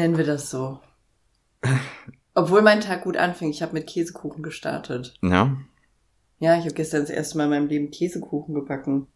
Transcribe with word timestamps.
Nennen 0.00 0.16
wir 0.16 0.24
das 0.24 0.48
so. 0.48 0.80
Obwohl 2.34 2.62
mein 2.62 2.80
Tag 2.80 3.04
gut 3.04 3.18
anfing. 3.18 3.50
Ich 3.50 3.60
habe 3.60 3.74
mit 3.74 3.86
Käsekuchen 3.86 4.42
gestartet. 4.42 5.12
Ja. 5.20 5.58
Ja, 6.38 6.56
ich 6.56 6.64
habe 6.64 6.72
gestern 6.72 7.02
das 7.02 7.10
erste 7.10 7.36
Mal 7.36 7.44
in 7.44 7.50
meinem 7.50 7.68
Leben 7.68 7.90
Käsekuchen 7.90 8.54
gebacken. 8.54 9.08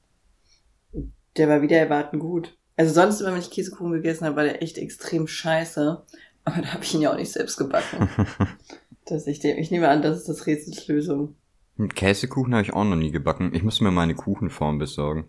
Der 1.38 1.48
war 1.48 1.62
wieder 1.62 1.78
erwarten 1.78 2.18
gut. 2.18 2.58
Also 2.76 2.92
sonst 2.92 3.22
immer, 3.22 3.32
wenn 3.32 3.40
ich 3.40 3.50
Käsekuchen 3.50 3.92
gegessen 3.92 4.26
habe, 4.26 4.36
war 4.36 4.44
der 4.44 4.60
echt 4.60 4.76
extrem 4.76 5.26
scheiße. 5.26 6.02
Aber 6.44 6.60
da 6.60 6.74
habe 6.74 6.84
ich 6.84 6.92
ihn 6.92 7.00
ja 7.00 7.12
auch 7.12 7.16
nicht 7.16 7.32
selbst 7.32 7.56
gebacken. 7.56 8.10
dass 9.06 9.26
ich, 9.26 9.40
dem, 9.40 9.56
ich 9.56 9.70
nehme 9.70 9.88
an, 9.88 10.02
das 10.02 10.18
ist 10.18 10.28
das 10.28 10.46
Rätsels 10.46 10.86
Lösung. 10.86 11.34
Mit 11.76 11.96
Käsekuchen 11.96 12.52
habe 12.52 12.62
ich 12.62 12.74
auch 12.74 12.84
noch 12.84 12.96
nie 12.96 13.10
gebacken. 13.10 13.54
Ich 13.54 13.62
muss 13.62 13.80
mir 13.80 13.90
meine 13.90 14.14
Kuchenform 14.14 14.76
besorgen. 14.76 15.24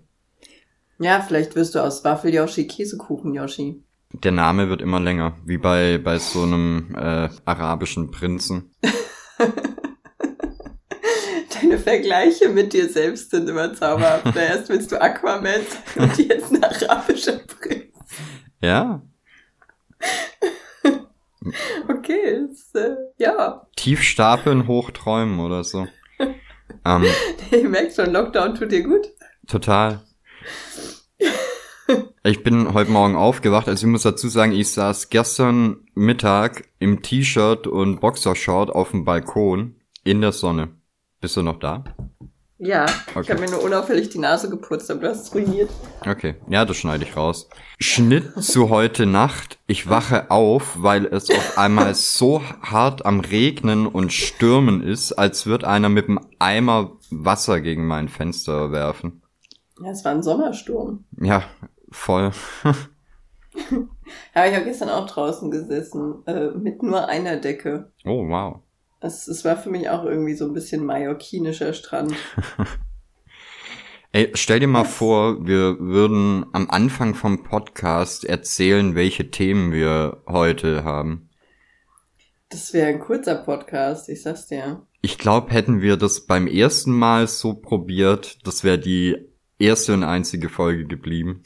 Ja, 0.99 1.22
vielleicht 1.22 1.55
wirst 1.55 1.76
du 1.76 1.80
aus 1.80 2.04
Waffel-Yoshi 2.04 2.68
Käsekuchen-Yoshi. 2.68 3.85
Der 4.24 4.32
Name 4.32 4.70
wird 4.70 4.82
immer 4.82 5.00
länger, 5.00 5.36
wie 5.46 5.58
bei, 5.58 5.98
bei 5.98 6.18
so 6.20 6.44
einem 6.44 6.96
äh, 6.96 7.30
arabischen 7.46 8.12
Prinzen. 8.12 8.72
Deine 11.54 11.78
Vergleiche 11.80 12.50
mit 12.50 12.74
dir 12.74 12.90
selbst 12.90 13.32
sind 13.32 13.50
immer 13.50 13.74
zauberhaft. 13.74 14.36
Erst 14.36 14.70
willst 14.70 14.91
du 14.91 15.02
Aquaman 15.02 15.62
und 15.96 16.18
jetzt 16.18 16.54
ein 16.54 16.63
arabischer 16.63 17.40
Prinz. 17.40 17.94
Ja. 18.62 19.02
Okay, 21.88 22.48
ist, 22.52 22.76
äh, 22.76 22.96
ja. 23.20 23.68
Tief 23.76 24.02
stapeln, 24.02 24.68
hoch 24.68 24.90
träumen 24.90 25.40
oder 25.40 25.63
so. 25.63 25.85
ähm, 26.84 27.05
Ich 27.52 27.63
merke 27.63 27.91
schon, 27.91 28.12
Lockdown 28.12 28.55
tut 28.55 28.72
dir 28.72 28.82
gut. 28.82 29.07
total. 29.48 30.02
Ich 32.24 32.41
bin 32.44 32.74
heute 32.74 32.90
Morgen 32.91 33.16
aufgewacht, 33.16 33.68
also 33.68 33.86
ich 33.86 33.91
muss 33.91 34.02
dazu 34.02 34.28
sagen, 34.30 34.52
ich 34.52 34.72
saß 34.72 35.10
gestern 35.10 35.78
Mittag 35.94 36.68
im 36.80 37.04
T-Shirt 37.04 37.68
und 37.68 38.00
Boxershort 38.02 38.72
auf 38.72 38.91
dem 38.91 39.05
Balkon 39.05 39.76
in 40.04 40.22
der 40.22 40.32
Sonne. 40.32 40.70
Bist 41.22 41.38
du 41.38 41.44
noch 41.44 41.60
da? 41.60 41.84
Ja, 42.58 42.86
ich 42.86 43.16
Okay. 43.16 43.32
habe 43.34 43.41
mir 43.41 43.52
nur 43.52 43.63
unauffällig 43.63 44.10
die 44.10 44.18
Nase 44.18 44.50
geputzt, 44.50 44.90
aber 44.90 45.02
du 45.02 45.10
hast 45.10 45.24
es 45.28 45.36
ruiniert. 45.36 45.70
Okay, 46.08 46.36
ja, 46.50 46.66
das 46.66 46.78
schneide 46.78 47.04
ich 47.04 47.16
raus. 47.16 47.48
Schnitt 47.80 48.32
zu 48.41 48.70
heute 48.70 49.06
Nacht. 49.06 49.60
Ich 49.68 49.90
wache 49.90 50.32
auf, 50.32 50.82
weil 50.82 51.06
es 51.06 51.30
auf 51.30 51.58
einmal 51.58 51.94
so 51.94 52.41
hart 52.62 53.06
am 53.06 53.20
Regnen 53.20 53.86
und 53.88 54.13
Stürmen 54.13 54.82
ist, 54.82 55.12
als 55.13 55.46
wird 55.46 55.63
einer 55.66 55.90
mit 55.90 56.08
einem 56.08 56.22
Eimer 56.40 56.94
Wasser 57.12 57.62
gegen 57.62 57.86
mein 57.86 58.08
Fenster 58.10 58.72
werfen. 58.72 59.22
Ja, 59.84 59.91
es 59.91 60.04
war 60.06 60.13
ein 60.13 60.24
Sommersturm. 60.24 61.04
Ja, 61.22 61.44
voll. 61.96 62.32
Ja, 64.35 64.46
ich 64.46 64.53
habe 64.53 64.66
gestern 64.66 64.90
auch 64.90 65.07
draußen 65.07 65.50
gesessen, 65.50 66.24
äh, 66.28 66.50
mit 66.51 66.84
nur 66.84 67.07
einer 67.07 67.38
Decke. 67.38 67.91
Oh, 68.03 68.28
wow. 68.28 68.59
Es, 69.00 69.28
es 69.28 69.46
war 69.46 69.57
für 69.57 69.69
mich 69.69 69.90
auch 69.90 70.03
irgendwie 70.03 70.34
so 70.34 70.46
ein 70.46 70.53
bisschen 70.53 70.85
mallorquinischer 70.85 71.73
Strand. 71.73 72.13
Ey, 74.12 74.31
stell 74.34 74.59
dir 74.59 74.68
mal 74.68 74.85
vor, 74.85 75.46
wir 75.46 75.79
würden 75.79 76.46
am 76.53 76.69
Anfang 76.69 77.16
vom 77.16 77.44
Podcast 77.44 78.23
erzählen, 78.23 78.95
welche 78.95 79.29
Themen 79.29 79.73
wir 79.73 80.23
heute 80.27 80.83
haben. 80.85 81.29
Das 82.50 82.73
wäre 82.73 82.88
ein 82.88 83.00
kurzer 83.00 83.35
Podcast, 83.35 84.07
ich 84.07 84.22
sag's 84.22 84.47
dir. 84.47 84.85
Ich 85.01 85.17
glaube, 85.17 85.51
hätten 85.51 85.81
wir 85.81 85.97
das 85.97 86.25
beim 86.25 86.47
ersten 86.47 86.91
Mal 86.91 87.27
so 87.27 87.56
probiert, 87.56 88.45
das 88.47 88.63
wäre 88.63 88.79
die 88.79 89.17
erste 89.59 89.93
und 89.93 90.03
einzige 90.03 90.49
Folge 90.49 90.85
geblieben. 90.85 91.43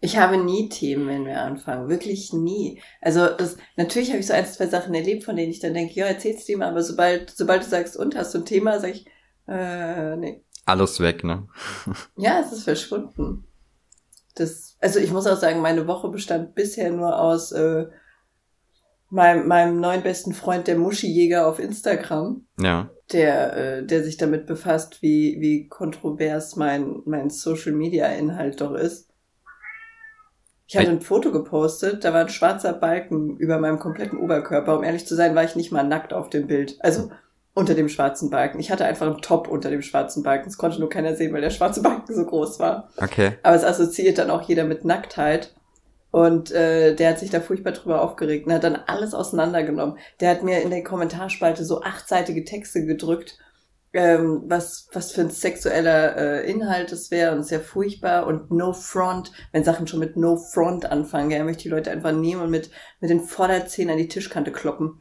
Ich 0.00 0.18
habe 0.18 0.36
nie 0.36 0.68
Themen, 0.68 1.08
wenn 1.08 1.26
wir 1.26 1.40
anfangen. 1.40 1.88
Wirklich 1.88 2.32
nie. 2.32 2.80
Also 3.00 3.26
das, 3.26 3.56
natürlich 3.76 4.10
habe 4.10 4.20
ich 4.20 4.26
so 4.26 4.34
ein, 4.34 4.46
zwei 4.46 4.66
Sachen 4.66 4.94
erlebt, 4.94 5.24
von 5.24 5.36
denen 5.36 5.50
ich 5.50 5.60
dann 5.60 5.74
denke, 5.74 5.94
ja, 5.94 6.06
erzähl's 6.06 6.44
dir 6.44 6.58
mal, 6.58 6.68
aber 6.68 6.82
sobald, 6.82 7.30
sobald 7.30 7.64
du 7.64 7.68
sagst, 7.68 7.96
und 7.96 8.14
hast 8.16 8.34
du 8.34 8.38
ein 8.38 8.44
Thema, 8.44 8.78
sag 8.80 8.90
ich, 8.90 9.06
äh, 9.48 10.16
nee. 10.16 10.44
Alles 10.66 11.00
weg, 11.00 11.24
ne? 11.24 11.48
Ja, 12.16 12.40
es 12.40 12.52
ist 12.52 12.64
verschwunden. 12.64 13.46
Das, 14.34 14.76
also 14.80 14.98
ich 14.98 15.10
muss 15.10 15.26
auch 15.26 15.38
sagen, 15.38 15.60
meine 15.60 15.86
Woche 15.86 16.08
bestand 16.08 16.54
bisher 16.54 16.90
nur 16.90 17.18
aus 17.18 17.52
äh, 17.52 17.86
meinem, 19.14 19.46
meinem 19.46 19.80
neuen 19.80 20.02
besten 20.02 20.34
Freund, 20.34 20.66
der 20.66 20.76
Muschi-Jäger 20.76 21.46
auf 21.46 21.60
Instagram, 21.60 22.44
Ja. 22.60 22.90
der, 23.12 23.56
äh, 23.56 23.86
der 23.86 24.02
sich 24.02 24.16
damit 24.16 24.46
befasst, 24.46 25.02
wie, 25.02 25.36
wie 25.40 25.68
kontrovers 25.68 26.56
mein, 26.56 27.00
mein 27.04 27.30
Social-Media-Inhalt 27.30 28.60
doch 28.60 28.74
ist. 28.74 29.08
Ich 30.66 30.76
hatte 30.76 30.90
ein 30.90 31.00
Foto 31.02 31.30
gepostet, 31.30 32.04
da 32.04 32.12
war 32.12 32.22
ein 32.22 32.28
schwarzer 32.28 32.72
Balken 32.72 33.36
über 33.36 33.58
meinem 33.58 33.78
kompletten 33.78 34.18
Oberkörper. 34.18 34.76
Um 34.76 34.82
ehrlich 34.82 35.06
zu 35.06 35.14
sein, 35.14 35.34
war 35.34 35.44
ich 35.44 35.54
nicht 35.56 35.70
mal 35.70 35.84
nackt 35.86 36.12
auf 36.12 36.30
dem 36.30 36.46
Bild. 36.46 36.76
Also 36.80 37.10
unter 37.52 37.74
dem 37.74 37.88
schwarzen 37.88 38.30
Balken. 38.30 38.58
Ich 38.58 38.72
hatte 38.72 38.84
einfach 38.84 39.06
einen 39.06 39.20
Top 39.20 39.46
unter 39.46 39.70
dem 39.70 39.82
schwarzen 39.82 40.24
Balken. 40.24 40.46
Das 40.46 40.56
konnte 40.58 40.80
nur 40.80 40.88
keiner 40.88 41.14
sehen, 41.14 41.32
weil 41.32 41.42
der 41.42 41.50
schwarze 41.50 41.82
Balken 41.82 42.12
so 42.12 42.24
groß 42.24 42.58
war. 42.58 42.88
Okay. 42.96 43.32
Aber 43.44 43.54
es 43.54 43.62
assoziiert 43.62 44.18
dann 44.18 44.30
auch 44.30 44.42
jeder 44.42 44.64
mit 44.64 44.84
Nacktheit. 44.84 45.54
Und 46.14 46.52
äh, 46.52 46.94
der 46.94 47.10
hat 47.10 47.18
sich 47.18 47.30
da 47.30 47.40
furchtbar 47.40 47.72
drüber 47.72 48.00
aufgeregt 48.00 48.46
und 48.46 48.52
hat 48.52 48.62
dann 48.62 48.76
alles 48.76 49.14
auseinandergenommen. 49.14 49.98
Der 50.20 50.30
hat 50.30 50.44
mir 50.44 50.62
in 50.62 50.70
der 50.70 50.84
Kommentarspalte 50.84 51.64
so 51.64 51.82
achtseitige 51.82 52.44
Texte 52.44 52.86
gedrückt, 52.86 53.36
ähm, 53.92 54.44
was, 54.46 54.88
was 54.92 55.10
für 55.10 55.22
ein 55.22 55.30
sexueller 55.30 56.16
äh, 56.16 56.48
Inhalt 56.48 56.92
es 56.92 57.10
wäre 57.10 57.34
und 57.34 57.42
sehr 57.42 57.58
furchtbar 57.58 58.28
und 58.28 58.52
No 58.52 58.72
Front, 58.72 59.32
wenn 59.50 59.64
Sachen 59.64 59.88
schon 59.88 59.98
mit 59.98 60.16
No 60.16 60.36
Front 60.36 60.86
anfangen, 60.86 61.32
er 61.32 61.42
möchte 61.42 61.64
die 61.64 61.70
Leute 61.70 61.90
einfach 61.90 62.12
nehmen 62.12 62.42
und 62.42 62.50
mit, 62.50 62.70
mit 63.00 63.10
den 63.10 63.24
Vorderzähnen 63.24 63.94
an 63.94 63.98
die 63.98 64.06
Tischkante 64.06 64.52
kloppen. 64.52 65.00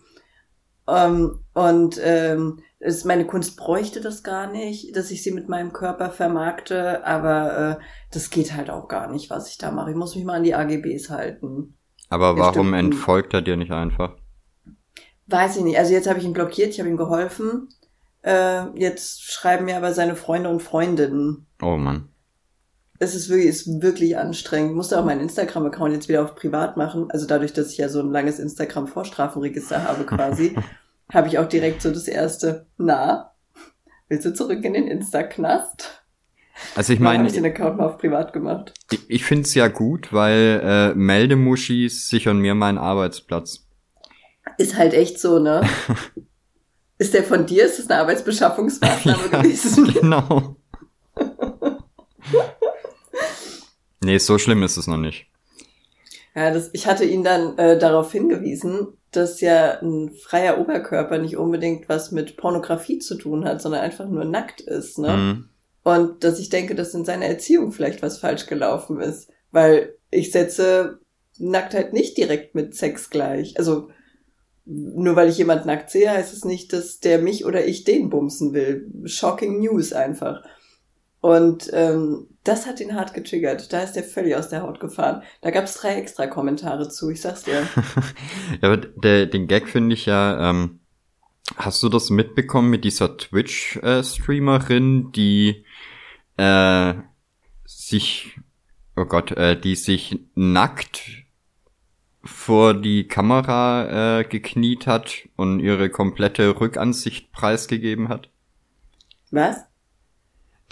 Ähm, 0.87 1.39
und 1.53 1.99
ähm, 2.03 2.59
es, 2.79 3.05
meine 3.05 3.25
Kunst 3.25 3.55
bräuchte 3.57 4.01
das 4.01 4.23
gar 4.23 4.51
nicht, 4.51 4.95
dass 4.95 5.11
ich 5.11 5.23
sie 5.23 5.31
mit 5.31 5.47
meinem 5.47 5.71
Körper 5.71 6.09
vermarkte, 6.09 7.05
aber 7.05 7.79
äh, 7.79 7.83
das 8.11 8.29
geht 8.29 8.53
halt 8.55 8.69
auch 8.69 8.87
gar 8.87 9.09
nicht, 9.09 9.29
was 9.29 9.49
ich 9.49 9.57
da 9.57 9.71
mache. 9.71 9.91
Ich 9.91 9.95
muss 9.95 10.15
mich 10.15 10.25
mal 10.25 10.35
an 10.35 10.43
die 10.43 10.55
AGBs 10.55 11.09
halten. 11.09 11.77
Aber 12.09 12.37
warum 12.37 12.73
entfolgt 12.73 13.33
er 13.33 13.41
dir 13.41 13.57
nicht 13.57 13.71
einfach? 13.71 14.17
Weiß 15.27 15.57
ich 15.57 15.63
nicht. 15.63 15.77
Also 15.77 15.93
jetzt 15.93 16.07
habe 16.07 16.19
ich 16.19 16.25
ihn 16.25 16.33
blockiert, 16.33 16.69
ich 16.71 16.79
habe 16.79 16.89
ihm 16.89 16.97
geholfen. 16.97 17.69
Äh, 18.21 18.65
jetzt 18.77 19.23
schreiben 19.23 19.65
mir 19.65 19.77
aber 19.77 19.93
seine 19.93 20.15
Freunde 20.15 20.49
und 20.49 20.61
Freundinnen. 20.61 21.47
Oh 21.61 21.77
Mann. 21.77 22.09
Es 22.99 23.15
ist 23.15 23.29
wirklich, 23.29 23.47
ist 23.49 23.81
wirklich 23.81 24.17
anstrengend. 24.17 24.71
Ich 24.71 24.75
musste 24.75 24.99
auch 24.99 25.05
meinen 25.05 25.21
Instagram-Account 25.21 25.93
jetzt 25.93 26.09
wieder 26.09 26.23
auf 26.23 26.35
privat 26.35 26.77
machen. 26.77 27.09
Also 27.09 27.25
dadurch, 27.27 27.51
dass 27.53 27.71
ich 27.71 27.77
ja 27.77 27.89
so 27.89 27.99
ein 27.99 28.11
langes 28.11 28.39
Instagram-Vorstrafenregister 28.39 29.83
habe 29.83 30.05
quasi, 30.05 30.55
habe 31.13 31.27
ich 31.27 31.37
auch 31.39 31.47
direkt 31.47 31.81
so 31.81 31.91
das 31.91 32.07
erste, 32.07 32.67
na, 32.77 33.31
willst 34.09 34.25
du 34.25 34.33
zurück 34.33 34.63
in 34.63 34.73
den 34.73 34.87
Insta-Knast? 34.87 36.03
Also 36.75 36.93
ich 36.93 36.99
meine, 36.99 37.19
habe 37.19 37.27
ich 37.27 37.33
den 37.33 37.45
Account 37.45 37.77
mal 37.77 37.87
auf 37.87 37.97
privat 37.97 38.31
gemacht. 38.31 38.73
ich, 38.91 39.09
ich 39.09 39.25
finde 39.25 39.43
es 39.43 39.55
ja 39.55 39.67
gut, 39.67 40.13
weil 40.13 40.61
äh, 40.63 40.93
Meldemuschis 40.93 42.07
sichern 42.09 42.37
mir 42.37 42.53
meinen 42.53 42.77
Arbeitsplatz. 42.77 43.67
Ist 44.57 44.77
halt 44.77 44.93
echt 44.93 45.19
so, 45.19 45.39
ne? 45.39 45.61
Ist 46.99 47.15
der 47.15 47.23
von 47.23 47.47
dir? 47.47 47.65
Ist 47.65 47.79
das 47.79 47.89
eine 47.89 47.99
Arbeitsbeschaffungsmaßnahme 48.01 49.23
Ja, 49.31 49.41
gewesen? 49.41 49.91
genau. 49.93 50.52
Nee, 54.03 54.17
so 54.17 54.37
schlimm 54.37 54.63
ist 54.63 54.77
es 54.77 54.87
noch 54.87 54.97
nicht. 54.97 55.27
Ja, 56.35 56.51
das, 56.51 56.69
ich 56.73 56.87
hatte 56.87 57.05
ihn 57.05 57.23
dann 57.23 57.57
äh, 57.57 57.77
darauf 57.77 58.11
hingewiesen, 58.11 58.87
dass 59.11 59.41
ja 59.41 59.79
ein 59.81 60.11
freier 60.11 60.59
Oberkörper 60.59 61.19
nicht 61.19 61.37
unbedingt 61.37 61.87
was 61.89 62.11
mit 62.11 62.37
Pornografie 62.37 62.99
zu 62.99 63.15
tun 63.15 63.45
hat, 63.45 63.61
sondern 63.61 63.81
einfach 63.81 64.07
nur 64.07 64.25
nackt 64.25 64.61
ist, 64.61 64.97
ne? 64.97 65.15
Mhm. 65.15 65.49
Und 65.83 66.23
dass 66.23 66.39
ich 66.39 66.49
denke, 66.49 66.75
dass 66.75 66.93
in 66.93 67.05
seiner 67.05 67.25
Erziehung 67.25 67.71
vielleicht 67.71 68.01
was 68.01 68.17
falsch 68.17 68.47
gelaufen 68.47 69.01
ist. 69.01 69.29
Weil 69.51 69.95
ich 70.11 70.31
setze 70.31 70.99
Nacktheit 71.37 71.93
nicht 71.93 72.17
direkt 72.17 72.55
mit 72.55 72.73
Sex 72.73 73.09
gleich. 73.09 73.57
Also 73.57 73.89
nur 74.65 75.15
weil 75.17 75.29
ich 75.29 75.37
jemand 75.37 75.65
nackt 75.65 75.89
sehe, 75.89 76.09
heißt 76.09 76.33
es 76.33 76.45
nicht, 76.45 76.71
dass 76.71 77.01
der 77.01 77.19
mich 77.19 77.43
oder 77.45 77.65
ich 77.65 77.83
den 77.83 78.09
bumsen 78.09 78.53
will. 78.53 78.89
Shocking 79.03 79.59
News 79.59 79.91
einfach. 79.91 80.43
Und 81.23 81.69
ähm, 81.71 82.27
das 82.43 82.65
hat 82.65 82.81
ihn 82.81 82.95
hart 82.95 83.13
getriggert. 83.13 83.71
Da 83.71 83.81
ist 83.81 83.95
er 83.95 84.03
völlig 84.03 84.35
aus 84.35 84.49
der 84.49 84.61
Haut 84.61 84.81
gefahren. 84.81 85.23
Da 85.39 85.51
gab 85.51 85.63
es 85.63 85.75
drei 85.75 85.95
extra 85.95 86.27
Kommentare 86.27 86.89
zu, 86.89 87.09
ich 87.09 87.21
sag's 87.21 87.43
dir. 87.43 87.65
Ja, 88.61 88.67
aber 88.67 88.75
der, 88.75 89.27
den 89.27 89.47
Gag 89.47 89.69
finde 89.69 89.93
ich 89.93 90.05
ja, 90.05 90.49
ähm, 90.49 90.81
hast 91.55 91.81
du 91.81 91.87
das 91.87 92.09
mitbekommen 92.09 92.69
mit 92.69 92.83
dieser 92.83 93.15
Twitch-Streamerin, 93.15 95.13
die 95.13 95.63
äh, 96.35 96.95
sich, 97.65 98.37
oh 98.97 99.05
Gott, 99.05 99.31
äh, 99.31 99.57
die 99.57 99.77
sich 99.77 100.19
nackt 100.35 101.03
vor 102.21 102.73
die 102.73 103.07
Kamera 103.07 104.19
äh, 104.19 104.23
gekniet 104.25 104.87
hat 104.87 105.29
und 105.37 105.61
ihre 105.61 105.89
komplette 105.89 106.59
Rückansicht 106.59 107.31
preisgegeben 107.31 108.09
hat? 108.09 108.29
Was? 109.31 109.63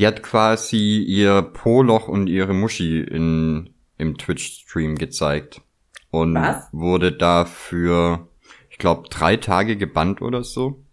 Die 0.01 0.07
hat 0.07 0.23
quasi 0.23 0.97
ihr 0.97 1.43
Poloch 1.43 2.07
und 2.07 2.25
ihre 2.25 2.55
Muschi 2.55 3.01
in, 3.01 3.75
im 3.99 4.17
Twitch-Stream 4.17 4.95
gezeigt. 4.95 5.61
und 6.09 6.33
Was? 6.33 6.69
wurde 6.71 7.11
dafür, 7.11 8.27
ich 8.71 8.79
glaube, 8.79 9.09
drei 9.09 9.37
Tage 9.37 9.77
gebannt 9.77 10.23
oder 10.23 10.43
so. 10.43 10.83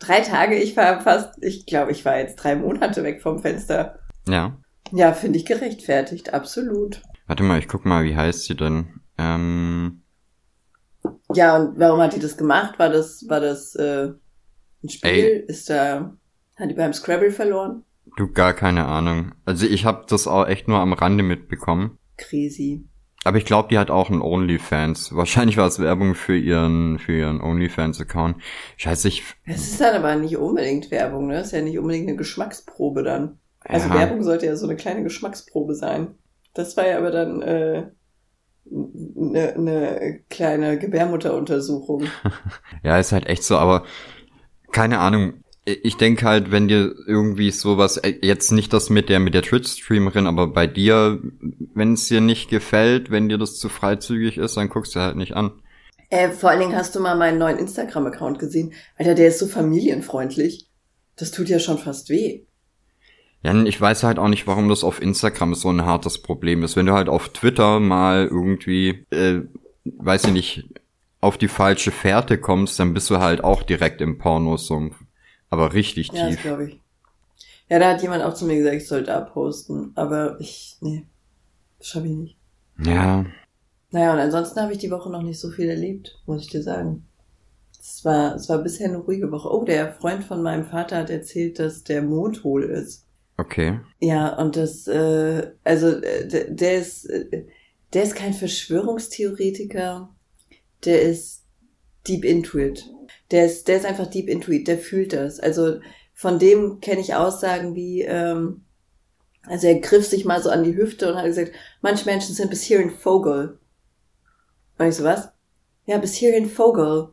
Drei 0.00 0.20
Tage, 0.22 0.56
ich 0.56 0.76
war 0.76 1.00
fast, 1.00 1.40
ich 1.44 1.64
glaube, 1.64 1.92
ich 1.92 2.04
war 2.04 2.18
jetzt 2.18 2.34
drei 2.34 2.56
Monate 2.56 3.04
weg 3.04 3.22
vom 3.22 3.38
Fenster. 3.38 4.00
Ja. 4.26 4.58
Ja, 4.90 5.12
finde 5.12 5.38
ich 5.38 5.46
gerechtfertigt, 5.46 6.34
absolut. 6.34 7.00
Warte 7.28 7.44
mal, 7.44 7.60
ich 7.60 7.68
guck 7.68 7.84
mal, 7.84 8.02
wie 8.02 8.16
heißt 8.16 8.46
sie 8.46 8.56
denn? 8.56 9.00
Ähm, 9.16 10.02
Ja, 11.32 11.56
und 11.56 11.78
warum 11.78 12.00
hat 12.00 12.16
die 12.16 12.20
das 12.20 12.36
gemacht? 12.36 12.80
War 12.80 12.88
das, 12.90 13.28
war 13.28 13.38
das 13.38 13.76
äh, 13.76 14.10
ein 14.82 14.88
Spiel? 14.88 15.08
Ey. 15.08 15.44
Ist 15.46 15.70
da, 15.70 16.16
hat 16.56 16.68
die 16.68 16.74
beim 16.74 16.92
Scrabble 16.92 17.30
verloren? 17.30 17.84
Du 18.16 18.32
gar 18.32 18.54
keine 18.54 18.86
Ahnung. 18.86 19.32
Also 19.44 19.66
ich 19.66 19.84
habe 19.84 20.04
das 20.08 20.26
auch 20.26 20.46
echt 20.46 20.68
nur 20.68 20.78
am 20.78 20.92
Rande 20.92 21.22
mitbekommen. 21.22 21.98
Crazy. 22.16 22.84
Aber 23.24 23.36
ich 23.36 23.44
glaube, 23.44 23.68
die 23.68 23.78
hat 23.78 23.90
auch 23.90 24.10
einen 24.10 24.22
OnlyFans. 24.22 25.14
Wahrscheinlich 25.14 25.56
war 25.56 25.66
es 25.66 25.80
Werbung 25.80 26.14
für 26.14 26.36
ihren, 26.36 26.98
für 26.98 27.12
ihren 27.12 27.40
OnlyFans-Account. 27.40 28.36
Scheiße, 28.76 29.08
ich. 29.08 29.24
Es 29.44 29.72
ist 29.72 29.80
dann 29.80 29.96
aber 29.96 30.14
nicht 30.14 30.36
unbedingt 30.36 30.90
Werbung, 30.90 31.26
ne? 31.26 31.40
Ist 31.40 31.52
ja 31.52 31.60
nicht 31.60 31.78
unbedingt 31.78 32.08
eine 32.08 32.16
Geschmacksprobe 32.16 33.02
dann. 33.02 33.38
Also 33.60 33.88
ja, 33.88 33.94
Werbung 33.96 34.22
sollte 34.22 34.46
ja 34.46 34.56
so 34.56 34.66
eine 34.66 34.76
kleine 34.76 35.02
Geschmacksprobe 35.02 35.74
sein. 35.74 36.14
Das 36.54 36.76
war 36.76 36.86
ja 36.86 36.98
aber 36.98 37.10
dann 37.10 37.42
äh, 37.42 37.90
eine, 38.70 39.54
eine 39.54 40.20
kleine 40.30 40.78
Gebärmutteruntersuchung. 40.78 42.04
Ja, 42.84 42.98
ist 42.98 43.12
halt 43.12 43.26
echt 43.26 43.42
so, 43.42 43.58
aber 43.58 43.84
keine 44.70 45.00
Ahnung. 45.00 45.42
Ich 45.82 45.96
denke 45.96 46.26
halt, 46.26 46.50
wenn 46.50 46.68
dir 46.68 46.94
irgendwie 47.06 47.50
sowas, 47.50 47.98
äh, 47.98 48.14
jetzt 48.22 48.52
nicht 48.52 48.72
das 48.72 48.90
mit 48.90 49.08
der, 49.08 49.20
mit 49.20 49.34
der 49.34 49.42
Twitch-Streamerin, 49.42 50.26
aber 50.26 50.46
bei 50.46 50.66
dir, 50.66 51.20
wenn 51.74 51.92
es 51.92 52.08
dir 52.08 52.20
nicht 52.20 52.48
gefällt, 52.48 53.10
wenn 53.10 53.28
dir 53.28 53.38
das 53.38 53.58
zu 53.58 53.68
freizügig 53.68 54.38
ist, 54.38 54.56
dann 54.56 54.68
guckst 54.68 54.94
du 54.94 55.00
halt 55.00 55.16
nicht 55.16 55.36
an. 55.36 55.52
Äh, 56.10 56.30
vor 56.30 56.50
allen 56.50 56.60
Dingen 56.60 56.76
hast 56.76 56.94
du 56.94 57.00
mal 57.00 57.16
meinen 57.16 57.38
neuen 57.38 57.58
Instagram-Account 57.58 58.38
gesehen. 58.38 58.72
Alter, 58.96 59.14
der 59.14 59.28
ist 59.28 59.38
so 59.38 59.46
familienfreundlich. 59.46 60.68
Das 61.16 61.32
tut 61.32 61.48
ja 61.48 61.58
schon 61.58 61.78
fast 61.78 62.08
weh. 62.08 62.42
Ja, 63.42 63.54
ich 63.64 63.80
weiß 63.80 64.02
halt 64.02 64.18
auch 64.18 64.28
nicht, 64.28 64.46
warum 64.46 64.68
das 64.68 64.82
auf 64.82 65.00
Instagram 65.00 65.54
so 65.54 65.68
ein 65.70 65.84
hartes 65.84 66.22
Problem 66.22 66.62
ist. 66.62 66.76
Wenn 66.76 66.86
du 66.86 66.94
halt 66.94 67.08
auf 67.08 67.28
Twitter 67.28 67.78
mal 67.78 68.26
irgendwie, 68.26 69.04
äh, 69.10 69.42
weiß 69.84 70.24
ich 70.24 70.32
nicht, 70.32 70.64
auf 71.20 71.36
die 71.36 71.48
falsche 71.48 71.90
Fährte 71.90 72.38
kommst, 72.38 72.78
dann 72.78 72.94
bist 72.94 73.10
du 73.10 73.18
halt 73.18 73.42
auch 73.44 73.62
direkt 73.62 74.00
im 74.00 74.18
Pornosumpf. 74.18 74.96
Aber 75.50 75.72
richtig 75.74 76.12
Ja, 76.12 76.26
das 76.28 76.36
tief. 76.36 76.42
glaube 76.42 76.68
ich. 76.68 76.80
Ja, 77.68 77.78
da 77.78 77.90
hat 77.92 78.02
jemand 78.02 78.22
auch 78.24 78.34
zu 78.34 78.46
mir 78.46 78.56
gesagt, 78.56 78.76
ich 78.76 78.88
sollte 78.88 79.14
abposten. 79.14 79.92
Aber 79.94 80.40
ich, 80.40 80.76
nee, 80.80 81.06
schaffe 81.80 82.06
ich 82.06 82.12
nicht. 82.14 82.36
Ja, 82.84 83.26
Naja, 83.90 84.12
und 84.12 84.18
ansonsten 84.20 84.60
habe 84.60 84.72
ich 84.72 84.78
die 84.78 84.90
Woche 84.90 85.10
noch 85.10 85.22
nicht 85.22 85.40
so 85.40 85.50
viel 85.50 85.68
erlebt, 85.68 86.20
muss 86.26 86.42
ich 86.44 86.50
dir 86.50 86.62
sagen. 86.62 87.06
Es 87.80 88.04
war, 88.04 88.34
es 88.36 88.48
war 88.48 88.58
bisher 88.58 88.88
eine 88.88 88.98
ruhige 88.98 89.30
Woche. 89.32 89.48
Oh, 89.52 89.64
der 89.64 89.92
Freund 89.94 90.24
von 90.24 90.42
meinem 90.42 90.64
Vater 90.66 90.98
hat 90.98 91.10
erzählt, 91.10 91.58
dass 91.58 91.84
der 91.84 92.02
Mond 92.02 92.44
hohl 92.44 92.64
ist. 92.64 93.06
okay. 93.38 93.80
Ja, 94.00 94.36
und 94.38 94.56
das, 94.56 94.86
äh, 94.88 95.52
also 95.64 95.88
äh, 95.88 96.28
der, 96.28 96.50
der 96.50 96.78
ist, 96.78 97.06
äh, 97.06 97.46
der 97.94 98.02
ist 98.04 98.14
kein 98.16 98.34
Verschwörungstheoretiker, 98.34 100.14
der 100.84 101.02
ist 101.02 101.44
deep 102.06 102.24
into 102.24 102.58
it. 102.58 102.84
Der 103.30 103.46
ist, 103.46 103.68
der 103.68 103.76
ist 103.76 103.86
einfach 103.86 104.06
deep 104.06 104.28
into 104.28 104.50
it, 104.50 104.68
der 104.68 104.78
fühlt 104.78 105.12
das. 105.12 105.38
Also 105.40 105.80
von 106.14 106.38
dem 106.38 106.80
kenne 106.80 107.00
ich 107.00 107.14
Aussagen 107.14 107.74
wie, 107.74 108.02
ähm, 108.02 108.64
also 109.42 109.66
er 109.66 109.80
griff 109.80 110.06
sich 110.06 110.24
mal 110.24 110.42
so 110.42 110.50
an 110.50 110.64
die 110.64 110.76
Hüfte 110.76 111.10
und 111.10 111.16
hat 111.18 111.26
gesagt, 111.26 111.52
manche 111.80 112.06
Menschen 112.06 112.34
sind 112.34 112.50
bis 112.50 112.62
hierhin 112.62 112.90
Vogel. 112.90 113.58
Und 114.78 114.86
ich 114.86 114.94
so, 114.94 115.04
was? 115.04 115.28
Ja, 115.86 115.98
bis 115.98 116.14
hierhin 116.14 116.48
Vogel. 116.48 117.10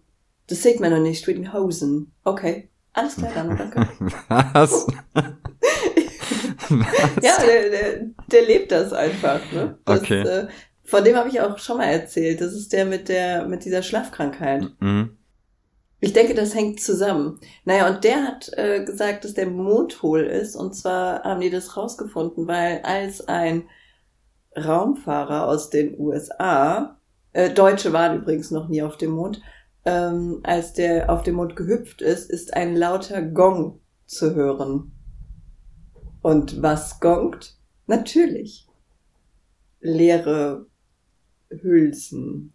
Das 0.48 0.62
sieht 0.62 0.80
man 0.80 0.92
noch 0.92 1.00
nicht 1.00 1.26
mit 1.28 1.38
den 1.38 1.54
Hosen. 1.54 2.12
Okay. 2.24 2.70
Alles 2.94 3.16
klar, 3.16 3.32
dann, 3.34 3.58
danke. 3.58 3.88
Was? 4.54 4.88
Ja, 7.22 7.38
der, 7.46 7.70
der, 7.70 8.02
der 8.32 8.42
lebt 8.46 8.72
das 8.72 8.94
einfach. 8.94 9.40
Ne? 9.52 9.78
Das, 9.86 10.00
Okay. 10.00 10.22
Äh, 10.22 10.48
von 10.84 11.04
dem 11.04 11.16
habe 11.16 11.30
ich 11.30 11.42
auch 11.42 11.58
schon 11.58 11.78
mal 11.78 11.86
erzählt. 11.86 12.42
Das 12.42 12.54
ist 12.54 12.72
der 12.72 12.86
mit 12.86 13.10
der 13.10 13.48
mit 13.48 13.66
dieser 13.66 13.82
Schlafkrankheit. 13.82 14.66
Mhm. 14.80 15.18
Ich 16.06 16.14
denke, 16.14 16.36
das 16.36 16.54
hängt 16.54 16.80
zusammen. 16.82 17.40
Naja, 17.64 17.90
und 17.90 18.04
der 18.04 18.28
hat 18.28 18.52
äh, 18.58 18.86
gesagt, 18.86 19.26
dass 19.26 19.34
der 19.34 19.48
Mond 19.48 20.04
hohl 20.04 20.22
ist. 20.22 20.56
Und 20.56 20.76
zwar 20.76 21.24
haben 21.24 21.42
die 21.42 21.50
das 21.50 21.76
rausgefunden, 21.76 22.48
weil 22.48 22.84
als 22.84 23.28
ein 23.28 23.68
Raumfahrer 24.56 25.48
aus 25.48 25.72
den 25.72 26.00
USA, 26.00 27.00
äh, 27.34 27.50
Deutsche 27.52 27.92
waren 27.92 28.22
übrigens 28.22 28.52
noch 28.52 28.68
nie 28.68 28.84
auf 28.84 28.98
dem 28.98 29.14
Mond, 29.14 29.42
ähm, 29.84 30.42
als 30.44 30.74
der 30.74 31.10
auf 31.10 31.24
dem 31.24 31.38
Mond 31.38 31.56
gehüpft 31.56 32.04
ist, 32.04 32.30
ist 32.30 32.54
ein 32.54 32.76
lauter 32.76 33.24
Gong 33.24 33.80
zu 34.06 34.36
hören. 34.36 34.92
Und 36.22 36.62
was 36.62 37.00
gongt? 37.00 37.58
Natürlich. 37.88 38.68
Leere 39.80 40.68
Hülsen. 41.50 42.54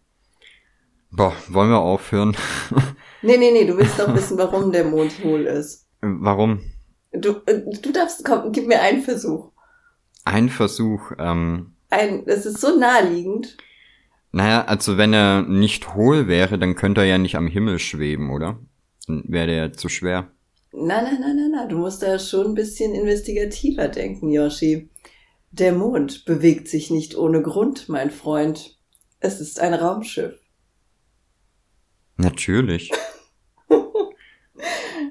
Boah, 1.11 1.33
wollen 1.49 1.71
wir 1.71 1.79
aufhören? 1.79 2.37
Nee, 3.21 3.37
nee, 3.37 3.51
nee, 3.51 3.65
du 3.65 3.77
willst 3.77 3.99
doch 3.99 4.13
wissen, 4.15 4.37
warum 4.37 4.71
der 4.71 4.83
Mond 4.85 5.23
hohl 5.23 5.41
ist. 5.45 5.87
Warum? 6.01 6.61
Du, 7.11 7.41
äh, 7.45 7.61
du 7.81 7.91
darfst, 7.91 8.23
komm, 8.25 8.51
gib 8.51 8.67
mir 8.67 8.81
einen 8.81 9.01
Versuch. 9.01 9.51
Ein 10.25 10.49
Versuch, 10.49 11.11
ähm, 11.19 11.73
Ein, 11.89 12.23
es 12.27 12.45
ist 12.45 12.59
so 12.61 12.77
naheliegend. 12.77 13.57
naja, 14.31 14.63
also 14.65 14.97
wenn 14.97 15.13
er 15.13 15.41
nicht 15.43 15.93
hohl 15.95 16.27
wäre, 16.27 16.57
dann 16.57 16.75
könnte 16.75 17.01
er 17.01 17.07
ja 17.07 17.17
nicht 17.17 17.35
am 17.35 17.47
Himmel 17.47 17.79
schweben, 17.79 18.29
oder? 18.31 18.59
Dann 19.07 19.23
wäre 19.27 19.47
der 19.47 19.55
ja 19.55 19.71
zu 19.73 19.89
schwer. 19.89 20.31
Nein, 20.73 21.03
nein, 21.03 21.17
nein, 21.19 21.35
nein, 21.35 21.51
nein, 21.51 21.69
du 21.69 21.77
musst 21.79 22.01
da 22.01 22.17
schon 22.17 22.47
ein 22.47 22.53
bisschen 22.55 22.95
investigativer 22.95 23.87
denken, 23.89 24.29
Yoshi. 24.31 24.89
Der 25.51 25.73
Mond 25.73 26.23
bewegt 26.23 26.69
sich 26.69 26.89
nicht 26.91 27.15
ohne 27.17 27.41
Grund, 27.41 27.89
mein 27.89 28.09
Freund. 28.09 28.77
Es 29.19 29.41
ist 29.41 29.59
ein 29.59 29.73
Raumschiff. 29.73 30.39
Natürlich. 32.17 32.91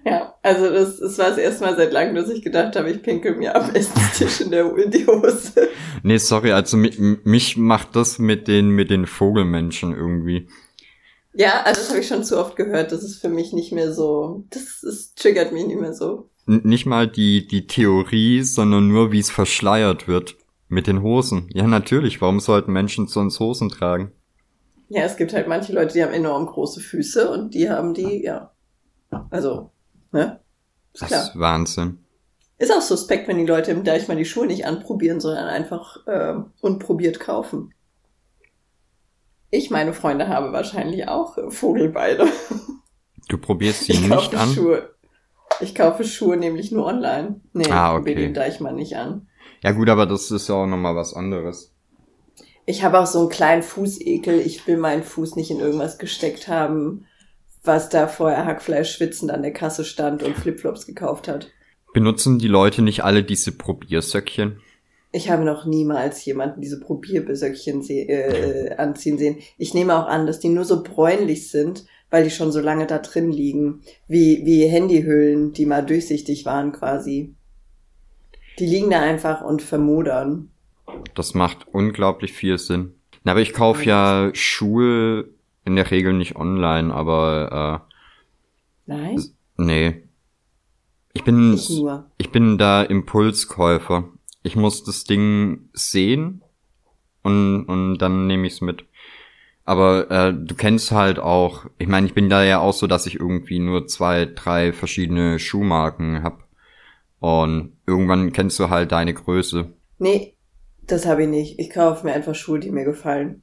Ja, 0.05 0.35
also 0.43 0.71
das, 0.71 0.99
das 0.99 1.19
war 1.19 1.31
das 1.31 1.39
erste 1.39 1.65
Mal 1.65 1.77
seit 1.77 1.93
langem, 1.93 2.15
dass 2.15 2.31
ich 2.31 2.43
gedacht 2.43 2.77
habe, 2.77 2.91
ich 2.91 3.03
pinkel 3.03 3.37
mir 3.37 3.55
am 3.55 3.75
Esstisch 3.75 4.41
in, 4.45 4.51
der, 4.51 4.75
in 4.77 4.91
die 4.91 5.07
Hose. 5.07 5.69
Nee, 6.03 6.17
sorry, 6.19 6.53
also 6.53 6.77
mi 6.77 7.19
mich 7.25 7.57
macht 7.57 7.97
das 7.97 8.19
mit 8.19 8.49
den, 8.49 8.71
mit 8.71 8.91
den 8.91 9.07
Vogelmenschen 9.07 9.95
irgendwie. 9.95 10.49
Ja, 11.33 11.63
also 11.63 11.81
das 11.81 11.91
habe 11.91 12.01
ich 12.01 12.09
schon 12.09 12.25
zu 12.25 12.39
oft 12.39 12.57
gehört. 12.57 12.93
Das 12.93 13.03
ist 13.03 13.21
für 13.21 13.29
mich 13.29 13.53
nicht 13.53 13.73
mehr 13.73 13.93
so. 13.93 14.45
Das, 14.51 14.81
das 14.83 15.15
triggert 15.15 15.53
mich 15.53 15.67
nicht 15.67 15.81
mehr 15.81 15.95
so. 15.95 16.29
N 16.47 16.63
nicht 16.65 16.87
mal 16.87 17.07
die, 17.07 17.47
die 17.47 17.67
Theorie, 17.67 18.43
sondern 18.43 18.89
nur, 18.89 19.13
wie 19.13 19.21
es 19.21 19.31
verschleiert 19.31 20.09
wird. 20.09 20.37
Mit 20.69 20.87
den 20.87 21.03
Hosen. 21.03 21.49
Ja, 21.53 21.67
natürlich. 21.67 22.21
Warum 22.21 22.39
sollten 22.39 22.73
Menschen 22.73 23.09
sonst 23.09 23.41
Hosen 23.41 23.71
tragen? 23.71 24.13
Ja, 24.89 25.03
es 25.03 25.17
gibt 25.17 25.33
halt 25.33 25.49
manche 25.49 25.73
Leute, 25.73 25.95
die 25.95 26.03
haben 26.03 26.13
enorm 26.13 26.47
große 26.47 26.81
Füße 26.81 27.31
und 27.31 27.55
die 27.55 27.71
haben 27.71 27.95
die, 27.95 28.23
ja. 28.23 28.53
Also, 29.31 29.71
ne? 30.13 30.41
Ist 30.93 31.03
Das 31.03 31.09
klar. 31.09 31.23
ist 31.25 31.39
Wahnsinn. 31.39 32.05
Ist 32.59 32.73
auch 32.73 32.83
suspekt, 32.83 33.27
wenn 33.29 33.39
die 33.39 33.47
Leute 33.47 33.71
im 33.71 33.85
Deich 33.85 34.07
mal 34.09 34.17
die 34.17 34.25
Schuhe 34.25 34.47
nicht 34.47 34.67
anprobieren, 34.67 35.21
sondern 35.21 35.47
einfach 35.47 35.97
ähm, 36.07 36.53
unprobiert 36.61 37.19
kaufen. 37.21 37.73
Ich, 39.51 39.71
meine 39.71 39.93
Freunde, 39.93 40.29
habe 40.29 40.53
wahrscheinlich 40.53 41.09
auch 41.09 41.37
äh, 41.39 41.51
Vogelbeine. 41.51 42.27
Du 43.29 43.39
probierst 43.39 43.85
sie 43.85 43.93
Ich 43.93 44.01
nicht 44.01 44.11
kaufe 44.11 44.39
an? 44.41 44.49
Schuhe. 44.49 44.91
Ich 45.61 45.77
kaufe 45.77 46.03
Schuhe 46.03 46.37
nämlich 46.37 46.73
nur 46.73 46.85
online. 46.85 47.41
Nee, 47.53 47.71
Ah, 47.71 47.91
ich 47.93 47.99
probiere 47.99 48.17
okay. 48.17 48.27
den 48.27 48.35
Deichmann 48.35 48.75
nicht 48.75 48.97
an. 48.97 49.29
Ja 49.63 49.71
gut, 49.71 49.89
aber 49.89 50.05
das 50.07 50.33
ist 50.33 50.49
ja 50.49 50.57
auch 50.57 50.67
nochmal 50.67 50.97
was 50.97 51.15
anderes. 51.15 51.73
Ich 52.67 52.83
habe 52.83 52.99
auch 52.99 53.07
so 53.07 53.21
einen 53.21 53.29
kleinen 53.29 53.63
Fußekel. 53.63 54.41
Ich 54.41 54.67
will 54.67 54.79
meinen 54.79 55.05
Fuß 55.05 55.37
nicht 55.37 55.53
in 55.53 55.61
irgendwas 55.61 55.99
gesteckt 55.99 56.49
haben, 56.49 57.07
was 57.63 57.89
da 57.89 58.09
vorher 58.09 58.47
Hackfleisch 58.47 58.93
schwitzend 58.93 59.31
an 59.31 59.43
der 59.43 59.53
Kasse 59.53 59.85
stand 59.85 60.23
und 60.23 60.37
Flipflops 60.37 60.87
gekauft 60.87 61.29
hat. 61.29 61.51
Benutzen 61.93 62.39
die 62.39 62.49
Leute 62.49 62.83
nicht 62.83 63.05
alle 63.05 63.23
diese 63.23 63.53
Probiersöckchen? 63.53 64.61
Ich 65.13 65.29
habe 65.29 65.45
noch 65.45 65.65
niemals 65.65 66.25
jemanden 66.25 66.61
diese 66.61 66.79
Probierbesöckchen 66.79 67.83
äh, 67.89 68.75
anziehen 68.77 69.19
sehen. 69.19 69.39
Ich 69.59 69.75
nehme 69.75 69.97
auch 69.97 70.07
an, 70.07 70.27
dass 70.27 70.39
die 70.39 70.49
nur 70.49 70.65
so 70.65 70.85
bräunlich 70.85 71.51
sind, 71.51 71.85
weil 72.11 72.23
die 72.23 72.31
schon 72.31 72.53
so 72.53 72.61
lange 72.61 72.87
da 72.87 72.99
drin 72.99 73.33
liegen. 73.33 73.83
Wie, 74.07 74.43
wie 74.45 74.67
Handyhüllen, 74.67 75.53
die 75.53 75.67
mal 75.67 75.85
durchsichtig 75.85 76.45
waren 76.45 76.71
quasi. 76.71 77.35
Die 78.61 78.67
liegen 78.67 78.91
da 78.91 79.01
einfach 79.01 79.43
und 79.43 79.63
vermodern. 79.63 80.51
Das 81.15 81.35
macht 81.35 81.67
unglaublich 81.73 82.33
viel 82.33 82.59
Sinn. 82.59 82.95
Na, 83.25 83.33
aber 83.33 83.41
ich 83.41 83.53
kaufe 83.53 83.85
ja 83.85 84.31
Schuhe 84.33 85.29
in 85.65 85.77
der 85.77 85.91
Regel 85.91 86.13
nicht 86.13 86.37
online, 86.37 86.93
aber 86.93 87.87
Nein? 88.87 89.19
äh, 89.19 89.23
nee. 89.57 90.03
Ich 91.13 91.25
bin 91.25 91.55
Ich 91.55 91.83
ich 92.19 92.31
bin 92.31 92.59
da 92.59 92.83
Impulskäufer. 92.83 94.05
Ich 94.43 94.57
muss 94.57 94.85
das 94.85 95.05
Ding 95.05 95.69
sehen 95.73 96.43
und 97.23 97.65
und 97.65 97.99
dann 97.99 98.27
nehme 98.27 98.47
ich's 98.47 98.61
mit. 98.61 98.85
Aber 99.65 100.11
äh, 100.11 100.35
du 100.35 100.55
kennst 100.55 100.91
halt 100.91 101.19
auch, 101.19 101.67
ich 101.79 101.87
meine, 101.87 102.07
ich 102.07 102.15
bin 102.15 102.29
da 102.29 102.43
ja 102.43 102.59
auch 102.59 102.73
so, 102.73 102.87
dass 102.87 103.07
ich 103.07 103.21
irgendwie 103.21 103.59
nur 103.61 103.87
zwei, 103.87 104.25
drei 104.27 104.73
verschiedene 104.73 105.39
Schuhmarken 105.39 106.25
hab. 106.25 106.49
Und 107.21 107.77
irgendwann 107.87 108.33
kennst 108.33 108.59
du 108.59 108.71
halt 108.71 108.91
deine 108.93 109.15
Größe. 109.15 109.73
Nee, 109.99 110.35
das 110.83 111.07
habe 111.07 111.23
ich 111.23 111.29
nicht. 111.29 111.59
Ich 111.61 111.71
kaufe 111.71 112.05
mir 112.07 112.15
einfach 112.15 112.35
Schuhe, 112.35 112.59
die 112.59 112.71
mir 112.71 112.85
gefallen. 112.85 113.43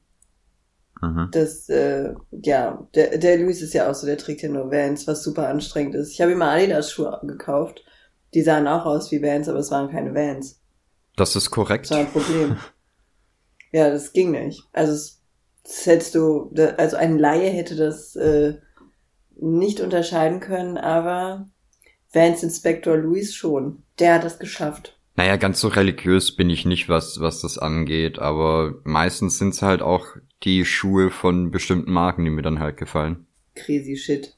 Mhm. 1.00 1.28
Das, 1.32 1.68
äh, 1.68 2.14
ja, 2.30 2.86
der, 2.94 3.18
der 3.18 3.38
Luis 3.38 3.62
ist 3.62 3.74
ja 3.74 3.90
auch 3.90 3.94
so, 3.94 4.06
der 4.06 4.18
trägt 4.18 4.42
ja 4.42 4.48
nur 4.48 4.70
Vans, 4.70 5.06
was 5.06 5.22
super 5.22 5.48
anstrengend 5.48 5.94
ist. 5.94 6.12
Ich 6.12 6.20
habe 6.20 6.32
ihm 6.32 6.38
mal 6.38 6.56
Adidas-Schuhe 6.56 7.20
gekauft. 7.22 7.84
Die 8.34 8.42
sahen 8.42 8.66
auch 8.66 8.84
aus 8.84 9.10
wie 9.10 9.22
Vans, 9.22 9.48
aber 9.48 9.58
es 9.58 9.70
waren 9.70 9.90
keine 9.90 10.14
Vans. 10.14 10.60
Das 11.16 11.34
ist 11.36 11.50
korrekt. 11.50 11.86
Das 11.86 11.90
war 11.92 11.98
ein 11.98 12.12
Problem. 12.12 12.56
ja, 13.72 13.90
das 13.90 14.12
ging 14.12 14.32
nicht. 14.32 14.64
Also 14.72 14.92
es, 14.92 15.22
das 15.64 15.86
hättest 15.86 16.14
du, 16.14 16.52
also 16.76 16.96
ein 16.96 17.18
Laie 17.18 17.50
hätte 17.50 17.76
das 17.76 18.16
äh, 18.16 18.58
nicht 19.36 19.80
unterscheiden 19.80 20.40
können, 20.40 20.76
aber 20.76 21.48
Vans 22.12 22.42
Inspector 22.42 22.96
Louis 22.96 23.34
schon. 23.34 23.82
Der 23.98 24.14
hat 24.14 24.24
das 24.24 24.38
geschafft. 24.38 24.97
Naja, 25.18 25.34
ganz 25.34 25.58
so 25.58 25.66
religiös 25.66 26.36
bin 26.36 26.48
ich 26.48 26.64
nicht, 26.64 26.88
was, 26.88 27.18
was 27.18 27.40
das 27.40 27.58
angeht, 27.58 28.20
aber 28.20 28.76
meistens 28.84 29.36
sind 29.36 29.52
es 29.52 29.62
halt 29.62 29.82
auch 29.82 30.06
die 30.44 30.64
Schuhe 30.64 31.10
von 31.10 31.50
bestimmten 31.50 31.90
Marken, 31.90 32.24
die 32.24 32.30
mir 32.30 32.42
dann 32.42 32.60
halt 32.60 32.76
gefallen. 32.76 33.26
Crazy 33.56 33.96
shit. 33.96 34.36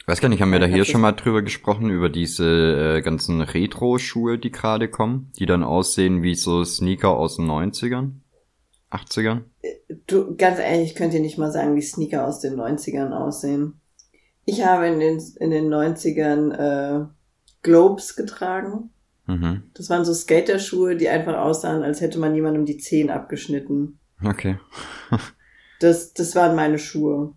Ich 0.00 0.08
weiß 0.08 0.20
gar 0.20 0.28
nicht, 0.28 0.42
haben 0.42 0.50
wir 0.50 0.58
da 0.58 0.66
hier 0.66 0.84
schon 0.84 1.00
mal 1.00 1.12
drüber 1.12 1.42
gesprochen, 1.42 1.90
über 1.90 2.08
diese 2.08 2.96
äh, 2.96 3.02
ganzen 3.02 3.40
Retro-Schuhe, 3.40 4.36
die 4.36 4.50
gerade 4.50 4.88
kommen, 4.88 5.30
die 5.38 5.46
dann 5.46 5.62
aussehen 5.62 6.24
wie 6.24 6.34
so 6.34 6.64
Sneaker 6.64 7.10
aus 7.10 7.36
den 7.36 7.46
90ern, 7.46 8.14
80ern? 8.90 9.42
Du, 10.08 10.34
ganz 10.34 10.58
ehrlich, 10.58 10.90
ich 10.90 10.96
könnte 10.96 11.18
dir 11.18 11.22
nicht 11.22 11.38
mal 11.38 11.52
sagen, 11.52 11.76
wie 11.76 11.82
Sneaker 11.82 12.26
aus 12.26 12.40
den 12.40 12.56
90ern 12.56 13.12
aussehen. 13.12 13.80
Ich 14.44 14.64
habe 14.64 14.88
in 14.88 14.98
den, 14.98 15.22
in 15.38 15.52
den 15.52 15.72
90ern 15.72 16.50
äh, 16.50 17.06
Globes 17.62 18.16
getragen. 18.16 18.90
Mhm. 19.30 19.62
Das 19.74 19.88
waren 19.90 20.04
so 20.04 20.12
Skaterschuhe, 20.12 20.96
die 20.96 21.08
einfach 21.08 21.38
aussahen, 21.38 21.82
als 21.82 22.00
hätte 22.00 22.18
man 22.18 22.34
jemandem 22.34 22.64
die 22.64 22.78
Zehen 22.78 23.10
abgeschnitten. 23.10 23.98
Okay. 24.24 24.58
Das, 25.80 26.12
das 26.12 26.36
waren 26.36 26.56
meine 26.56 26.78
Schuhe. 26.78 27.32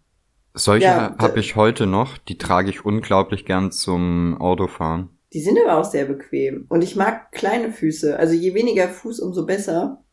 Solche 0.54 0.86
Ja, 0.86 1.16
habe 1.18 1.40
ich 1.40 1.56
heute 1.56 1.88
noch, 1.88 2.18
die 2.18 2.38
trage 2.38 2.70
ich 2.70 2.84
unglaublich 2.84 3.46
gern 3.46 3.72
zum 3.72 4.36
Autofahren. 4.38 5.18
Die 5.32 5.40
sind 5.40 5.58
aber 5.64 5.78
auch 5.78 5.90
sehr 5.90 6.04
bequem. 6.04 6.66
Und 6.68 6.84
ich 6.84 6.98
mag 6.98 7.32
kleine 7.32 7.72
Füße. 7.72 8.20
Also 8.20 8.34
je 8.34 8.54
weniger 8.54 8.90
Fuß, 8.90 9.22
umso 9.22 9.46
besser. 9.46 10.04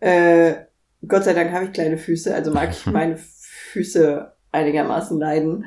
Äh, 0.00 0.54
Gott 1.06 1.22
sei 1.22 1.34
Dank 1.34 1.52
habe 1.52 1.66
ich 1.66 1.72
kleine 1.72 1.98
Füße, 1.98 2.34
also 2.34 2.50
mag 2.50 2.70
ich 2.72 2.84
meine 2.92 3.16
Füße 3.16 4.32
einigermaßen 4.50 5.16
leiden. 5.16 5.64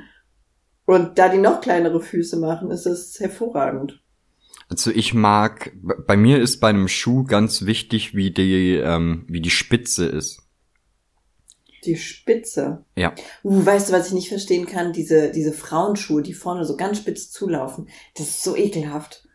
Und 0.86 1.18
da 1.18 1.30
die 1.30 1.38
noch 1.38 1.62
kleinere 1.62 2.02
Füße 2.02 2.38
machen, 2.38 2.72
ist 2.72 2.86
das 2.86 3.18
hervorragend. 3.22 4.01
Also 4.72 4.90
ich 4.90 5.14
mag, 5.14 5.74
bei 6.08 6.16
mir 6.16 6.40
ist 6.40 6.62
bei 6.62 6.70
einem 6.70 6.88
Schuh 6.88 7.26
ganz 7.26 7.66
wichtig, 7.66 8.16
wie 8.16 8.32
die, 8.32 8.78
ähm, 8.78 9.26
wie 9.28 9.42
die 9.42 9.50
Spitze 9.50 10.06
ist. 10.06 10.44
Die 11.84 11.98
Spitze. 11.98 12.86
Ja. 12.96 13.14
Uh, 13.44 13.66
weißt 13.66 13.90
du, 13.90 13.94
was 13.94 14.08
ich 14.08 14.14
nicht 14.14 14.30
verstehen 14.30 14.68
kann? 14.68 14.94
Diese, 14.94 15.30
diese 15.32 15.52
Frauenschuhe, 15.52 16.22
die 16.22 16.34
vorne 16.34 16.64
so 16.64 16.78
ganz 16.78 17.00
spitz 17.00 17.32
zulaufen. 17.32 17.90
Das 18.16 18.30
ist 18.30 18.44
so 18.44 18.56
ekelhaft. 18.56 19.28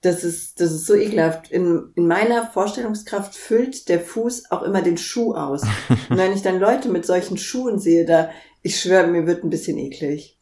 Das 0.00 0.24
ist, 0.24 0.60
das 0.60 0.72
ist 0.72 0.86
so 0.86 0.96
ekelhaft. 0.96 1.52
In, 1.52 1.92
in 1.94 2.08
meiner 2.08 2.50
Vorstellungskraft 2.50 3.36
füllt 3.36 3.88
der 3.88 4.00
Fuß 4.00 4.50
auch 4.50 4.62
immer 4.62 4.82
den 4.82 4.98
Schuh 4.98 5.34
aus. 5.34 5.62
Und 6.08 6.16
wenn 6.16 6.32
ich 6.32 6.42
dann 6.42 6.58
Leute 6.58 6.88
mit 6.88 7.06
solchen 7.06 7.38
Schuhen 7.38 7.78
sehe, 7.78 8.04
da, 8.04 8.30
ich 8.62 8.80
schwöre, 8.80 9.06
mir 9.06 9.28
wird 9.28 9.44
ein 9.44 9.50
bisschen 9.50 9.78
eklig. 9.78 10.40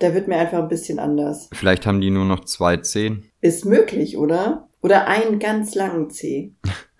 Da 0.00 0.12
wird 0.12 0.28
mir 0.28 0.36
einfach 0.36 0.58
ein 0.58 0.68
bisschen 0.68 0.98
anders. 0.98 1.48
Vielleicht 1.54 1.86
haben 1.86 2.02
die 2.02 2.10
nur 2.10 2.26
noch 2.26 2.44
zwei 2.44 2.76
Zehen. 2.76 3.29
Ist 3.40 3.64
möglich, 3.64 4.16
oder? 4.16 4.68
Oder 4.82 5.06
einen 5.06 5.38
ganz 5.38 5.74
langen 5.74 6.10
Zeh. 6.10 6.52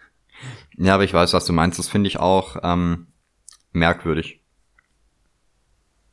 Ja, 0.82 0.94
aber 0.94 1.04
ich 1.04 1.12
weiß, 1.12 1.34
was 1.34 1.44
du 1.44 1.52
meinst. 1.52 1.78
Das 1.78 1.88
finde 1.88 2.08
ich 2.08 2.18
auch 2.18 2.56
ähm, 2.62 3.08
merkwürdig. 3.72 4.40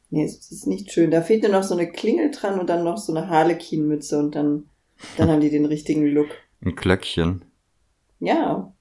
Nee, 0.09 0.25
es 0.25 0.51
ist 0.51 0.67
nicht 0.67 0.91
schön. 0.91 1.09
Da 1.09 1.21
fehlt 1.21 1.43
nur 1.43 1.53
noch 1.53 1.63
so 1.63 1.73
eine 1.73 1.89
Klingel 1.89 2.31
dran 2.31 2.59
und 2.59 2.69
dann 2.69 2.83
noch 2.83 2.97
so 2.97 3.15
eine 3.15 3.29
Harlequin-Mütze 3.29 4.19
und 4.19 4.35
dann, 4.35 4.69
dann 5.15 5.29
haben 5.29 5.39
die 5.39 5.49
den 5.49 5.65
richtigen 5.65 6.05
Look. 6.05 6.27
Ein 6.61 6.75
Glöckchen. 6.75 7.45
Ja. 8.19 8.73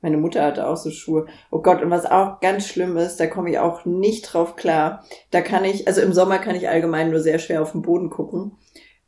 Meine 0.00 0.16
Mutter 0.16 0.42
hatte 0.42 0.66
auch 0.66 0.76
so 0.76 0.90
Schuhe. 0.90 1.26
Oh 1.52 1.62
Gott, 1.62 1.82
und 1.82 1.90
was 1.90 2.06
auch 2.06 2.40
ganz 2.40 2.66
schlimm 2.66 2.96
ist, 2.96 3.18
da 3.18 3.28
komme 3.28 3.50
ich 3.50 3.60
auch 3.60 3.84
nicht 3.84 4.22
drauf 4.22 4.56
klar. 4.56 5.04
Da 5.30 5.40
kann 5.40 5.64
ich, 5.64 5.86
also 5.86 6.00
im 6.00 6.12
Sommer 6.12 6.38
kann 6.38 6.56
ich 6.56 6.68
allgemein 6.68 7.10
nur 7.10 7.20
sehr 7.20 7.38
schwer 7.38 7.62
auf 7.62 7.72
den 7.72 7.82
Boden 7.82 8.10
gucken. 8.10 8.56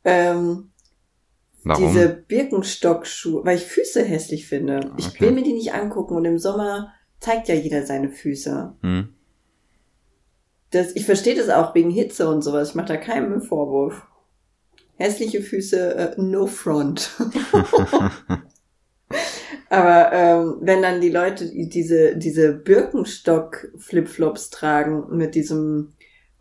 Ähm, 0.05 0.71
Warum? 1.65 1.87
diese 1.87 2.07
Birkenstock-Schuhe, 2.09 3.43
weil 3.43 3.57
ich 3.57 3.65
Füße 3.65 4.03
hässlich 4.03 4.47
finde. 4.47 4.91
Ich 4.97 5.07
Okay. 5.07 5.19
will 5.21 5.31
mir 5.31 5.43
die 5.43 5.53
nicht 5.53 5.73
angucken 5.73 6.15
und 6.15 6.23
im 6.25 6.37
Sommer 6.37 6.93
zeigt 7.19 7.47
ja 7.47 7.55
jeder 7.55 7.85
seine 7.85 8.09
Füße. 8.09 8.73
Hm. 8.81 9.09
Das, 10.71 10.95
ich 10.95 11.05
verstehe 11.05 11.35
das 11.35 11.49
auch 11.49 11.73
wegen 11.73 11.89
Hitze 11.89 12.29
und 12.29 12.41
sowas. 12.43 12.69
Ich 12.69 12.75
mache 12.75 12.87
da 12.89 12.97
keinem 12.97 13.33
einen 13.33 13.41
Vorwurf. 13.41 14.03
Hässliche 14.97 15.41
Füße, 15.41 15.95
äh, 15.95 16.21
no 16.21 16.45
front. 16.47 17.11
Aber 19.69 20.11
ähm, 20.13 20.57
wenn 20.61 20.81
dann 20.81 21.01
die 21.01 21.09
Leute 21.09 21.49
diese, 21.51 22.15
diese 22.17 22.53
Birkenstock-Flipflops 22.53 24.49
tragen 24.51 25.05
mit 25.17 25.35
diesem 25.35 25.93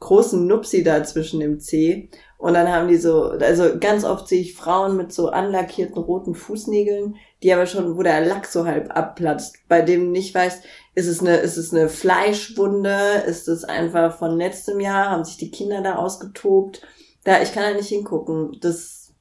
großen 0.05 0.47
Nupsi 0.47 0.85
da 0.85 1.03
zwischen 1.03 1.41
dem 1.41 1.61
C 1.61 2.11
und 2.37 2.53
dann 2.53 2.71
haben 2.71 2.89
die 2.89 2.99
so, 2.99 3.23
also 3.23 3.79
ganz 3.81 4.05
oft 4.05 4.29
sehe 4.29 4.43
ich 4.43 4.55
Frauen 4.55 4.99
mit 4.99 5.13
so 5.13 5.31
anlackierten 5.31 5.97
roten 5.97 6.35
Fußnägeln, 6.35 7.17
die 7.43 7.53
aber 7.55 7.65
schon, 7.65 7.97
wo 7.97 8.03
der 8.03 8.25
Lack 8.25 8.45
so 8.45 8.67
halb 8.67 8.95
abplatzt, 8.95 9.57
bei 9.67 9.81
dem 9.81 10.13
nicht 10.13 10.35
weißt, 10.35 10.63
ist 10.95 11.07
es 11.07 11.21
eine, 11.21 11.37
ist 11.37 11.57
es 11.57 11.73
eine 11.73 11.89
Fleischwunde, 11.89 13.25
ist 13.27 13.49
es 13.49 13.65
einfach 13.65 14.19
von 14.19 14.37
letztem 14.37 14.79
Jahr, 14.79 15.11
haben 15.11 15.25
sich 15.25 15.39
die 15.39 15.51
Kinder 15.51 15.81
da 15.81 15.97
ausgetobt, 15.97 16.83
da, 17.25 17.41
ich 17.41 17.55
kann 17.55 17.63
da 17.63 17.73
nicht 17.73 17.89
hingucken, 17.89 18.59
das, 18.61 19.15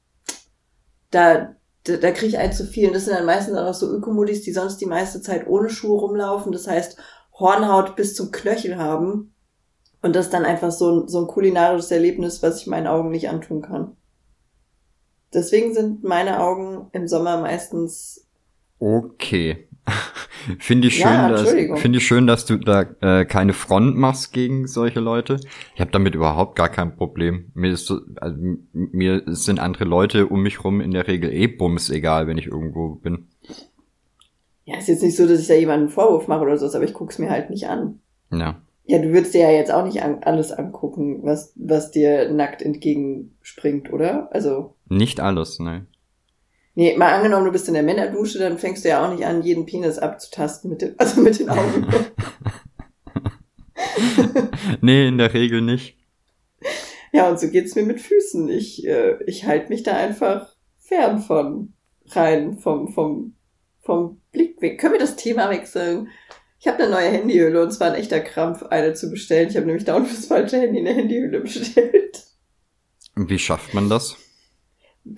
da, 1.10 1.56
da, 1.84 1.96
da 1.96 2.10
kriege 2.10 2.26
ich 2.26 2.38
ein 2.38 2.52
zu 2.52 2.66
viel. 2.66 2.88
Und 2.88 2.94
das 2.94 3.06
sind 3.06 3.14
dann 3.14 3.24
meistens 3.24 3.56
auch 3.56 3.72
so 3.72 3.90
Ökomodis, 3.90 4.42
die 4.42 4.52
sonst 4.52 4.78
die 4.82 4.86
meiste 4.86 5.22
Zeit 5.22 5.46
ohne 5.46 5.70
Schuhe 5.70 5.98
rumlaufen. 5.98 6.52
Das 6.52 6.66
heißt, 6.66 6.98
Hornhaut 7.32 7.96
bis 7.96 8.14
zum 8.14 8.30
Knöchel 8.30 8.76
haben. 8.76 9.33
Und 10.04 10.14
das 10.14 10.26
ist 10.26 10.34
dann 10.34 10.44
einfach 10.44 10.70
so 10.70 11.00
ein, 11.00 11.08
so 11.08 11.20
ein 11.20 11.26
kulinarisches 11.26 11.90
Erlebnis, 11.90 12.42
was 12.42 12.60
ich 12.60 12.66
meinen 12.66 12.86
Augen 12.86 13.10
nicht 13.10 13.28
antun 13.28 13.62
kann. 13.62 13.96
Deswegen 15.32 15.74
sind 15.74 16.04
meine 16.04 16.40
Augen 16.40 16.88
im 16.92 17.08
Sommer 17.08 17.40
meistens, 17.40 18.24
Okay. 18.78 19.68
Finde 20.58 20.88
ich 20.88 20.96
schön, 20.96 21.06
Ja, 21.06 21.30
dass 21.30 21.50
finde 21.50 21.98
ich 21.98 22.06
schön, 22.06 22.26
dass 22.26 22.44
du 22.44 22.56
da 22.56 22.82
äh, 23.00 23.24
keine 23.24 23.54
Front 23.54 23.96
machst 23.96 24.32
gegen 24.32 24.66
solche 24.66 25.00
Leute. 25.00 25.40
Ich 25.74 25.80
habe 25.80 25.90
damit 25.90 26.14
überhaupt 26.14 26.56
gar 26.56 26.68
kein 26.68 26.96
Problem. 26.96 27.50
Mir 27.54 27.72
ist 27.72 27.86
so, 27.86 28.00
also, 28.20 28.36
mir 28.72 29.22
sind 29.26 29.58
andere 29.58 29.84
Leute 29.84 30.26
um 30.26 30.42
mich 30.42 30.62
rum 30.64 30.82
in 30.82 30.90
der 30.90 31.06
Regel 31.06 31.32
eh 31.32 31.46
bums 31.46 31.88
egal, 31.88 32.26
wenn 32.26 32.36
ich 32.36 32.46
irgendwo 32.46 32.96
bin. 32.96 33.28
ja, 34.66 34.76
ist 34.76 34.88
jetzt 34.88 35.02
nicht 35.02 35.16
so, 35.16 35.26
dass 35.26 35.40
ich 35.40 35.48
da 35.48 35.54
jemanden 35.54 35.86
einen 35.86 35.94
Vorwurf 35.94 36.28
mache 36.28 36.42
oder 36.42 36.58
so, 36.58 36.66
aber 36.66 36.84
ich 36.84 36.92
guck's 36.92 37.18
mir 37.18 37.30
halt 37.30 37.48
nicht 37.48 37.66
an. 37.66 38.00
Ja. 38.30 38.60
Ja, 38.86 38.98
du 38.98 39.12
würdest 39.12 39.32
dir 39.32 39.40
ja 39.40 39.50
jetzt 39.50 39.72
auch 39.72 39.84
nicht 39.84 40.02
an, 40.02 40.22
alles 40.22 40.52
angucken, 40.52 41.20
was, 41.22 41.52
was 41.56 41.90
dir 41.90 42.30
nackt 42.30 42.60
entgegenspringt, 42.60 43.90
oder? 43.92 44.28
Also, 44.32 44.74
Nicht 44.88 45.20
alles, 45.20 45.58
ne. 45.58 45.86
Nee, 46.74 46.96
mal 46.96 47.14
angenommen, 47.14 47.46
du 47.46 47.52
bist 47.52 47.68
in 47.68 47.74
der 47.74 47.82
Männerdusche, 47.82 48.38
dann 48.38 48.58
fängst 48.58 48.84
du 48.84 48.88
ja 48.88 49.04
auch 49.04 49.12
nicht 49.12 49.24
an, 49.24 49.42
jeden 49.42 49.64
Penis 49.64 49.98
abzutasten 49.98 50.70
mit 50.70 50.82
den, 50.82 50.94
also 50.98 51.20
mit 51.20 51.38
den 51.38 51.48
Augen. 51.48 51.86
nee, 54.80 55.08
in 55.08 55.18
der 55.18 55.32
Regel 55.32 55.62
nicht. 55.62 55.96
ja, 57.12 57.30
und 57.30 57.40
so 57.40 57.48
geht's 57.48 57.76
mir 57.76 57.84
mit 57.84 58.00
Füßen. 58.00 58.48
Ich, 58.50 58.86
äh, 58.86 59.16
ich 59.26 59.46
halte 59.46 59.70
mich 59.70 59.82
da 59.82 59.96
einfach 59.96 60.54
fern 60.78 61.20
von, 61.20 61.72
rein 62.08 62.58
vom, 62.58 62.88
vom, 62.88 63.34
vom 63.80 64.20
Blickweg. 64.32 64.78
Können 64.78 64.94
wir 64.94 65.00
das 65.00 65.16
Thema 65.16 65.48
wechseln? 65.48 66.08
Ich 66.64 66.68
habe 66.68 66.82
eine 66.82 66.92
neue 66.92 67.10
Handyhülle 67.10 67.62
und 67.62 67.72
zwar 67.72 67.88
ein 67.88 68.00
echter 68.00 68.20
Krampf, 68.20 68.62
eine 68.62 68.94
zu 68.94 69.10
bestellen. 69.10 69.50
Ich 69.50 69.56
habe 69.56 69.66
nämlich 69.66 69.84
dauernd 69.84 70.08
fürs 70.08 70.24
falsche 70.24 70.56
Handy 70.56 70.78
eine 70.80 70.94
Handyhülle 70.94 71.40
bestellt. 71.40 72.24
Wie 73.14 73.38
schafft 73.38 73.74
man 73.74 73.90
das? 73.90 74.16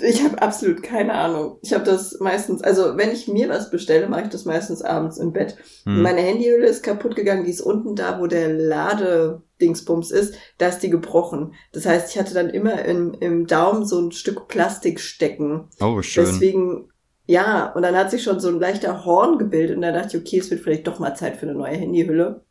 Ich 0.02 0.24
habe 0.24 0.42
absolut 0.42 0.82
keine 0.82 1.14
Ahnung. 1.14 1.60
Ich 1.62 1.72
habe 1.72 1.84
das 1.84 2.18
meistens, 2.18 2.64
also 2.64 2.96
wenn 2.96 3.12
ich 3.12 3.28
mir 3.28 3.48
was 3.48 3.70
bestelle, 3.70 4.08
mache 4.08 4.22
ich 4.22 4.28
das 4.30 4.44
meistens 4.44 4.82
abends 4.82 5.18
im 5.18 5.32
Bett. 5.32 5.56
Hm. 5.84 6.02
Meine 6.02 6.20
Handyhülle 6.20 6.66
ist 6.66 6.82
kaputt 6.82 7.14
gegangen, 7.14 7.44
die 7.44 7.52
ist 7.52 7.60
unten 7.60 7.94
da, 7.94 8.20
wo 8.20 8.26
der 8.26 8.52
Ladedingsbums 8.52 10.10
ist, 10.10 10.34
da 10.58 10.66
ist 10.66 10.80
die 10.80 10.90
gebrochen. 10.90 11.54
Das 11.70 11.86
heißt, 11.86 12.10
ich 12.10 12.18
hatte 12.18 12.34
dann 12.34 12.50
immer 12.50 12.84
in, 12.84 13.14
im 13.14 13.46
Daumen 13.46 13.86
so 13.86 14.00
ein 14.00 14.10
Stück 14.10 14.48
Plastik 14.48 14.98
stecken. 14.98 15.68
Oh, 15.80 16.02
schön. 16.02 16.24
Deswegen, 16.24 16.90
ja, 17.26 17.72
und 17.72 17.82
dann 17.82 17.96
hat 17.96 18.10
sich 18.10 18.22
schon 18.22 18.38
so 18.40 18.48
ein 18.48 18.60
leichter 18.60 19.04
Horn 19.04 19.38
gebildet 19.38 19.76
und 19.76 19.82
da 19.82 19.92
dachte 19.92 20.16
ich, 20.16 20.22
okay, 20.22 20.38
es 20.38 20.50
wird 20.50 20.62
vielleicht 20.62 20.86
doch 20.86 20.98
mal 20.98 21.14
Zeit 21.14 21.36
für 21.36 21.46
eine 21.46 21.58
neue 21.58 21.76
Handyhülle. 21.76 22.44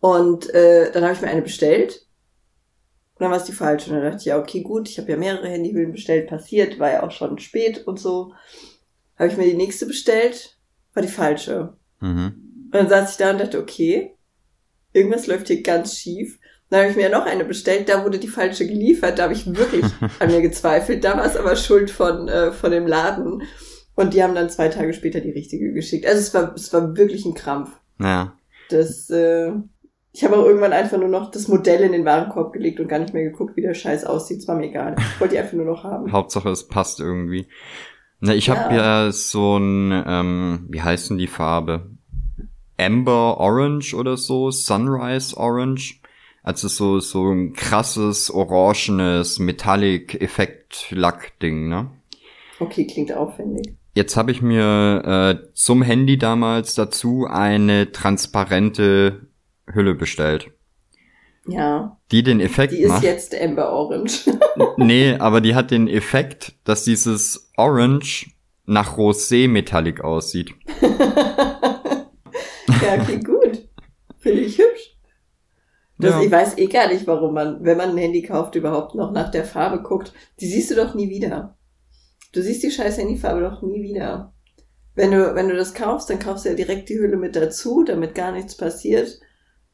Und 0.00 0.52
äh, 0.54 0.90
dann 0.92 1.04
habe 1.04 1.12
ich 1.12 1.20
mir 1.20 1.28
eine 1.28 1.42
bestellt. 1.42 2.06
Und 3.14 3.24
dann 3.24 3.30
war 3.30 3.36
es 3.36 3.44
die 3.44 3.52
falsche. 3.52 3.90
Und 3.90 3.96
dann 3.96 4.04
dachte 4.04 4.20
ich, 4.20 4.24
ja, 4.24 4.38
okay, 4.38 4.62
gut, 4.62 4.88
ich 4.88 4.98
habe 4.98 5.10
ja 5.10 5.18
mehrere 5.18 5.48
Handyhüllen 5.48 5.92
bestellt, 5.92 6.28
passiert, 6.28 6.78
war 6.78 6.90
ja 6.90 7.02
auch 7.02 7.10
schon 7.10 7.38
spät 7.38 7.86
und 7.86 8.00
so. 8.00 8.32
Habe 9.18 9.28
ich 9.28 9.36
mir 9.36 9.44
die 9.44 9.56
nächste 9.56 9.84
bestellt, 9.84 10.58
war 10.94 11.02
die 11.02 11.08
falsche. 11.10 11.74
Mhm. 12.00 12.64
Und 12.64 12.74
dann 12.74 12.88
saß 12.88 13.10
ich 13.10 13.16
da 13.18 13.30
und 13.32 13.40
dachte, 13.40 13.58
okay, 13.58 14.16
irgendwas 14.94 15.26
läuft 15.26 15.48
hier 15.48 15.62
ganz 15.62 15.98
schief. 15.98 16.39
Dann 16.70 16.80
habe 16.80 16.90
ich 16.90 16.96
mir 16.96 17.10
ja 17.10 17.18
noch 17.18 17.26
eine 17.26 17.44
bestellt, 17.44 17.88
da 17.88 18.04
wurde 18.04 18.18
die 18.18 18.28
falsche 18.28 18.66
geliefert, 18.66 19.18
da 19.18 19.24
habe 19.24 19.32
ich 19.32 19.46
wirklich 19.46 19.84
an 20.20 20.30
mir 20.30 20.40
gezweifelt. 20.40 21.04
Da 21.04 21.16
war 21.16 21.26
es 21.26 21.36
aber 21.36 21.56
Schuld 21.56 21.90
von, 21.90 22.28
äh, 22.28 22.52
von 22.52 22.70
dem 22.70 22.86
Laden. 22.86 23.42
Und 23.96 24.14
die 24.14 24.22
haben 24.22 24.34
dann 24.34 24.48
zwei 24.48 24.68
Tage 24.68 24.94
später 24.94 25.20
die 25.20 25.32
richtige 25.32 25.72
geschickt. 25.72 26.06
Also 26.06 26.20
es 26.20 26.32
war, 26.32 26.54
es 26.54 26.72
war 26.72 26.96
wirklich 26.96 27.24
ein 27.26 27.34
Krampf. 27.34 27.70
Ja. 27.98 28.32
Das, 28.70 29.10
äh, 29.10 29.52
ich 30.12 30.24
habe 30.24 30.36
auch 30.36 30.44
irgendwann 30.44 30.72
einfach 30.72 30.96
nur 30.96 31.08
noch 31.08 31.30
das 31.30 31.48
Modell 31.48 31.82
in 31.82 31.92
den 31.92 32.04
Warenkorb 32.04 32.52
gelegt 32.52 32.80
und 32.80 32.88
gar 32.88 32.98
nicht 33.00 33.14
mehr 33.14 33.24
geguckt, 33.24 33.56
wie 33.56 33.62
der 33.62 33.74
Scheiß 33.74 34.04
aussieht. 34.04 34.38
Es 34.38 34.48
war 34.48 34.56
mir 34.56 34.66
egal. 34.66 34.96
Ich 34.98 35.20
wollte 35.20 35.34
die 35.34 35.40
einfach 35.40 35.52
nur 35.54 35.66
noch 35.66 35.84
haben. 35.84 36.10
Hauptsache 36.12 36.48
es 36.50 36.66
passt 36.68 37.00
irgendwie. 37.00 37.46
Na, 38.20 38.34
ich 38.34 38.48
habe 38.48 38.74
Ja. 38.74 39.04
ja 39.06 39.12
so 39.12 39.56
ein, 39.58 40.04
ähm, 40.06 40.66
wie 40.68 40.82
heißt 40.82 41.10
denn 41.10 41.18
die 41.18 41.26
Farbe? 41.26 41.90
Amber 42.78 43.38
Orange 43.38 43.94
oder 43.94 44.16
so, 44.16 44.50
Sunrise 44.50 45.36
Orange. 45.36 45.99
Also 46.42 46.68
so, 46.68 47.00
so 47.00 47.30
ein 47.30 47.52
krasses, 47.52 48.30
orangenes 48.30 49.38
Metallic-Effekt-Lack-Ding, 49.38 51.68
ne? 51.68 51.90
Okay, 52.58 52.86
klingt 52.86 53.12
aufwendig. 53.12 53.74
Jetzt 53.94 54.16
habe 54.16 54.30
ich 54.30 54.40
mir 54.40 55.02
äh, 55.04 55.36
zum 55.54 55.82
Handy 55.82 56.16
damals 56.16 56.74
dazu 56.74 57.26
eine 57.28 57.92
transparente 57.92 59.26
Hülle 59.66 59.94
bestellt. 59.94 60.50
Ja, 61.46 61.98
Die 62.12 62.22
den 62.22 62.38
Effekt 62.40 62.72
die 62.72 62.78
ist 62.82 62.88
macht. 62.90 63.02
jetzt 63.02 63.34
Amber 63.34 63.72
Orange. 63.72 64.30
Nee, 64.76 65.14
aber 65.14 65.40
die 65.40 65.54
hat 65.54 65.70
den 65.70 65.88
Effekt, 65.88 66.52
dass 66.64 66.84
dieses 66.84 67.50
Orange 67.56 68.30
nach 68.66 68.98
Rosé 68.98 69.48
Metallic 69.48 70.02
aussieht. 70.02 70.50
ja, 72.82 72.98
klingt 73.04 73.24
gut. 73.26 73.66
Finde 74.18 74.42
ich 74.42 74.58
hübsch. 74.58 74.96
Das, 76.00 76.12
Ja. 76.12 76.22
Ich 76.22 76.30
weiß 76.30 76.58
eh 76.58 76.66
gar 76.66 76.88
nicht, 76.88 77.06
warum 77.06 77.34
man, 77.34 77.64
wenn 77.64 77.76
man 77.76 77.90
ein 77.90 77.96
Handy 77.96 78.22
kauft, 78.22 78.54
überhaupt 78.54 78.94
noch 78.94 79.12
nach 79.12 79.30
der 79.30 79.44
Farbe 79.44 79.82
guckt. 79.82 80.12
Die 80.40 80.48
siehst 80.48 80.70
du 80.70 80.74
doch 80.74 80.94
nie 80.94 81.08
wieder. 81.08 81.56
Du 82.32 82.42
siehst 82.42 82.62
die 82.62 82.70
scheiß 82.70 82.98
Handyfarbe 82.98 83.40
doch 83.40 83.62
nie 83.62 83.82
wieder. 83.82 84.32
Wenn 84.94 85.12
du, 85.12 85.34
wenn 85.34 85.48
du 85.48 85.56
das 85.56 85.74
kaufst, 85.74 86.10
dann 86.10 86.18
kaufst 86.18 86.44
du 86.44 86.50
ja 86.50 86.54
direkt 86.54 86.88
die 86.88 86.98
Hülle 86.98 87.16
mit 87.16 87.36
dazu, 87.36 87.84
damit 87.84 88.14
gar 88.14 88.32
nichts 88.32 88.56
passiert. 88.56 89.20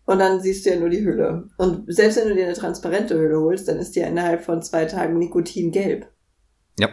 Und 0.04 0.20
dann 0.20 0.40
siehst 0.40 0.64
du 0.64 0.70
ja 0.70 0.76
nur 0.76 0.88
die 0.88 1.04
Hülle. 1.04 1.48
Und 1.58 1.92
selbst 1.92 2.16
wenn 2.16 2.28
du 2.28 2.34
dir 2.34 2.44
eine 2.44 2.54
transparente 2.54 3.18
Hülle 3.18 3.40
holst, 3.40 3.66
dann 3.66 3.78
ist 3.78 3.96
die 3.96 4.00
ja 4.00 4.06
innerhalb 4.06 4.42
von 4.42 4.62
zwei 4.62 4.84
Tagen 4.84 5.18
Nikotingelb. 5.18 6.06
Ja. 6.78 6.88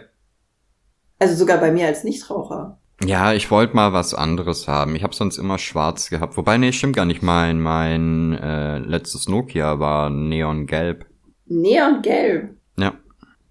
Also 1.19 1.35
sogar 1.35 1.59
bei 1.59 1.71
mir 1.71 1.87
als 1.87 2.03
Nichtraucher. 2.03 2.79
Ja, 3.05 3.33
ich 3.33 3.49
wollte 3.51 3.75
mal 3.75 3.91
was 3.93 4.13
anderes 4.13 4.67
haben. 4.67 4.95
Ich 4.95 5.03
habe 5.03 5.13
sonst 5.15 5.37
immer 5.37 5.57
schwarz 5.57 6.09
gehabt. 6.09 6.37
Wobei, 6.37 6.57
nee, 6.57 6.71
stimmt 6.71 6.95
gar 6.95 7.05
nicht. 7.05 7.21
Mein, 7.21 7.59
mein 7.59 8.33
äh, 8.33 8.77
letztes 8.79 9.27
Nokia 9.27 9.79
war 9.79 10.09
neongelb. 10.09 11.05
Neongelb. 11.47 12.55
Ja. 12.77 12.93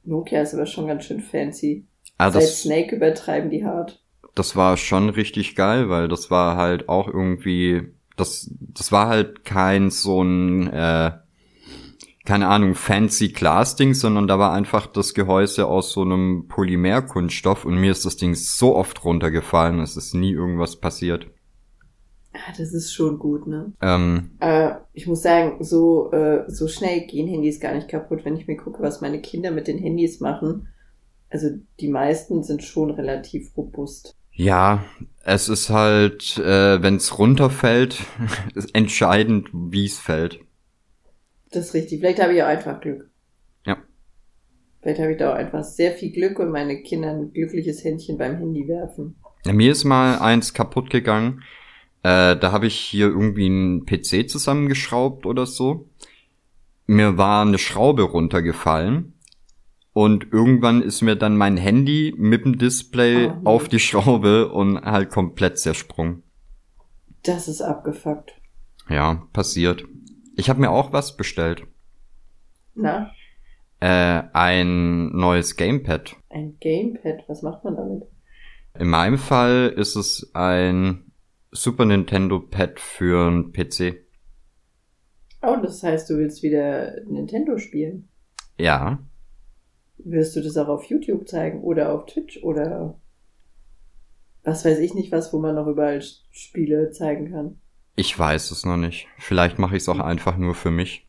Nokia 0.04 0.42
ist 0.42 0.54
aber 0.54 0.66
schon 0.66 0.86
ganz 0.86 1.04
schön 1.04 1.20
fancy. 1.20 1.86
Ah, 2.18 2.30
Seit 2.30 2.42
das, 2.42 2.62
Snake 2.62 2.96
übertreiben 2.96 3.50
die 3.50 3.64
hart. 3.64 4.00
das 4.34 4.56
war 4.56 4.76
schon 4.76 5.08
richtig 5.10 5.54
geil, 5.56 5.88
weil 5.88 6.08
das 6.08 6.30
war 6.30 6.56
halt 6.56 6.88
auch 6.88 7.08
irgendwie, 7.08 7.82
das, 8.16 8.50
das 8.60 8.92
war 8.92 9.08
halt 9.08 9.44
kein 9.44 9.90
so 9.90 10.22
ein, 10.22 10.68
äh, 10.72 11.12
keine 12.24 12.48
Ahnung, 12.48 12.74
fancy 12.74 13.28
Glas-Ding, 13.28 13.94
sondern 13.94 14.28
da 14.28 14.38
war 14.38 14.52
einfach 14.52 14.86
das 14.86 15.14
Gehäuse 15.14 15.66
aus 15.66 15.92
so 15.92 16.02
einem 16.02 16.46
Polymerkunststoff 16.48 17.64
und 17.64 17.76
mir 17.76 17.90
ist 17.90 18.04
das 18.04 18.16
Ding 18.16 18.34
so 18.34 18.76
oft 18.76 19.04
runtergefallen, 19.04 19.80
es 19.80 19.96
ist 19.96 20.14
nie 20.14 20.32
irgendwas 20.32 20.76
passiert. 20.76 21.26
Ah, 22.34 22.52
das 22.56 22.72
ist 22.72 22.94
schon 22.94 23.18
gut, 23.18 23.46
ne? 23.46 23.72
Ähm, 23.82 24.30
Äh, 24.40 24.76
ich 24.94 25.06
muss 25.06 25.22
sagen, 25.22 25.62
so, 25.62 26.10
äh, 26.12 26.44
so 26.48 26.66
schnell 26.66 27.06
gehen 27.06 27.28
Handys 27.28 27.60
gar 27.60 27.74
nicht 27.74 27.88
kaputt, 27.88 28.24
wenn 28.24 28.36
ich 28.36 28.46
mir 28.46 28.56
gucke, 28.56 28.82
was 28.82 29.00
meine 29.02 29.20
Kinder 29.20 29.50
mit 29.50 29.66
den 29.66 29.78
Handys 29.78 30.20
machen. 30.20 30.68
Also 31.28 31.48
die 31.80 31.88
meisten 31.88 32.42
sind 32.42 32.62
schon 32.62 32.90
relativ 32.90 33.54
robust. 33.56 34.16
Ja, 34.32 34.82
es 35.24 35.48
ist 35.50 35.68
halt, 35.68 36.38
äh, 36.38 36.82
wenn 36.82 36.96
es 36.96 37.18
runterfällt, 37.18 38.02
ist 38.54 38.74
entscheidend, 38.74 39.50
wie 39.52 39.84
es 39.84 39.98
fällt. 39.98 40.40
Das 41.52 41.66
ist 41.66 41.74
richtig. 41.74 42.00
Vielleicht 42.00 42.20
habe 42.20 42.34
ich 42.34 42.42
auch 42.42 42.48
einfach 42.48 42.80
Glück. 42.80 43.10
Ja. 43.66 43.76
Vielleicht 44.80 45.00
habe 45.00 45.12
ich 45.12 45.18
da 45.18 45.32
auch 45.32 45.36
einfach 45.36 45.62
sehr 45.62 45.92
viel 45.92 46.10
Glück 46.10 46.38
und 46.38 46.50
meine 46.50 46.82
Kinder 46.82 47.10
ein 47.10 47.32
glückliches 47.32 47.84
Händchen 47.84 48.18
beim 48.18 48.38
Handy 48.38 48.66
werfen. 48.66 49.16
Ja, 49.44 49.52
mir 49.52 49.72
ist 49.72 49.84
mal 49.84 50.18
eins 50.18 50.54
kaputt 50.54 50.90
gegangen. 50.90 51.42
Äh, 52.02 52.36
da 52.36 52.52
habe 52.52 52.66
ich 52.66 52.76
hier 52.76 53.06
irgendwie 53.06 53.46
einen 53.46 53.86
PC 53.86 54.28
zusammengeschraubt 54.28 55.26
oder 55.26 55.46
so. 55.46 55.88
Mir 56.86 57.16
war 57.16 57.42
eine 57.42 57.58
Schraube 57.58 58.02
runtergefallen. 58.02 59.14
Und 59.92 60.32
irgendwann 60.32 60.80
ist 60.80 61.02
mir 61.02 61.16
dann 61.16 61.36
mein 61.36 61.58
Handy 61.58 62.14
mit 62.16 62.46
dem 62.46 62.56
Display 62.56 63.28
nee. 63.28 63.34
auf 63.44 63.68
die 63.68 63.78
Schraube 63.78 64.50
und 64.50 64.80
halt 64.80 65.10
komplett 65.10 65.58
zersprungen. 65.58 66.22
Das 67.24 67.46
ist 67.46 67.60
abgefuckt. 67.60 68.32
Ja, 68.88 69.26
passiert. 69.32 69.84
Ich 70.36 70.48
habe 70.48 70.60
mir 70.60 70.70
auch 70.70 70.92
was 70.92 71.16
bestellt. 71.16 71.66
Na, 72.74 73.10
Äh, 73.80 74.22
ein 74.32 75.08
neues 75.16 75.56
Gamepad. 75.56 76.14
ein 76.30 76.56
Gamepad, 76.60 77.24
was 77.28 77.42
macht 77.42 77.64
man 77.64 77.76
damit? 77.76 78.04
In 78.78 78.88
meinem 78.88 79.18
Fall 79.18 79.74
ist 79.76 79.96
es 79.96 80.30
ein 80.34 81.12
Super 81.50 81.84
Nintendo 81.84 82.38
Pad 82.40 82.78
für 82.80 83.26
einen 83.26 83.52
PC. 83.52 83.96
Oh, 85.42 85.56
das 85.60 85.82
heißt, 85.82 86.08
du 86.08 86.16
willst 86.18 86.42
wieder 86.42 86.94
Nintendo 87.04 87.58
spielen. 87.58 88.08
Ja, 88.58 88.98
Wirst 90.04 90.34
du 90.36 90.40
das 90.42 90.56
auch 90.56 90.68
auf 90.68 90.84
YouTube 90.84 91.28
zeigen 91.28 91.60
oder 91.62 91.92
auf 91.92 92.06
Twitch 92.06 92.42
oder 92.42 92.98
was 94.42 94.64
weiß 94.64 94.78
ich 94.80 94.94
nicht 94.94 95.12
was, 95.12 95.32
wo 95.32 95.38
man 95.38 95.54
noch 95.54 95.66
überall 95.68 96.02
Spiele 96.30 96.90
zeigen 96.90 97.30
kann? 97.30 97.60
Ich 97.96 98.18
weiß 98.18 98.50
es 98.50 98.64
noch 98.64 98.76
nicht. 98.76 99.06
Vielleicht 99.18 99.58
mache 99.58 99.76
ich 99.76 99.82
es 99.82 99.88
auch 99.88 99.98
einfach 99.98 100.36
nur 100.36 100.54
für 100.54 100.70
mich. 100.70 101.06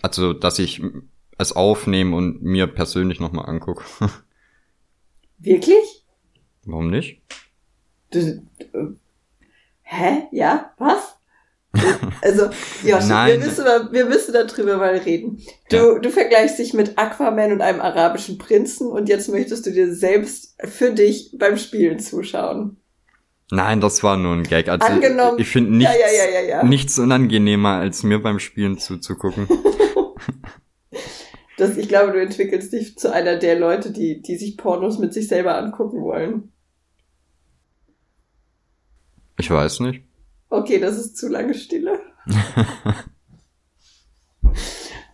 Also, 0.00 0.32
dass 0.32 0.58
ich 0.58 0.82
es 1.38 1.52
aufnehme 1.52 2.16
und 2.16 2.42
mir 2.42 2.66
persönlich 2.66 3.20
nochmal 3.20 3.46
angucke. 3.48 3.84
Wirklich? 5.38 6.04
Warum 6.64 6.90
nicht? 6.90 7.20
Du, 8.12 8.42
du, 8.72 8.96
hä? 9.82 10.22
Ja? 10.32 10.72
Was? 10.78 11.16
Also, 12.20 12.44
Josh, 12.84 12.84
wir 12.84 12.98
Nein. 13.06 13.40
müssen, 13.40 13.64
mal, 13.64 13.90
wir 13.92 14.04
müssen 14.04 14.32
darüber 14.34 14.76
mal 14.76 14.96
reden. 14.98 15.40
Du, 15.70 15.76
Ja. 15.76 15.98
du 15.98 16.10
vergleichst 16.10 16.58
dich 16.58 16.74
mit 16.74 16.98
Aquaman 16.98 17.50
und 17.52 17.62
einem 17.62 17.80
arabischen 17.80 18.36
Prinzen 18.38 18.86
und 18.88 19.08
jetzt 19.08 19.28
möchtest 19.28 19.64
du 19.66 19.72
dir 19.72 19.92
selbst 19.94 20.54
für 20.64 20.92
dich 20.92 21.34
beim 21.38 21.56
Spielen 21.56 21.98
zuschauen. 21.98 22.76
Nein, 23.50 23.80
das 23.80 24.02
war 24.02 24.16
nur 24.16 24.32
ein 24.34 24.44
Gag. 24.44 24.68
Also, 24.68 24.86
Angenommen- 24.86 25.38
ich 25.38 25.48
finde 25.48 25.76
nichts, 25.76 25.92
ja, 25.94 26.40
ja, 26.40 26.40
ja. 26.48 26.62
nichts 26.64 26.98
unangenehmer, 26.98 27.76
als 27.76 28.02
mir 28.02 28.22
beim 28.22 28.38
Spielen 28.38 28.78
zuzugucken. 28.78 29.46
Das, 31.58 31.76
ich 31.76 31.86
glaube, 31.86 32.12
du 32.12 32.20
entwickelst 32.20 32.72
dich 32.72 32.96
zu 32.98 33.12
einer 33.12 33.36
der 33.36 33.56
Leute, 33.58 33.92
die, 33.92 34.20
die 34.22 34.36
sich 34.36 34.56
Pornos 34.56 34.98
mit 34.98 35.12
sich 35.12 35.28
selber 35.28 35.56
angucken 35.58 36.00
wollen. 36.00 36.50
Ich 39.38 39.50
weiß 39.50 39.80
nicht. 39.80 40.02
Okay, 40.48 40.80
das 40.80 40.96
ist 40.98 41.16
zu 41.16 41.28
lange 41.28 41.54
Stille. 41.54 42.00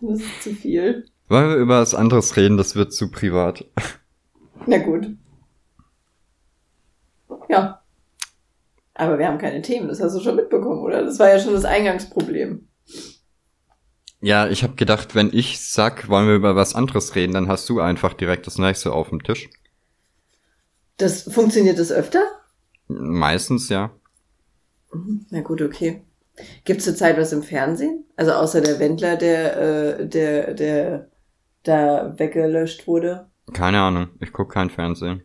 Das 0.01 0.21
ist 0.21 0.41
zu 0.43 0.53
viel. 0.55 1.05
Wollen 1.27 1.49
wir 1.49 1.57
über 1.57 1.81
was 1.81 1.93
anderes 1.93 2.37
reden? 2.37 2.55
Das 2.57 2.75
wird 2.75 2.93
zu 2.93 3.11
privat. 3.11 3.65
Na 4.65 4.77
gut. 4.77 5.09
Ja. 7.49 7.78
Aber 8.99 9.17
wir 9.17 9.29
haben 9.29 9.37
keine 9.37 9.61
Themen, 9.61 9.87
das 9.87 10.01
hast 10.01 10.13
du 10.13 10.19
schon 10.19 10.35
mitbekommen, 10.35 10.81
oder? 10.81 11.05
Das 11.05 11.19
war 11.19 11.29
ja 11.29 11.39
schon 11.39 11.53
das 11.53 11.63
Eingangsproblem. 11.63 12.67
Ja, 14.19 14.49
ich 14.49 14.61
habe 14.61 14.75
gedacht, 14.75 15.15
wenn 15.15 15.29
ich 15.31 15.61
sag, 15.61 16.09
wollen 16.09 16.27
wir 16.27 16.35
über 16.35 16.57
was 16.57 16.75
anderes 16.75 17.15
reden, 17.15 17.31
dann 17.31 17.47
hast 17.47 17.69
du 17.69 17.79
einfach 17.79 18.13
direkt 18.13 18.45
das 18.45 18.57
nächste 18.57 18.91
auf 18.91 19.07
dem 19.07 19.23
Tisch. 19.23 19.49
Das 20.97 21.23
funktioniert 21.23 21.79
das 21.79 21.93
öfter? 21.93 22.21
Meistens 22.89 23.69
ja. 23.69 23.91
Mhm, 24.91 25.25
Na 25.29 25.39
gut, 25.43 25.61
okay. 25.61 26.01
Gibt 26.65 26.79
es 26.79 26.85
zurzeit 26.85 27.17
was 27.17 27.31
im 27.31 27.43
Fernsehen? 27.43 28.03
Also 28.17 28.33
außer 28.33 28.59
der 28.59 28.79
Wendler, 28.79 29.15
der, 29.15 29.99
äh, 30.01 30.09
der, 30.09 30.53
der 30.55 31.07
da 31.63 32.19
weggelöscht 32.19 32.85
wurde? 32.85 33.29
Keine 33.53 33.79
Ahnung. 33.79 34.09
Ich 34.19 34.33
guck 34.33 34.51
kein 34.51 34.69
Fernsehen. 34.69 35.23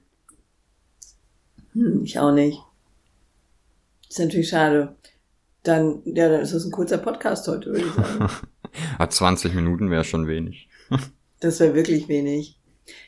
Hm, 1.73 2.03
ich 2.05 2.21
auch 2.21 2.31
nicht. 2.31 2.61
Ist 4.15 4.21
natürlich 4.21 4.49
schade. 4.51 4.95
Dann, 5.65 6.03
ja, 6.05 6.29
dann 6.29 6.41
ist 6.41 6.55
das 6.55 6.65
ein 6.65 6.71
kurzer 6.71 6.99
Podcast 6.99 7.49
heute, 7.49 7.71
würde 7.71 7.87
ich 7.87 7.93
sagen. 7.95 8.31
20 9.11 9.55
Minuten 9.55 9.91
wäre 9.91 10.05
schon 10.05 10.29
wenig. 10.29 10.69
das 11.41 11.59
wäre 11.59 11.75
wirklich 11.75 12.07
wenig. 12.07 12.61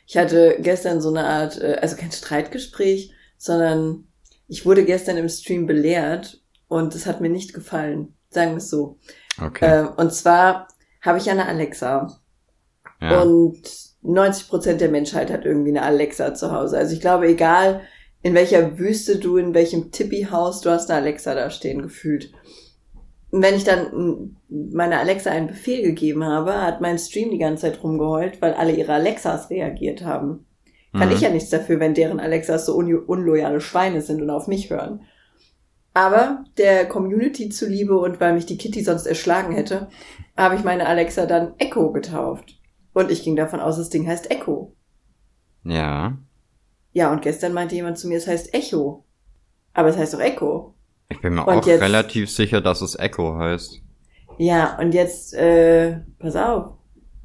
Ich 0.08 0.16
hatte 0.16 0.56
gestern 0.58 1.00
so 1.00 1.10
eine 1.10 1.24
Art, 1.24 1.60
äh, 1.60 1.78
also 1.80 1.94
kein 1.94 2.10
Streitgespräch, 2.10 3.12
sondern 3.38 4.08
ich 4.48 4.66
wurde 4.66 4.84
gestern 4.84 5.16
im 5.16 5.28
Stream 5.28 5.68
belehrt 5.68 6.42
und 6.66 6.92
es 6.96 7.06
hat 7.06 7.20
mir 7.20 7.30
nicht 7.30 7.54
gefallen. 7.54 8.16
Sagen 8.30 8.50
wir 8.50 8.56
es 8.56 8.68
so. 8.68 8.98
Okay. 9.40 9.84
Äh, 9.84 9.88
und 10.02 10.12
zwar 10.12 10.66
habe 11.02 11.18
ich 11.18 11.30
eine 11.30 11.46
Alexa. 11.46 12.20
Ja. 13.00 13.22
Und 13.22 13.62
90 14.02 14.48
Prozent 14.48 14.80
der 14.80 14.90
Menschheit 14.90 15.30
hat 15.30 15.44
irgendwie 15.44 15.70
eine 15.70 15.82
Alexa 15.82 16.34
zu 16.34 16.50
Hause. 16.50 16.76
Also 16.76 16.94
ich 16.94 17.00
glaube, 17.00 17.28
egal 17.28 17.82
in 18.26 18.34
welcher 18.34 18.76
Wüste 18.76 19.20
du, 19.20 19.36
in 19.36 19.54
welchem 19.54 19.92
Tippi-Haus, 19.92 20.60
du 20.60 20.70
hast 20.70 20.90
eine 20.90 21.00
Alexa 21.00 21.36
da 21.36 21.48
stehen 21.48 21.80
gefühlt. 21.80 22.32
Und 23.30 23.40
wenn 23.40 23.54
ich 23.54 23.62
dann 23.62 24.36
meiner 24.48 24.98
Alexa 24.98 25.30
einen 25.30 25.46
Befehl 25.46 25.80
gegeben 25.82 26.24
habe, 26.24 26.60
hat 26.60 26.80
mein 26.80 26.98
Stream 26.98 27.30
die 27.30 27.38
ganze 27.38 27.62
Zeit 27.62 27.84
rumgeheult, 27.84 28.42
weil 28.42 28.54
alle 28.54 28.74
ihre 28.74 28.94
Alexas 28.94 29.48
reagiert 29.48 30.04
haben. 30.04 30.44
Kann 30.92 31.08
mhm. 31.08 31.14
ich 31.14 31.20
ja 31.20 31.30
nichts 31.30 31.50
dafür, 31.50 31.78
wenn 31.78 31.94
deren 31.94 32.18
Alexas 32.18 32.66
so 32.66 32.76
un 32.76 32.92
unloyale 32.98 33.60
Schweine 33.60 34.00
sind 34.00 34.20
und 34.20 34.30
auf 34.30 34.48
mich 34.48 34.70
hören. 34.70 35.02
Aber 35.94 36.44
der 36.58 36.84
Community 36.86 37.48
zuliebe 37.48 37.96
und 37.96 38.18
weil 38.20 38.34
mich 38.34 38.46
die 38.46 38.58
Kitty 38.58 38.82
sonst 38.82 39.06
erschlagen 39.06 39.54
hätte, 39.54 39.88
habe 40.36 40.56
ich 40.56 40.64
meine 40.64 40.86
Alexa 40.88 41.26
dann 41.26 41.54
Echo 41.58 41.92
getauft. 41.92 42.58
Und 42.92 43.12
ich 43.12 43.22
ging 43.22 43.36
davon 43.36 43.60
aus, 43.60 43.76
das 43.76 43.88
Ding 43.88 44.04
heißt 44.08 44.32
Echo. 44.32 44.74
Ja. 45.62 46.18
Ja, 46.96 47.12
und 47.12 47.20
gestern 47.20 47.52
meinte 47.52 47.74
jemand 47.74 47.98
zu 47.98 48.08
mir, 48.08 48.16
es 48.16 48.26
heißt 48.26 48.54
Echo. 48.54 49.04
Aber 49.74 49.90
es 49.90 49.98
heißt 49.98 50.14
doch 50.14 50.20
Echo. 50.20 50.72
Ich 51.10 51.20
bin 51.20 51.34
mir 51.34 51.46
und 51.46 51.58
auch 51.58 51.66
jetzt, 51.66 51.82
relativ 51.82 52.30
sicher, 52.30 52.62
dass 52.62 52.80
es 52.80 52.98
Echo 52.98 53.36
heißt. 53.36 53.82
Ja, 54.38 54.78
und 54.78 54.94
jetzt, 54.94 55.34
äh, 55.34 55.98
pass 56.18 56.36
auf. 56.36 56.72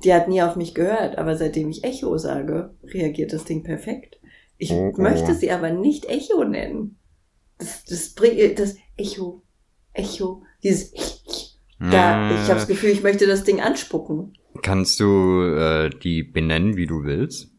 Die 0.04 0.14
hat 0.14 0.28
nie 0.28 0.42
auf 0.42 0.58
mich 0.58 0.76
gehört, 0.76 1.18
aber 1.18 1.38
seitdem 1.38 1.70
ich 1.70 1.86
Echo 1.86 2.18
sage, 2.18 2.76
reagiert 2.84 3.32
das 3.32 3.46
Ding 3.46 3.64
perfekt. 3.64 4.20
Ich 4.58 4.74
oh, 4.74 4.92
oh. 4.94 5.02
möchte 5.02 5.36
sie 5.36 5.52
aber 5.52 5.70
nicht 5.70 6.10
Echo 6.10 6.44
nennen. 6.44 6.98
Das, 7.58 7.86
das 7.86 8.10
bringt, 8.10 8.60
das 8.60 8.76
Echo, 8.98 9.42
Echo, 9.94 10.44
dieses, 10.64 10.92
da, 11.80 12.30
ich 12.30 12.42
habe 12.50 12.56
das 12.56 12.68
Gefühl, 12.68 12.90
ich 12.90 13.04
möchte 13.04 13.26
das 13.26 13.46
Ding 13.46 13.62
anspucken. 13.62 14.34
Kannst 14.64 15.00
du 15.00 15.44
äh, 15.44 15.90
die 15.92 16.24
benennen, 16.24 16.76
wie 16.76 16.88
du 16.88 17.06
willst? 17.06 17.51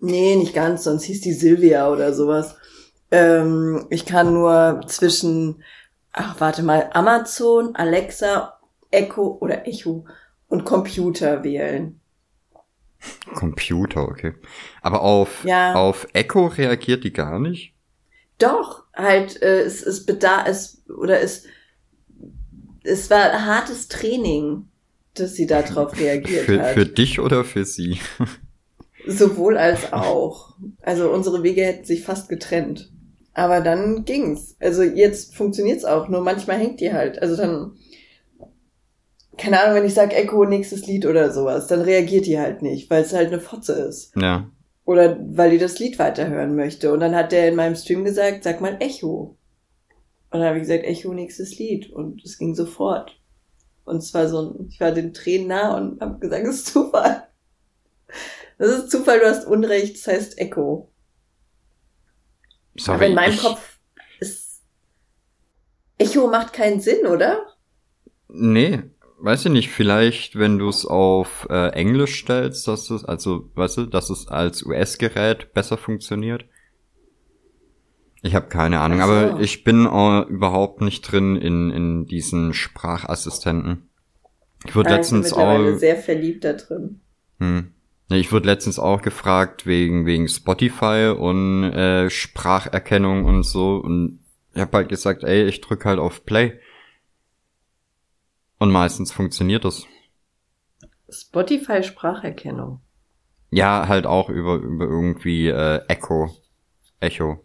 Nee, 0.00 0.36
nicht 0.36 0.54
ganz, 0.54 0.84
sonst 0.84 1.04
hieß 1.04 1.20
die 1.20 1.32
Silvia 1.32 1.90
oder 1.90 2.12
sowas. 2.14 2.56
Ähm, 3.10 3.86
ich 3.90 4.06
kann 4.06 4.32
nur 4.32 4.80
zwischen, 4.86 5.62
ach, 6.12 6.36
warte 6.40 6.62
mal, 6.62 6.90
Amazon, 6.92 7.74
Alexa, 7.74 8.58
Echo 8.90 9.38
oder 9.40 9.66
Echo 9.66 10.06
und 10.48 10.64
Computer 10.64 11.44
wählen. 11.44 12.00
Computer, 13.34 14.02
okay. 14.08 14.34
Aber 14.82 15.02
auf, 15.02 15.44
ja. 15.44 15.74
auf 15.74 16.06
Echo 16.12 16.46
reagiert 16.46 17.04
die 17.04 17.12
gar 17.12 17.38
nicht? 17.38 17.74
Doch, 18.38 18.84
halt, 18.94 19.40
äh, 19.42 19.62
es, 19.62 19.82
es 19.82 20.06
bedarf, 20.06 20.46
es, 20.46 20.82
oder 20.88 21.20
es, 21.20 21.44
es 22.82 23.10
war 23.10 23.44
hartes 23.44 23.88
Training, 23.88 24.68
dass 25.14 25.34
sie 25.34 25.46
darauf 25.46 25.96
reagiert 25.98 26.46
für, 26.46 26.62
hat. 26.62 26.74
Für 26.74 26.86
dich 26.86 27.20
oder 27.20 27.44
für 27.44 27.64
sie? 27.64 27.98
Sowohl 29.06 29.56
als 29.56 29.92
auch. 29.92 30.56
Also 30.82 31.10
unsere 31.10 31.42
Wege 31.42 31.64
hätten 31.64 31.84
sich 31.84 32.04
fast 32.04 32.28
getrennt. 32.28 32.90
Aber 33.32 33.60
dann 33.60 34.04
ging's. 34.04 34.56
Also 34.60 34.82
jetzt 34.82 35.34
funktioniert's 35.34 35.84
auch, 35.84 36.08
nur 36.08 36.20
manchmal 36.20 36.58
hängt 36.58 36.80
die 36.80 36.92
halt. 36.92 37.20
Also 37.22 37.36
dann, 37.36 37.72
keine 39.38 39.62
Ahnung, 39.62 39.76
wenn 39.76 39.86
ich 39.86 39.94
sag 39.94 40.12
Echo, 40.12 40.44
nächstes 40.44 40.86
Lied 40.86 41.06
oder 41.06 41.30
sowas, 41.30 41.66
dann 41.66 41.80
reagiert 41.80 42.26
die 42.26 42.38
halt 42.38 42.62
nicht, 42.62 42.90
weil 42.90 43.02
es 43.02 43.12
halt 43.12 43.28
eine 43.28 43.40
Fotze 43.40 43.72
ist. 43.72 44.14
Ja. 44.16 44.50
Oder 44.84 45.18
weil 45.20 45.52
die 45.52 45.58
das 45.58 45.78
Lied 45.78 45.98
weiterhören 45.98 46.56
möchte. 46.56 46.92
Und 46.92 47.00
dann 47.00 47.14
hat 47.14 47.32
der 47.32 47.48
in 47.48 47.54
meinem 47.54 47.76
Stream 47.76 48.04
gesagt, 48.04 48.42
sag 48.42 48.60
mal 48.60 48.76
Echo. 48.80 49.36
Und 50.30 50.40
dann 50.40 50.44
habe 50.48 50.56
ich 50.56 50.62
gesagt, 50.62 50.84
Echo, 50.84 51.14
nächstes 51.14 51.58
Lied. 51.58 51.90
Und 51.92 52.24
es 52.24 52.38
ging 52.38 52.54
sofort. 52.54 53.16
Und 53.84 54.02
zwar 54.02 54.28
so 54.28 54.42
ein, 54.42 54.68
ich 54.68 54.80
war 54.80 54.92
den 54.92 55.12
Tränen 55.12 55.48
nah 55.48 55.76
und 55.76 56.00
habe 56.00 56.18
gesagt, 56.18 56.46
es 56.46 56.56
ist 56.56 56.66
Zufall. 56.66 57.24
Das 58.60 58.68
ist 58.72 58.90
Zufall, 58.90 59.20
du 59.20 59.26
hast 59.26 59.46
Unrecht, 59.46 59.96
das 59.96 60.06
heißt 60.06 60.38
Echo. 60.38 60.92
Sorry, 62.76 62.96
Aber 62.96 63.06
in 63.06 63.14
meinem 63.14 63.32
ich... 63.32 63.40
Kopf 63.40 63.78
ist 64.20 64.60
Echo 65.96 66.28
macht 66.28 66.52
keinen 66.52 66.78
Sinn, 66.78 67.06
oder? 67.06 67.46
Nee, 68.28 68.82
weiß 69.18 69.46
ich 69.46 69.50
nicht, 69.50 69.70
vielleicht, 69.70 70.38
wenn 70.38 70.58
du 70.58 70.68
es 70.68 70.84
auf 70.84 71.46
äh, 71.48 71.70
Englisch 71.70 72.20
stellst, 72.20 72.68
dass 72.68 72.90
es, 72.90 73.02
also, 73.02 73.50
weißt 73.54 73.78
du, 73.78 73.86
dass 73.86 74.10
es 74.10 74.28
als 74.28 74.62
US-Gerät 74.62 75.54
besser 75.54 75.78
funktioniert. 75.78 76.44
Ich 78.20 78.34
habe 78.34 78.48
keine 78.48 78.80
Ahnung, 78.80 78.98
so. 78.98 79.04
aber 79.04 79.40
ich 79.40 79.64
bin 79.64 79.86
äh, 79.86 80.20
überhaupt 80.28 80.82
nicht 80.82 81.00
drin 81.00 81.36
in, 81.36 81.70
in 81.70 82.04
diesen 82.04 82.52
Sprachassistenten. 82.52 83.88
Ich 84.66 84.76
wurde 84.76 84.90
letztens 84.90 85.28
ich 85.28 85.34
bin 85.34 85.42
auch 85.42 85.78
sehr 85.78 85.96
verliebt 85.96 86.44
da 86.44 86.52
drin. 86.52 87.00
Hm. 87.38 87.72
Ich 88.12 88.32
wurde 88.32 88.46
letztens 88.46 88.80
auch 88.80 89.02
gefragt 89.02 89.66
wegen 89.66 90.04
wegen 90.04 90.26
Spotify 90.26 91.14
und 91.16 91.64
äh, 91.72 92.10
Spracherkennung 92.10 93.24
und 93.24 93.44
so 93.44 93.76
und 93.76 94.20
ich 94.52 94.60
habe 94.60 94.78
halt 94.78 94.88
gesagt, 94.88 95.22
ey, 95.22 95.44
ich 95.44 95.60
drück 95.60 95.84
halt 95.84 96.00
auf 96.00 96.24
Play. 96.24 96.58
Und 98.58 98.72
meistens 98.72 99.12
funktioniert 99.12 99.64
das. 99.64 99.86
Spotify 101.08 101.84
Spracherkennung. 101.84 102.80
Ja, 103.50 103.86
halt 103.86 104.06
auch 104.06 104.28
über 104.28 104.56
über 104.56 104.86
irgendwie 104.86 105.48
äh, 105.48 105.80
Echo. 105.86 106.30
Echo. 106.98 107.44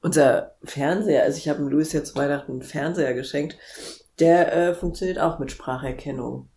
Unser 0.00 0.56
Fernseher, 0.64 1.22
also 1.22 1.38
ich 1.38 1.48
habe 1.48 1.62
Louis 1.62 1.92
jetzt 1.92 2.16
Weihnachten 2.16 2.52
einen 2.52 2.62
Fernseher 2.62 3.14
geschenkt, 3.14 3.56
der 4.18 4.52
äh, 4.52 4.74
funktioniert 4.74 5.20
auch 5.20 5.38
mit 5.38 5.52
Spracherkennung. 5.52 6.48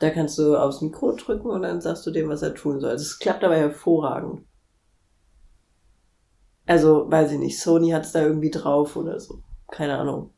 Da 0.00 0.10
kannst 0.10 0.38
du 0.38 0.56
aufs 0.56 0.80
Mikro 0.80 1.12
drücken 1.12 1.50
und 1.50 1.62
dann 1.62 1.80
sagst 1.80 2.06
du 2.06 2.10
dem, 2.10 2.28
was 2.28 2.42
er 2.42 2.54
tun 2.54 2.80
soll. 2.80 2.90
Also 2.90 3.02
es 3.02 3.18
klappt 3.18 3.44
aber 3.44 3.56
hervorragend. 3.56 4.42
Also, 6.66 7.10
weiß 7.10 7.32
ich 7.32 7.38
nicht, 7.38 7.60
Sony 7.60 7.90
hat 7.90 8.04
es 8.04 8.12
da 8.12 8.22
irgendwie 8.22 8.50
drauf 8.50 8.96
oder 8.96 9.20
so. 9.20 9.42
Keine 9.70 9.98
Ahnung. 9.98 10.30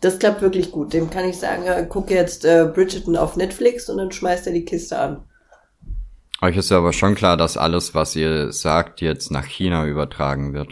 Das 0.00 0.18
klappt 0.18 0.42
wirklich 0.42 0.72
gut. 0.72 0.92
Dem 0.92 1.10
kann 1.10 1.28
ich 1.28 1.38
sagen, 1.38 1.66
äh, 1.66 1.86
guck 1.88 2.10
jetzt 2.10 2.44
äh, 2.44 2.70
Bridgerton 2.72 3.16
auf 3.16 3.36
Netflix 3.36 3.88
und 3.88 3.98
dann 3.98 4.10
schmeißt 4.10 4.46
er 4.46 4.52
die 4.52 4.64
Kiste 4.64 4.98
an. 4.98 5.24
Euch 6.42 6.56
ist 6.56 6.72
aber 6.72 6.92
schon 6.92 7.14
klar, 7.14 7.36
dass 7.36 7.58
alles, 7.58 7.94
was 7.94 8.16
ihr 8.16 8.50
sagt, 8.52 9.02
jetzt 9.02 9.30
nach 9.30 9.44
China 9.44 9.86
übertragen 9.86 10.54
wird. 10.54 10.70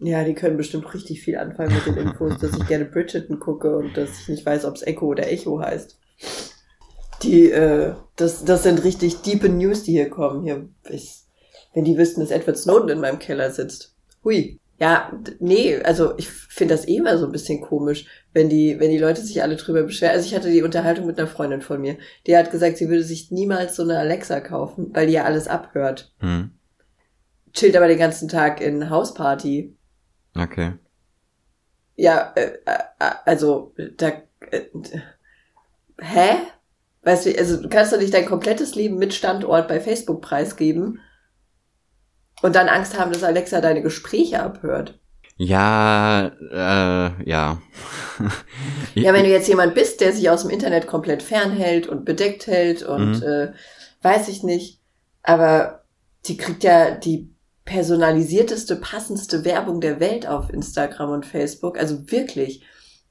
Ja, 0.00 0.24
die 0.24 0.34
können 0.34 0.56
bestimmt 0.56 0.92
richtig 0.94 1.20
viel 1.20 1.36
anfangen 1.36 1.74
mit 1.74 1.86
den 1.86 2.08
Infos, 2.08 2.38
dass 2.38 2.56
ich 2.56 2.66
gerne 2.68 2.86
Bridgerton 2.86 3.38
gucke 3.38 3.76
und 3.76 3.96
dass 3.96 4.20
ich 4.20 4.28
nicht 4.28 4.46
weiß, 4.46 4.64
ob 4.64 4.74
es 4.74 4.82
Echo 4.82 5.06
oder 5.06 5.30
Echo 5.30 5.60
heißt. 5.60 5.98
Die, 7.22 7.50
äh, 7.50 7.94
das, 8.16 8.44
das 8.44 8.62
sind 8.62 8.84
richtig 8.84 9.22
diepe 9.22 9.48
News, 9.48 9.82
die 9.82 9.92
hier 9.92 10.10
kommen. 10.10 10.44
Hier, 10.44 10.68
ich, 10.88 11.22
wenn 11.74 11.84
die 11.84 11.96
wüssten, 11.96 12.20
dass 12.20 12.30
Edward 12.30 12.58
Snowden 12.58 12.88
in 12.88 13.00
meinem 13.00 13.18
Keller 13.18 13.50
sitzt. 13.50 13.94
Hui. 14.24 14.60
Ja, 14.78 15.10
nee, 15.38 15.80
also 15.82 16.18
ich 16.18 16.28
finde 16.28 16.74
das 16.74 16.86
eh 16.86 16.96
immer 16.96 17.16
so 17.16 17.24
ein 17.24 17.32
bisschen 17.32 17.62
komisch, 17.62 18.04
wenn 18.34 18.50
die, 18.50 18.78
wenn 18.78 18.90
die 18.90 18.98
Leute 18.98 19.22
sich 19.22 19.42
alle 19.42 19.56
drüber 19.56 19.82
beschweren. 19.84 20.14
Also 20.14 20.26
ich 20.26 20.34
hatte 20.34 20.50
die 20.50 20.62
Unterhaltung 20.62 21.06
mit 21.06 21.18
einer 21.18 21.28
Freundin 21.28 21.62
von 21.62 21.80
mir, 21.80 21.96
die 22.26 22.36
hat 22.36 22.50
gesagt, 22.50 22.76
sie 22.76 22.90
würde 22.90 23.02
sich 23.02 23.30
niemals 23.30 23.74
so 23.74 23.84
eine 23.84 23.98
Alexa 23.98 24.40
kaufen, 24.40 24.90
weil 24.92 25.06
die 25.06 25.14
ja 25.14 25.24
alles 25.24 25.48
abhört. 25.48 26.12
Hm. 26.18 26.50
Chillt 27.54 27.74
aber 27.74 27.88
den 27.88 27.98
ganzen 27.98 28.28
Tag 28.28 28.60
in 28.60 28.90
Hausparty. 28.90 29.74
Okay. 30.36 30.74
Ja, 31.94 32.32
äh, 32.36 32.58
äh, 32.66 32.78
also 33.24 33.72
da. 33.96 34.12
Äh, 34.50 34.60
hä? 35.98 36.36
Weißt 37.06 37.24
du, 37.24 37.38
also 37.38 37.62
du 37.62 37.68
kannst 37.68 37.92
doch 37.92 38.00
nicht 38.00 38.12
dein 38.12 38.26
komplettes 38.26 38.74
Leben 38.74 38.98
mit 38.98 39.14
Standort 39.14 39.68
bei 39.68 39.78
Facebook 39.78 40.20
preisgeben 40.22 40.98
und 42.42 42.56
dann 42.56 42.68
Angst 42.68 42.98
haben, 42.98 43.12
dass 43.12 43.22
Alexa 43.22 43.60
deine 43.60 43.80
Gespräche 43.80 44.42
abhört. 44.42 44.98
Ja, 45.36 46.32
äh, 46.50 47.30
ja. 47.30 47.62
ja, 48.96 49.12
wenn 49.12 49.22
du 49.22 49.30
jetzt 49.30 49.46
jemand 49.46 49.76
bist, 49.76 50.00
der 50.00 50.12
sich 50.12 50.28
aus 50.28 50.42
dem 50.42 50.50
Internet 50.50 50.88
komplett 50.88 51.22
fernhält 51.22 51.86
und 51.86 52.04
bedeckt 52.04 52.48
hält 52.48 52.82
und 52.82 53.20
mhm. 53.20 53.22
äh, 53.22 53.52
weiß 54.02 54.26
ich 54.26 54.42
nicht, 54.42 54.80
aber 55.22 55.84
die 56.24 56.36
kriegt 56.36 56.64
ja 56.64 56.90
die 56.90 57.30
personalisierteste, 57.64 58.74
passendste 58.74 59.44
Werbung 59.44 59.80
der 59.80 60.00
Welt 60.00 60.26
auf 60.26 60.52
Instagram 60.52 61.10
und 61.10 61.24
Facebook. 61.24 61.78
Also 61.78 62.10
wirklich, 62.10 62.64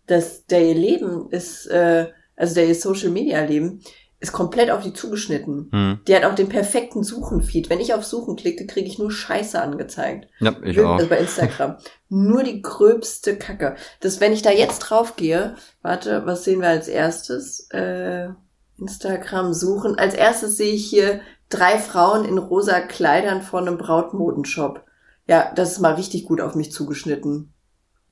dass 0.06 0.46
der 0.48 0.66
ihr 0.66 0.76
Leben 0.76 1.30
ist, 1.32 1.68
äh, 1.68 2.08
also 2.36 2.56
der 2.56 2.67
ihr 2.67 2.76
Social 2.76 3.10
Media 3.10 3.41
Leben 3.41 3.82
ist 4.19 4.32
komplett 4.32 4.71
auf 4.71 4.82
die 4.82 4.93
zugeschnitten. 4.93 5.69
Hm. 5.71 6.00
Die 6.08 6.15
hat 6.15 6.24
auch 6.24 6.36
den 6.36 6.50
perfekten 6.50 7.04
Suchenfeed. 7.04 7.69
Wenn 7.69 7.80
ich 7.80 7.93
auf 7.93 8.06
Suchen 8.06 8.36
klicke, 8.36 8.65
kriege 8.65 8.88
ich 8.88 8.98
nur 8.98 9.12
Scheiße 9.12 9.62
angezeigt. 9.62 10.28
Ja, 10.39 10.56
ich 10.63 10.80
auch. 10.80 10.95
Also 10.95 11.08
bei 11.08 11.19
Instagram. 11.19 11.78
nur 12.10 12.43
die 12.43 12.62
gröbste 12.62 13.38
Kacke. 13.38 13.76
Das, 14.00 14.21
wenn 14.21 14.34
ich 14.34 14.41
da 14.41 14.52
jetzt 14.52 14.80
drauf 14.80 15.15
gehe, 15.15 15.56
warte, 15.82 16.26
was 16.26 16.43
sehen 16.43 16.62
wir 16.62 16.69
als 16.69 16.88
erstes? 16.88 17.67
Äh, 17.71 18.30
Instagram 18.78 19.54
suchen. 19.54 19.98
Als 19.98 20.13
erstes 20.15 20.58
sehe 20.58 20.74
ich 20.74 20.89
hier 20.89 21.21
drei 21.50 21.78
Frauen 21.78 22.26
in 22.26 22.38
rosa 22.38 22.80
Kleidern 22.82 23.41
vor 23.41 23.60
einem 23.60 23.78
Brautmodenshop. 23.78 24.84
Ja, 25.28 25.52
das 25.56 25.74
ist 25.74 25.80
mal 25.80 25.95
richtig 25.95 26.26
gut 26.26 26.41
auf 26.41 26.56
mich 26.56 26.71
zugeschnitten. 26.71 27.54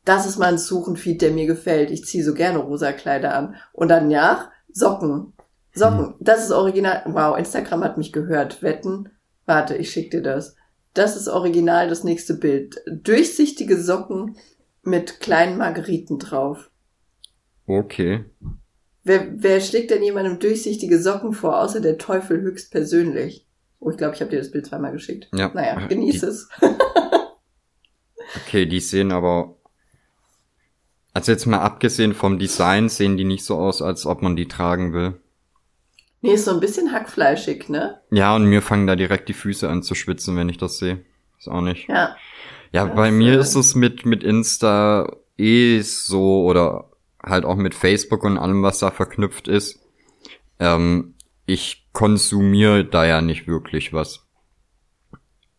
Das 0.05 0.25
ist 0.25 0.37
mal 0.37 0.47
ein 0.49 0.57
Suchenfeed, 0.57 1.21
der 1.21 1.31
mir 1.31 1.45
gefällt. 1.47 1.89
Ich 1.91 2.05
ziehe 2.05 2.23
so 2.23 2.33
gerne 2.33 2.59
rosa 2.59 2.91
Kleider 2.91 3.35
an. 3.35 3.55
Und 3.71 3.87
danach 3.89 4.49
Socken. 4.71 5.33
Socken. 5.73 6.15
Das 6.19 6.43
ist 6.43 6.51
original. 6.51 7.03
Wow, 7.07 7.37
Instagram 7.37 7.83
hat 7.83 7.97
mich 7.97 8.11
gehört. 8.11 8.61
Wetten. 8.61 9.09
Warte, 9.45 9.75
ich 9.75 9.91
schick 9.91 10.11
dir 10.11 10.21
das. 10.21 10.55
Das 10.93 11.15
ist 11.15 11.27
original 11.27 11.87
das 11.89 12.03
nächste 12.03 12.33
Bild. 12.35 12.81
Durchsichtige 12.87 13.81
Socken 13.81 14.35
mit 14.83 15.19
kleinen 15.21 15.57
Margeriten 15.57 16.19
drauf. 16.19 16.69
Okay. 17.65 18.25
Wer, 19.05 19.27
wer 19.41 19.59
schlägt 19.61 19.91
denn 19.91 20.03
jemandem 20.03 20.39
durchsichtige 20.39 20.99
Socken 21.01 21.33
vor, 21.33 21.59
außer 21.61 21.79
der 21.81 21.97
Teufel 21.97 22.41
höchstpersönlich? 22.41 23.47
Oh, 23.79 23.89
ich 23.89 23.97
glaube, 23.97 24.15
ich 24.15 24.21
habe 24.21 24.31
dir 24.31 24.37
das 24.39 24.51
Bild 24.51 24.65
zweimal 24.65 24.91
geschickt. 24.91 25.29
Ja. 25.33 25.49
Naja, 25.53 25.87
genieß 25.87 26.19
Die- 26.21 26.25
es. 26.25 26.49
Okay, 28.45 28.65
die 28.65 28.79
sehen 28.79 29.11
aber. 29.11 29.55
Also 31.13 31.32
jetzt 31.32 31.45
mal 31.45 31.60
abgesehen 31.60 32.13
vom 32.13 32.39
Design 32.39 32.89
sehen 32.89 33.17
die 33.17 33.23
nicht 33.23 33.45
so 33.45 33.58
aus, 33.58 33.82
als 33.82 34.06
ob 34.06 34.21
man 34.21 34.36
die 34.36 34.47
tragen 34.47 34.93
will. 34.93 35.19
Nee, 36.21 36.34
ist 36.34 36.45
so 36.45 36.52
ein 36.52 36.60
bisschen 36.60 36.91
hackfleischig, 36.91 37.69
ne? 37.69 37.99
Ja, 38.10 38.36
und 38.36 38.45
mir 38.45 38.62
fangen 38.62 38.88
da 38.88 38.95
direkt 38.95 39.30
die 39.30 39.34
Füße 39.34 39.69
an 39.69 39.84
zu 39.84 39.93
schwitzen, 39.93 40.36
wenn 40.38 40.49
ich 40.49 40.58
das 40.58 40.78
sehe. 40.78 41.06
Ist 41.38 41.49
auch 41.49 41.62
nicht. 41.62 41.88
Ja. 41.89 42.15
Ja, 42.71 42.86
Das, 42.88 42.95
bei 42.95 43.12
mir 43.12 43.34
äh, 43.34 43.39
ist 43.39 43.56
es 43.56 43.76
mit, 43.76 44.06
mit 44.06 44.23
Insta 44.23 45.17
eh 45.38 45.82
so 45.82 46.45
oder 46.45 46.89
halt 47.21 47.45
auch 47.45 47.56
mit 47.56 47.76
Facebook 47.76 48.23
und 48.23 48.38
allem, 48.38 48.63
was 48.63 48.80
da 48.80 48.89
verknüpft 48.89 49.47
ist. 49.47 49.80
Ähm, 50.60 51.13
ich 51.45 51.88
konsumiere 51.93 52.86
da 52.86 53.06
ja 53.06 53.21
nicht 53.21 53.47
wirklich 53.47 53.93
was. 53.93 54.26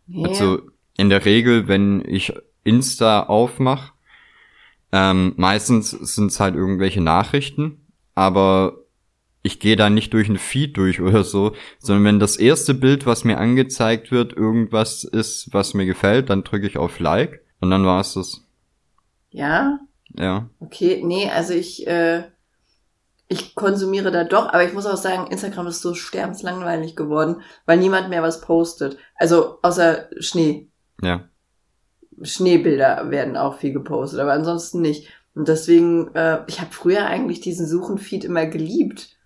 Nee. 0.07 0.27
Also 0.27 0.63
in 0.97 1.11
der 1.11 1.25
Regel, 1.25 1.69
wenn 1.69 2.03
ich 2.07 2.33
Insta 2.65 3.25
aufmache, 3.25 3.93
ähm, 4.95 5.35
meistens 5.37 5.91
sind 5.91 6.31
es 6.31 6.39
halt 6.39 6.55
irgendwelche 6.55 7.01
Nachrichten, 7.01 7.85
aber 8.15 8.77
ich 9.43 9.59
gehe 9.59 9.75
da 9.75 9.91
nicht 9.91 10.13
durch 10.15 10.29
einen 10.29 10.39
Feed 10.39 10.77
durch 10.77 11.01
oder 11.01 11.25
so, 11.25 11.53
sondern 11.81 12.05
wenn 12.05 12.19
das 12.21 12.37
erste 12.37 12.75
Bild, 12.75 13.05
was 13.05 13.25
mir 13.25 13.39
angezeigt 13.39 14.13
wird, 14.13 14.33
irgendwas 14.33 15.03
ist, 15.03 15.49
was 15.51 15.75
mir 15.75 15.85
gefällt, 15.85 16.31
dann 16.31 16.45
drücke 16.45 16.69
ich 16.69 16.79
auf 16.79 17.01
Like 17.01 17.45
und 17.61 17.73
dann 17.73 17.85
war 17.85 18.01
es 18.01 18.15
das. 18.15 18.43
ja, 19.31 19.81
Ja. 20.17 20.49
okay. 20.61 21.03
Nee, 21.05 21.29
also 21.29 21.55
ich, 21.55 21.89
äh, 21.89 22.23
ich 23.27 23.57
konsumiere 23.57 24.13
da 24.13 24.23
doch, 24.23 24.47
aber 24.47 24.65
ich 24.65 24.75
muss 24.75 24.87
auch 24.87 24.97
sagen, 24.97 25.27
Instagram 25.29 25.67
ist 25.67 25.83
so 25.83 25.95
sterbenslangweilig 25.95 26.95
geworden, 26.95 27.43
weil 27.67 27.79
niemand 27.79 28.11
mehr 28.11 28.23
was 28.23 28.43
postet. 28.43 28.97
Also 29.17 29.59
außer 29.61 30.09
Schnee. 30.21 30.69
Ja. 31.03 31.29
Schneebilder 32.23 33.11
werden 33.11 33.37
auch 33.37 33.59
viel 33.59 33.73
gepostet, 33.73 34.21
aber 34.21 34.33
ansonsten 34.33 34.81
nicht. 34.81 35.09
Und 35.35 35.49
deswegen, 35.49 36.15
äh, 36.15 36.43
ich 36.47 36.61
habe 36.61 36.73
früher 36.73 37.07
eigentlich 37.07 37.41
diesen 37.41 37.67
Suchenfeed 37.67 38.25
immer 38.25 38.47
geliebt, 38.47 39.17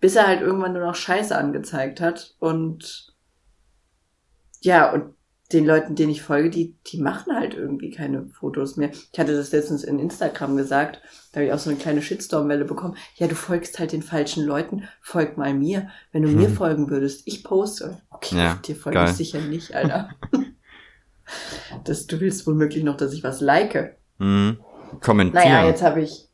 bis 0.00 0.16
er 0.16 0.26
halt 0.26 0.42
irgendwann 0.42 0.74
nur 0.74 0.82
noch 0.84 0.94
Scheiße 0.94 1.36
angezeigt 1.36 2.00
hat. 2.00 2.34
Und 2.38 3.14
ja, 4.60 4.92
und 4.92 5.14
den 5.52 5.66
Leuten, 5.66 5.94
denen 5.94 6.10
ich 6.10 6.22
folge, 6.22 6.50
die, 6.50 6.74
die 6.86 6.98
machen 7.00 7.34
halt 7.34 7.54
irgendwie 7.54 7.90
keine 7.90 8.26
Fotos 8.28 8.76
mehr. 8.76 8.90
Ich 9.12 9.18
hatte 9.18 9.36
das 9.36 9.52
letztens 9.52 9.84
in 9.84 9.98
Instagram 9.98 10.56
gesagt, 10.56 11.00
da 11.32 11.36
habe 11.40 11.46
ich 11.46 11.52
auch 11.52 11.58
so 11.58 11.70
eine 11.70 11.78
kleine 11.78 12.02
Shitstorm-Welle 12.02 12.64
bekommen. 12.64 12.96
Ja, 13.16 13.26
du 13.26 13.34
folgst 13.34 13.78
halt 13.78 13.92
den 13.92 14.02
falschen 14.02 14.44
Leuten, 14.44 14.88
folg 15.00 15.36
mal 15.36 15.52
mir. 15.54 15.90
Wenn 16.12 16.22
du 16.22 16.28
mir 16.28 16.48
Hm. 16.48 16.54
folgen 16.54 16.90
würdest, 16.90 17.22
ich 17.26 17.44
poste. 17.44 17.98
Okay, 18.10 18.36
Ja, 18.36 18.54
dir 18.64 18.74
folge 18.74 19.04
ich 19.04 19.10
sicher 19.10 19.40
nicht, 19.40 19.74
Alter. 19.74 20.10
das, 21.84 22.06
du 22.06 22.20
willst 22.20 22.46
womöglich 22.46 22.84
noch, 22.84 22.96
dass 22.96 23.12
ich 23.12 23.24
was 23.24 23.40
like. 23.40 23.96
Mhm. 24.18 24.58
Kommentieren. 25.00 25.44
Naja, 25.44 25.66
jetzt 25.66 25.82
habe 25.82 26.02
ich, 26.02 26.28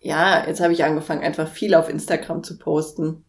ja, 0.00 0.46
jetzt 0.46 0.60
habe 0.60 0.72
ich 0.72 0.84
angefangen, 0.84 1.22
einfach 1.22 1.48
viel 1.48 1.74
auf 1.74 1.88
Instagram 1.88 2.42
zu 2.42 2.58
posten. 2.58 3.24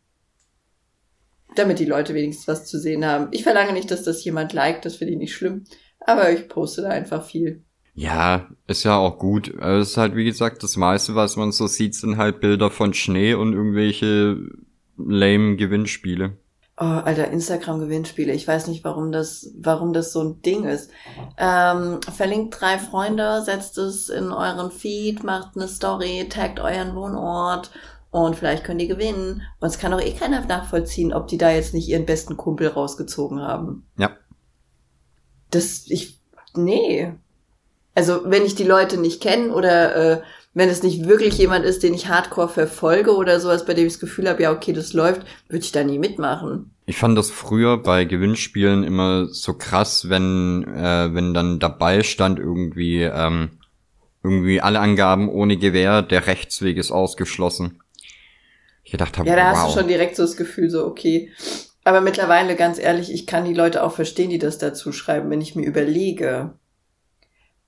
Damit 1.56 1.80
die 1.80 1.86
Leute 1.86 2.14
wenigstens 2.14 2.48
was 2.48 2.66
zu 2.66 2.80
sehen 2.80 3.06
haben. 3.06 3.28
Ich 3.32 3.44
verlange 3.44 3.74
nicht, 3.74 3.92
dass 3.92 4.04
das 4.04 4.24
jemand 4.24 4.54
liked, 4.54 4.86
das 4.86 4.96
finde 4.96 5.14
ich 5.14 5.20
nicht 5.20 5.36
schlimm. 5.36 5.66
Aber 6.00 6.32
ich 6.32 6.48
poste 6.48 6.82
da 6.82 6.90
einfach 6.90 7.26
viel. 7.26 7.64
Ja, 7.94 8.50
ist 8.68 8.84
ja 8.84 8.98
auch 8.98 9.20
gut. 9.20 9.54
Also 9.60 9.82
Es 9.82 9.90
ist 9.90 9.98
halt, 9.98 10.16
wie 10.16 10.24
gesagt, 10.24 10.64
das 10.64 10.78
meiste, 10.78 11.14
was 11.14 11.36
man 11.36 11.52
so 11.52 11.68
sieht, 11.68 11.94
sind 11.94 12.18
halt 12.18 12.40
Bilder 12.40 12.72
von 12.72 12.94
Schnee 12.94 13.34
und 13.34 13.54
irgendwelche 13.54 14.38
lame 14.98 15.58
Gewinnspiele. 15.58 16.38
Oh, 16.84 17.00
Alter, 17.06 17.28
Instagram-Gewinnspiele. 17.28 18.34
Ich 18.34 18.48
weiß 18.48 18.66
nicht, 18.66 18.84
warum 18.84 19.12
das, 19.12 19.52
warum 19.56 19.94
das 19.94 20.12
so 20.12 20.24
ein 20.24 20.42
Ding 20.42 20.64
ist. 20.64 20.90
Ähm, 21.38 22.00
verlinkt 22.02 22.60
drei 22.60 22.80
Freunde, 22.80 23.44
setzt 23.44 23.78
es 23.78 24.10
in 24.10 24.32
euren 24.32 24.72
Feed, 24.72 25.24
macht 25.24 25.56
eine 25.56 25.68
Story, 25.68 26.28
taggt 26.28 26.60
euren 26.60 26.96
Wohnort 26.96 27.70
und 28.10 28.36
vielleicht 28.36 28.64
könnt 28.64 28.82
ihr 28.82 28.88
gewinnen. 28.88 29.44
Und 29.60 29.68
es 29.68 29.78
kann 29.78 29.94
auch 29.94 30.02
eh 30.02 30.14
keiner 30.14 30.44
nachvollziehen, 30.44 31.14
ob 31.14 31.28
die 31.28 31.38
da 31.38 31.52
jetzt 31.52 31.76
nicht 31.76 31.88
ihren 31.88 32.08
besten 32.08 32.36
Kumpel 32.36 32.70
rausgezogen 32.70 33.44
haben. 33.44 33.86
Ja. 33.98 34.18
Das, 35.52 35.84
ich, 35.86 36.20
nee. 36.56 37.14
Also, 37.94 38.22
wenn 38.26 38.44
ich 38.44 38.56
die 38.56 38.64
Leute 38.64 38.98
nicht 38.98 39.22
kenne 39.22 39.54
oder 39.54 39.96
äh, 39.96 40.22
wenn 40.54 40.70
es 40.70 40.84
nicht 40.84 41.08
wirklich 41.08 41.38
jemand 41.38 41.64
ist, 41.64 41.82
den 41.82 41.94
ich 41.94 42.08
hardcore 42.08 42.50
verfolge 42.50 43.16
oder 43.16 43.40
sowas, 43.40 43.66
bei 43.66 43.74
dem 43.74 43.88
ich 43.88 43.94
das 43.94 44.00
Gefühl 44.00 44.28
habe, 44.28 44.44
ja, 44.44 44.52
okay, 44.52 44.74
das 44.74 44.94
läuft, 44.94 45.22
würde 45.48 45.64
ich 45.64 45.72
da 45.72 45.84
nie 45.84 45.98
mitmachen. 45.98 46.72
Ich 46.86 46.98
fand 46.98 47.18
das 47.18 47.32
früher 47.32 47.78
bei 47.78 48.04
Gewinnspielen 48.04 48.84
immer 48.84 49.28
so 49.28 49.54
krass, 49.54 50.10
wenn, 50.10 50.66
äh, 50.68 51.14
wenn 51.14 51.34
dann 51.34 51.60
dabei 51.60 52.04
stand 52.04 52.38
irgendwie, 52.38 53.04
ähm, 53.04 53.52
irgendwie 54.24 54.60
alle 54.60 54.82
Angaben 54.82 55.30
ohne 55.30 55.58
Gewähr, 55.58 56.02
der 56.02 56.28
Rechtsweg 56.28 56.78
ist 56.78 56.92
ausgeschlossen. 56.92 57.82
Ich 58.84 58.92
gedacht 58.92 59.18
habe, 59.18 59.30
Ja, 59.30 59.36
da 59.36 59.52
wow. 59.52 59.58
hast 59.58 59.70
du 59.70 59.80
schon 59.80 59.88
direkt 59.88 60.18
so 60.18 60.24
das 60.24 60.36
Gefühl, 60.36 60.70
so, 60.70 60.86
okay. 60.86 61.32
Aber 61.84 62.02
mittlerweile, 62.02 62.56
ganz 62.56 62.78
ehrlich, 62.78 63.12
ich 63.12 63.26
kann 63.26 63.46
die 63.46 63.54
Leute 63.54 63.84
auch 63.84 63.94
verstehen, 63.94 64.30
die 64.30 64.38
das 64.38 64.58
dazu 64.58 64.92
schreiben, 64.92 65.30
wenn 65.30 65.42
ich 65.42 65.56
mir 65.56 65.66
überlege, 65.66 66.54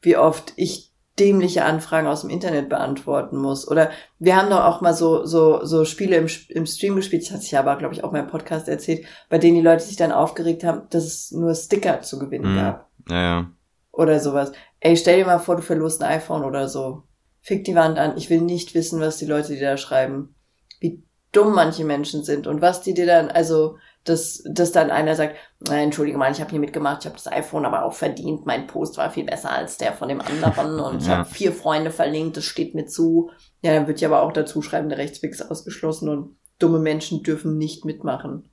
wie 0.02 0.18
oft 0.18 0.54
ich 0.58 0.93
dämliche 1.20 1.64
Anfragen 1.66 2.08
aus 2.08 2.22
dem 2.22 2.30
Internet 2.32 2.70
beantworten 2.70 3.38
muss. 3.38 3.68
Oder 3.68 3.92
wir 4.20 4.36
haben 4.36 4.50
doch 4.50 4.64
auch 4.64 4.82
mal 4.82 4.94
so, 4.94 5.26
so, 5.26 5.64
so 5.64 5.86
Spiele 5.86 6.16
im, 6.18 6.28
im 6.50 6.66
Stream 6.66 6.96
gespielt, 6.96 7.24
das 7.24 7.32
hat 7.32 7.42
sich 7.44 7.58
aber, 7.58 7.76
glaube 7.76 7.94
ich, 7.94 8.04
auch 8.04 8.14
im 8.14 8.28
Podcast 8.28 8.68
erzählt, 8.68 9.06
bei 9.30 9.38
denen 9.38 9.56
die 9.56 9.62
Leute 9.62 9.84
sich 9.84 9.96
dann 9.96 10.12
aufgeregt 10.12 10.64
haben, 10.64 10.84
dass 10.90 11.04
es 11.04 11.32
nur 11.32 11.54
Sticker 11.54 12.02
zu 12.02 12.18
gewinnen 12.20 12.54
Mhm. 12.54 12.58
gab. 12.58 12.90
ja, 13.10 13.22
ja. 13.22 13.52
Oder 13.92 14.20
sowas. 14.20 14.52
Ey, 14.80 14.98
stell 14.98 15.20
dir 15.20 15.28
mal 15.28 15.38
vor, 15.38 15.56
du 15.56 15.62
verlorst 15.62 16.02
ein 16.02 16.10
iPhone 16.18 16.44
oder 16.44 16.68
so. 16.68 17.04
Fick 17.42 17.64
die 17.64 17.76
Wand 17.76 18.00
an. 18.00 18.18
Ich 18.18 18.32
will 18.32 18.42
nicht 18.42 18.74
wissen, 18.74 19.00
was 19.00 19.18
die 19.18 19.26
Leute 19.28 19.54
dir 19.54 19.62
da 19.62 19.78
schreiben. 19.78 20.34
Wie 20.80 21.04
dumm 21.32 21.54
manche 21.54 21.86
Menschen 21.86 22.24
sind 22.24 22.48
und 22.48 22.60
was 22.62 22.82
die 22.82 22.96
dir 22.96 23.06
dann, 23.06 23.30
also, 23.30 23.78
dass, 24.06 24.44
dass 24.50 24.72
dann 24.72 24.92
einer 24.92 25.16
sagt, 25.16 25.36
"Na, 25.68 25.78
entschuldige 25.82 26.18
mal, 26.18 26.32
ich 26.32 26.42
habe 26.42 26.52
hier 26.52 26.60
mitgemacht, 26.60 27.02
ich 27.02 27.06
habe 27.06 27.16
das 27.16 27.32
iPhone 27.32 27.66
aber 27.66 27.86
auch 27.86 27.94
verdient, 27.94 28.46
mein 28.46 28.68
Post 28.68 28.98
war 28.98 29.12
viel 29.12 29.24
besser 29.26 29.52
als 29.52 29.78
der 29.78 29.94
von 29.94 30.10
dem 30.10 30.22
anderen 30.22 30.80
und 30.80 31.02
ich 31.02 31.08
Ja. 31.08 31.20
habe 31.20 31.30
vier 31.30 31.54
Freunde 31.54 31.92
verlinkt, 31.92 32.38
das 32.38 32.46
steht 32.46 32.76
mir 32.76 32.86
zu. 32.86 33.32
Ja, 33.62 33.74
dann 33.74 33.88
wird 33.88 34.02
ja 34.02 34.10
aber 34.10 34.22
auch 34.24 34.34
dazu 34.34 34.62
schreiben, 34.62 34.90
der 34.90 34.98
Rechtsweg 34.98 35.32
ist 35.32 35.50
ausgeschlossen 35.50 36.10
und 36.10 36.38
dumme 36.60 36.80
Menschen 36.80 37.24
dürfen 37.24 37.58
nicht 37.58 37.86
mitmachen. 37.86 38.50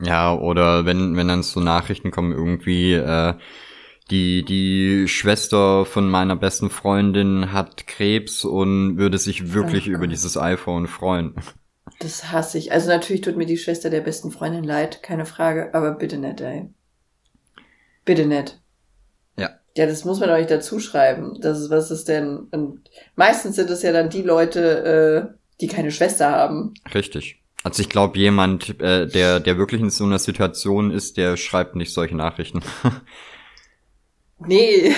Ja, 0.00 0.34
oder 0.34 0.84
wenn, 0.84 1.16
wenn 1.16 1.28
dann 1.28 1.42
so 1.42 1.60
Nachrichten 1.60 2.10
kommen, 2.10 2.32
irgendwie, 2.32 2.92
äh, 2.92 3.34
die, 4.10 4.44
die 4.44 5.08
Schwester 5.08 5.84
von 5.84 6.08
meiner 6.10 6.36
besten 6.36 6.70
Freundin 6.70 7.52
hat 7.52 7.86
Krebs 7.86 8.44
und 8.44 8.98
würde 8.98 9.18
sich 9.18 9.52
wirklich 9.52 9.88
Oh 9.88 9.92
über 9.92 10.06
dieses 10.06 10.36
iPhone 10.36 10.86
freuen. 10.86 11.34
Das 12.00 12.30
hasse 12.32 12.58
ich. 12.58 12.72
Also 12.72 12.88
natürlich 12.88 13.22
tut 13.22 13.36
mir 13.36 13.46
die 13.46 13.58
Schwester 13.58 13.90
der 13.90 14.00
besten 14.00 14.30
Freundin 14.30 14.64
leid, 14.64 15.02
keine 15.02 15.26
Frage, 15.26 15.72
aber 15.74 15.92
bitte 15.92 16.18
nicht, 16.18 16.40
ey. 16.40 16.68
Bitte 18.04 18.26
nicht. 18.26 18.60
Ja. 19.38 19.50
Ja, 19.76 19.86
das 19.86 20.04
muss 20.04 20.20
man 20.20 20.28
doch 20.28 20.36
nicht 20.36 20.50
dazu 20.50 20.80
schreiben. 20.80 21.38
Das 21.40 21.60
ist, 21.60 21.70
was 21.70 21.90
ist 21.90 22.08
denn? 22.08 22.48
Und 22.50 22.90
meistens 23.14 23.56
sind 23.56 23.70
es 23.70 23.82
ja 23.82 23.92
dann 23.92 24.10
die 24.10 24.22
Leute, 24.22 25.32
äh, 25.32 25.36
die 25.60 25.68
keine 25.68 25.90
Schwester 25.90 26.30
haben. 26.30 26.74
Richtig. 26.94 27.42
Also 27.62 27.82
ich 27.82 27.88
glaube, 27.88 28.18
jemand, 28.18 28.80
äh, 28.80 29.06
der, 29.08 29.40
der 29.40 29.58
wirklich 29.58 29.80
in 29.80 29.90
so 29.90 30.04
einer 30.04 30.18
Situation 30.18 30.90
ist, 30.90 31.16
der 31.16 31.36
schreibt 31.36 31.74
nicht 31.74 31.92
solche 31.92 32.16
Nachrichten. 32.16 32.60
Nee, 34.38 34.94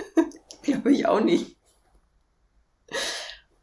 glaube 0.62 0.92
ich 0.92 1.06
auch 1.06 1.20
nicht. 1.20 1.56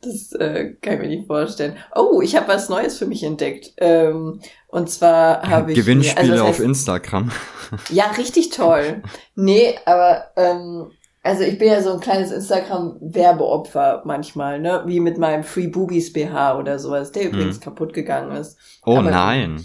Das 0.01 0.31
äh, 0.33 0.75
kann 0.81 0.93
ich 0.93 0.99
mir 0.99 1.07
nicht 1.07 1.27
vorstellen. 1.27 1.75
Oh, 1.93 2.21
ich 2.21 2.35
habe 2.35 2.47
was 2.47 2.69
Neues 2.69 2.97
für 2.97 3.05
mich 3.05 3.23
entdeckt. 3.23 3.73
Ähm, 3.77 4.39
und 4.67 4.89
zwar 4.89 5.41
habe 5.41 5.71
ich. 5.71 5.77
Gewinnspiele 5.77 6.19
also 6.19 6.31
das 6.31 6.41
heißt, 6.41 6.59
auf 6.59 6.65
Instagram. 6.65 7.31
Ja, 7.89 8.05
richtig 8.17 8.49
toll. 8.49 9.03
Nee, 9.35 9.77
aber 9.85 10.31
ähm, 10.37 10.89
also 11.21 11.43
ich 11.43 11.59
bin 11.59 11.67
ja 11.67 11.83
so 11.83 11.93
ein 11.93 11.99
kleines 11.99 12.31
Instagram-Werbeopfer 12.31 14.01
manchmal, 14.05 14.59
ne? 14.59 14.83
Wie 14.87 14.99
mit 14.99 15.19
meinem 15.19 15.43
Free 15.43 15.67
Boobies 15.67 16.11
BH 16.11 16.57
oder 16.57 16.79
sowas, 16.79 17.11
der 17.11 17.25
übrigens 17.25 17.57
hm. 17.57 17.61
kaputt 17.61 17.93
gegangen 17.93 18.35
ist. 18.35 18.57
Oh 18.85 18.97
aber, 18.97 19.11
nein. 19.11 19.63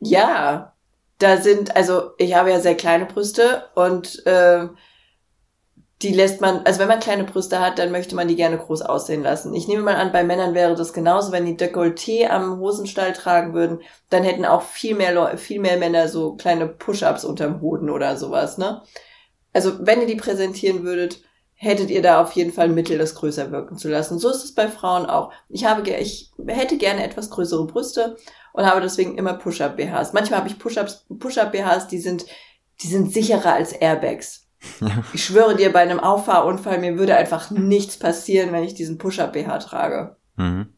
Ja, 0.00 0.74
da 1.18 1.36
sind, 1.36 1.76
also 1.76 2.10
ich 2.18 2.34
habe 2.34 2.50
ja 2.50 2.58
sehr 2.58 2.74
kleine 2.76 3.06
Brüste 3.06 3.64
und 3.74 4.24
äh, 4.26 4.66
die 6.04 6.12
lässt 6.12 6.40
man, 6.42 6.60
also 6.64 6.80
wenn 6.80 6.88
man 6.88 7.00
kleine 7.00 7.24
Brüste 7.24 7.60
hat, 7.60 7.78
dann 7.78 7.90
möchte 7.90 8.14
man 8.14 8.28
die 8.28 8.36
gerne 8.36 8.58
groß 8.58 8.82
aussehen 8.82 9.22
lassen. 9.22 9.54
Ich 9.54 9.66
nehme 9.66 9.82
mal 9.82 9.96
an, 9.96 10.12
bei 10.12 10.22
Männern 10.22 10.54
wäre 10.54 10.74
das 10.74 10.92
genauso, 10.92 11.32
wenn 11.32 11.46
die 11.46 11.56
Dekolleté 11.56 12.28
am 12.28 12.58
Hosenstall 12.58 13.14
tragen 13.14 13.54
würden, 13.54 13.80
dann 14.10 14.22
hätten 14.22 14.44
auch 14.44 14.62
viel 14.62 14.94
mehr 14.94 15.14
Leute, 15.14 15.38
viel 15.38 15.60
mehr 15.60 15.78
Männer 15.78 16.08
so 16.08 16.34
kleine 16.34 16.68
Push-ups 16.68 17.24
unterm 17.24 17.62
Hoden 17.62 17.88
oder 17.88 18.16
sowas, 18.18 18.58
ne? 18.58 18.82
Also 19.54 19.72
wenn 19.80 20.00
ihr 20.00 20.06
die 20.06 20.16
präsentieren 20.16 20.84
würdet, 20.84 21.22
hättet 21.54 21.90
ihr 21.90 22.02
da 22.02 22.20
auf 22.20 22.32
jeden 22.32 22.52
Fall 22.52 22.68
Mittel, 22.68 22.98
das 22.98 23.14
größer 23.14 23.50
wirken 23.50 23.78
zu 23.78 23.88
lassen. 23.88 24.18
So 24.18 24.28
ist 24.28 24.44
es 24.44 24.54
bei 24.54 24.68
Frauen 24.68 25.06
auch. 25.06 25.32
Ich 25.48 25.64
habe, 25.64 25.88
ich 25.88 26.32
hätte 26.46 26.76
gerne 26.76 27.02
etwas 27.02 27.30
größere 27.30 27.66
Brüste 27.66 28.16
und 28.52 28.66
habe 28.66 28.80
deswegen 28.80 29.16
immer 29.16 29.34
Push-Up-BHs. 29.34 30.12
Manchmal 30.12 30.40
habe 30.40 30.48
ich 30.48 30.58
Push-Ups, 30.58 31.06
Push-Up-BHs, 31.18 31.86
die 31.86 31.98
sind, 31.98 32.26
die 32.82 32.88
sind 32.88 33.12
sicherer 33.12 33.54
als 33.54 33.72
Airbags. 33.72 34.43
Ja. 34.80 35.04
Ich 35.12 35.24
schwöre 35.24 35.56
dir, 35.56 35.72
bei 35.72 35.80
einem 35.80 36.00
Auffahrunfall, 36.00 36.78
mir 36.78 36.98
würde 36.98 37.16
einfach 37.16 37.50
nichts 37.50 37.96
passieren, 37.96 38.52
wenn 38.52 38.64
ich 38.64 38.74
diesen 38.74 38.98
Push-Up-BH 38.98 39.58
trage. 39.58 40.16
Mhm. 40.36 40.68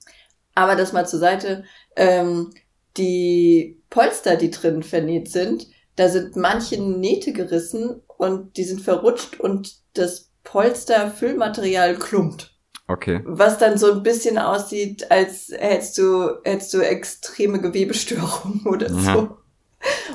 Aber 0.55 0.77
das 0.77 0.93
mal 0.93 1.07
zur 1.07 1.21
Seite. 1.21 1.65
Ähm, 1.97 2.51
die 2.97 3.83
Polster, 3.91 4.37
die 4.37 4.51
drin 4.51 4.83
vernäht 4.83 5.31
sind, 5.31 5.67
da 5.97 6.09
sind 6.09 6.37
manche 6.37 6.81
Nähte 6.81 7.33
gerissen 7.33 8.03
und 8.07 8.57
die 8.57 8.65
sind 8.65 8.81
verrutscht 8.81 9.41
und 9.41 9.77
das 9.95 10.31
Polster-Füllmaterial 10.45 11.97
klumpt. 11.97 12.55
Okay. 12.89 13.21
Was 13.25 13.59
dann 13.59 13.79
so 13.79 13.93
ein 13.93 14.03
bisschen 14.03 14.39
aussieht, 14.39 15.11
als 15.11 15.49
hättest 15.51 15.99
du, 15.99 16.31
hättest 16.45 16.73
du 16.73 16.81
extreme 16.81 17.61
Gewebestörungen 17.61 18.67
oder 18.67 18.91
ja. 18.91 19.15
so. 19.15 19.37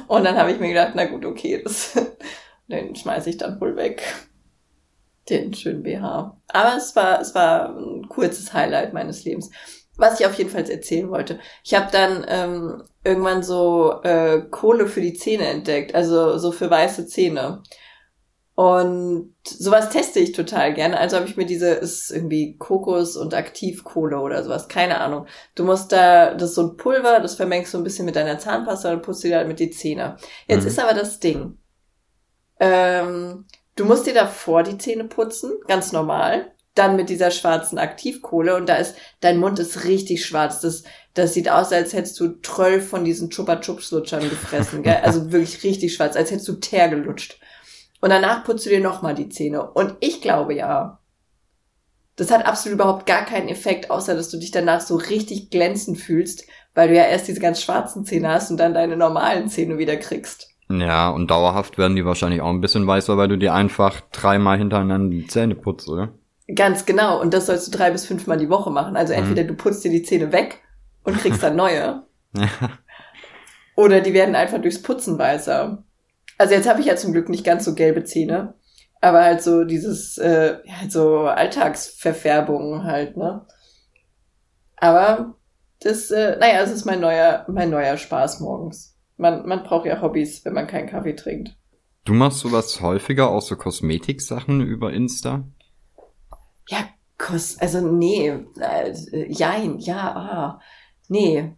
Und 0.07 0.23
dann 0.23 0.37
habe 0.37 0.51
ich 0.51 0.59
mir 0.59 0.69
gedacht, 0.69 0.93
na 0.95 1.05
gut, 1.05 1.25
okay, 1.25 1.61
das, 1.63 1.93
den 2.67 2.95
schmeiße 2.95 3.29
ich 3.29 3.37
dann 3.37 3.59
wohl 3.59 3.75
weg. 3.75 4.03
Den 5.29 5.53
schönen 5.53 5.83
BH. 5.83 6.41
Aber 6.47 6.75
es 6.77 6.95
war, 6.95 7.21
es 7.21 7.35
war 7.35 7.77
ein 7.77 8.07
kurzes 8.09 8.53
Highlight 8.53 8.93
meines 8.93 9.23
Lebens. 9.23 9.51
Was 9.97 10.19
ich 10.19 10.25
auf 10.25 10.37
jeden 10.37 10.49
Fall 10.49 10.69
erzählen 10.69 11.09
wollte. 11.11 11.39
Ich 11.63 11.75
habe 11.75 11.91
dann 11.91 12.25
ähm, 12.27 12.83
irgendwann 13.03 13.43
so 13.43 14.01
äh, 14.03 14.41
Kohle 14.49 14.87
für 14.87 15.01
die 15.01 15.13
Zähne 15.13 15.47
entdeckt, 15.47 15.93
also 15.93 16.37
so 16.37 16.51
für 16.51 16.69
weiße 16.69 17.07
Zähne. 17.07 17.61
Und 18.55 19.33
sowas 19.43 19.89
teste 19.89 20.19
ich 20.19 20.33
total 20.33 20.73
gerne. 20.73 20.99
Also 20.99 21.17
habe 21.17 21.27
ich 21.27 21.37
mir 21.37 21.45
diese, 21.45 21.69
ist 21.69 22.11
irgendwie 22.11 22.57
Kokos 22.57 23.15
und 23.15 23.33
Aktivkohle 23.33 24.19
oder 24.19 24.43
sowas, 24.43 24.67
keine 24.67 24.99
Ahnung. 24.99 25.25
Du 25.55 25.63
musst 25.63 25.91
da, 25.91 26.33
das 26.33 26.49
ist 26.49 26.55
so 26.55 26.63
ein 26.63 26.77
Pulver, 26.77 27.19
das 27.21 27.35
vermengst 27.35 27.73
du 27.73 27.77
ein 27.77 27.83
bisschen 27.83 28.05
mit 28.05 28.15
deiner 28.15 28.37
Zahnpasta 28.37 28.91
und 28.93 29.01
putzt 29.01 29.23
dir 29.23 29.37
halt 29.37 29.47
mit 29.47 29.59
die 29.59 29.71
Zähne. 29.71 30.17
Jetzt 30.47 30.63
mhm. 30.63 30.67
ist 30.67 30.79
aber 30.79 30.93
das 30.93 31.19
Ding. 31.19 31.57
Ähm, 32.61 33.45
du 33.75 33.85
musst 33.85 34.05
dir 34.05 34.13
davor 34.13 34.61
die 34.61 34.77
Zähne 34.77 35.05
putzen, 35.05 35.51
ganz 35.67 35.91
normal. 35.91 36.51
Dann 36.75 36.95
mit 36.95 37.09
dieser 37.09 37.31
schwarzen 37.31 37.77
Aktivkohle 37.77 38.55
und 38.55 38.69
da 38.69 38.75
ist, 38.75 38.95
dein 39.19 39.39
Mund 39.39 39.59
ist 39.59 39.83
richtig 39.83 40.25
schwarz. 40.25 40.61
Das, 40.61 40.83
das 41.15 41.33
sieht 41.33 41.49
aus, 41.49 41.73
als 41.73 41.91
hättest 41.91 42.17
du 42.19 42.39
Troll 42.41 42.79
von 42.79 43.03
diesen 43.03 43.29
Chupa 43.29 43.57
Chups 43.57 43.91
Lutschern 43.91 44.29
gefressen, 44.29 44.83
gell? 44.83 44.99
Also 45.03 45.31
wirklich 45.33 45.63
richtig 45.63 45.93
schwarz, 45.93 46.15
als 46.15 46.31
hättest 46.31 46.47
du 46.47 46.53
Teer 46.53 46.87
gelutscht. 46.87 47.39
Und 47.99 48.11
danach 48.11 48.45
putzt 48.45 48.65
du 48.65 48.69
dir 48.69 48.79
nochmal 48.79 49.15
die 49.15 49.29
Zähne. 49.29 49.69
Und 49.71 49.95
ich 49.99 50.21
glaube 50.21 50.53
ja, 50.53 50.99
das 52.15 52.29
hat 52.29 52.45
absolut 52.45 52.75
überhaupt 52.75 53.07
gar 53.07 53.25
keinen 53.25 53.49
Effekt, 53.49 53.89
außer 53.89 54.15
dass 54.15 54.29
du 54.29 54.37
dich 54.37 54.51
danach 54.51 54.81
so 54.81 54.95
richtig 54.95 55.49
glänzend 55.49 55.99
fühlst, 55.99 56.45
weil 56.75 56.89
du 56.89 56.95
ja 56.95 57.05
erst 57.05 57.27
diese 57.27 57.39
ganz 57.39 57.61
schwarzen 57.61 58.05
Zähne 58.05 58.29
hast 58.29 58.51
und 58.51 58.57
dann 58.57 58.75
deine 58.75 58.95
normalen 58.95 59.49
Zähne 59.49 59.79
wieder 59.79 59.97
kriegst. 59.97 60.50
Ja, 60.79 61.09
und 61.09 61.29
dauerhaft 61.29 61.77
werden 61.77 61.95
die 61.95 62.05
wahrscheinlich 62.05 62.41
auch 62.41 62.49
ein 62.49 62.61
bisschen 62.61 62.87
weißer, 62.87 63.17
weil 63.17 63.27
du 63.27 63.37
dir 63.37 63.53
einfach 63.53 64.01
dreimal 64.11 64.57
hintereinander 64.57 65.09
die 65.09 65.27
Zähne 65.27 65.55
putzt, 65.55 65.89
oder? 65.89 66.09
Ganz 66.55 66.85
genau. 66.85 67.21
Und 67.21 67.33
das 67.33 67.45
sollst 67.45 67.67
du 67.67 67.77
drei 67.77 67.91
bis 67.91 68.05
fünfmal 68.05 68.37
die 68.37 68.49
Woche 68.49 68.71
machen. 68.71 68.95
Also 68.95 69.13
entweder 69.13 69.43
mhm. 69.43 69.49
du 69.49 69.53
putzt 69.55 69.83
dir 69.83 69.91
die 69.91 70.03
Zähne 70.03 70.31
weg 70.31 70.61
und 71.03 71.17
kriegst 71.17 71.43
dann 71.43 71.55
neue. 71.55 72.03
Oder 73.75 74.01
die 74.01 74.13
werden 74.13 74.35
einfach 74.35 74.61
durchs 74.61 74.81
Putzen 74.81 75.17
weißer. 75.17 75.83
Also 76.37 76.53
jetzt 76.53 76.67
habe 76.67 76.81
ich 76.81 76.87
ja 76.87 76.95
zum 76.95 77.13
Glück 77.13 77.29
nicht 77.29 77.45
ganz 77.45 77.65
so 77.65 77.75
gelbe 77.75 78.03
Zähne, 78.03 78.55
aber 78.99 79.23
halt 79.23 79.41
so 79.41 79.63
dieses, 79.63 80.17
äh, 80.17 80.57
halt 80.79 80.91
so 80.91 81.19
Alltagsverfärbungen 81.21 82.83
halt, 82.83 83.15
ne? 83.15 83.45
Aber 84.77 85.35
das, 85.81 86.09
äh, 86.11 86.37
naja, 86.37 86.61
es 86.61 86.71
ist 86.71 86.85
mein 86.85 86.99
neuer, 86.99 87.45
mein 87.47 87.69
neuer 87.69 87.97
Spaß 87.97 88.39
morgens. 88.39 88.90
Man, 89.21 89.47
man 89.47 89.63
braucht 89.63 89.85
ja 89.85 90.01
Hobbys, 90.01 90.43
wenn 90.45 90.53
man 90.53 90.67
keinen 90.67 90.89
Kaffee 90.89 91.15
trinkt. 91.15 91.55
Du 92.05 92.13
machst 92.13 92.39
sowas 92.39 92.81
häufiger, 92.81 93.29
auch 93.29 93.43
so 93.43 93.55
Kosmetiksachen 93.55 94.61
über 94.61 94.91
Insta? 94.91 95.43
Ja, 96.67 96.79
Kos, 97.19 97.59
also 97.59 97.81
nee, 97.81 98.33
äh, 98.59 98.93
jein, 99.31 99.77
ja, 99.77 100.15
ah, 100.15 100.61
nee. 101.07 101.53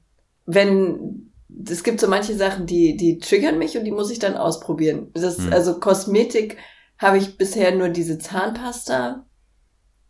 Wenn 0.46 1.32
es 1.66 1.84
gibt 1.84 2.02
so 2.02 2.08
manche 2.10 2.36
Sachen, 2.36 2.66
die, 2.66 2.98
die 2.98 3.20
triggern 3.20 3.58
mich 3.58 3.78
und 3.78 3.86
die 3.86 3.92
muss 3.92 4.12
ich 4.12 4.20
dann 4.20 4.36
ausprobieren. 4.36 5.12
Das, 5.14 5.38
hm. 5.38 5.54
Also 5.54 5.80
Kosmetik 5.80 6.58
habe 6.98 7.18
ich 7.18 7.38
bisher 7.38 7.74
nur 7.74 7.90
diese 7.90 8.18
Zahnpasta. 8.18 9.26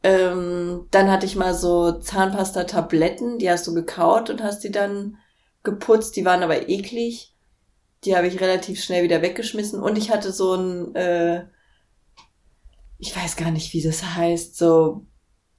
Ähm, 0.01 0.87
dann 0.89 1.11
hatte 1.11 1.27
ich 1.27 1.35
mal 1.35 1.53
so 1.53 1.91
Zahnpasta-Tabletten, 1.91 3.37
die 3.37 3.49
hast 3.49 3.67
du 3.67 3.73
gekaut 3.75 4.31
und 4.31 4.41
hast 4.41 4.63
die 4.63 4.71
dann 4.71 5.17
geputzt. 5.61 6.15
Die 6.15 6.25
waren 6.25 6.41
aber 6.41 6.69
eklig. 6.69 7.32
Die 8.05 8.15
habe 8.15 8.27
ich 8.27 8.39
relativ 8.39 8.83
schnell 8.83 9.03
wieder 9.03 9.21
weggeschmissen. 9.21 9.81
Und 9.81 9.97
ich 9.97 10.11
hatte 10.11 10.31
so 10.31 10.55
ein, 10.55 10.95
äh, 10.95 11.45
ich 12.97 13.15
weiß 13.15 13.35
gar 13.35 13.51
nicht, 13.51 13.73
wie 13.73 13.81
das 13.81 14.15
heißt, 14.15 14.57
so 14.57 15.05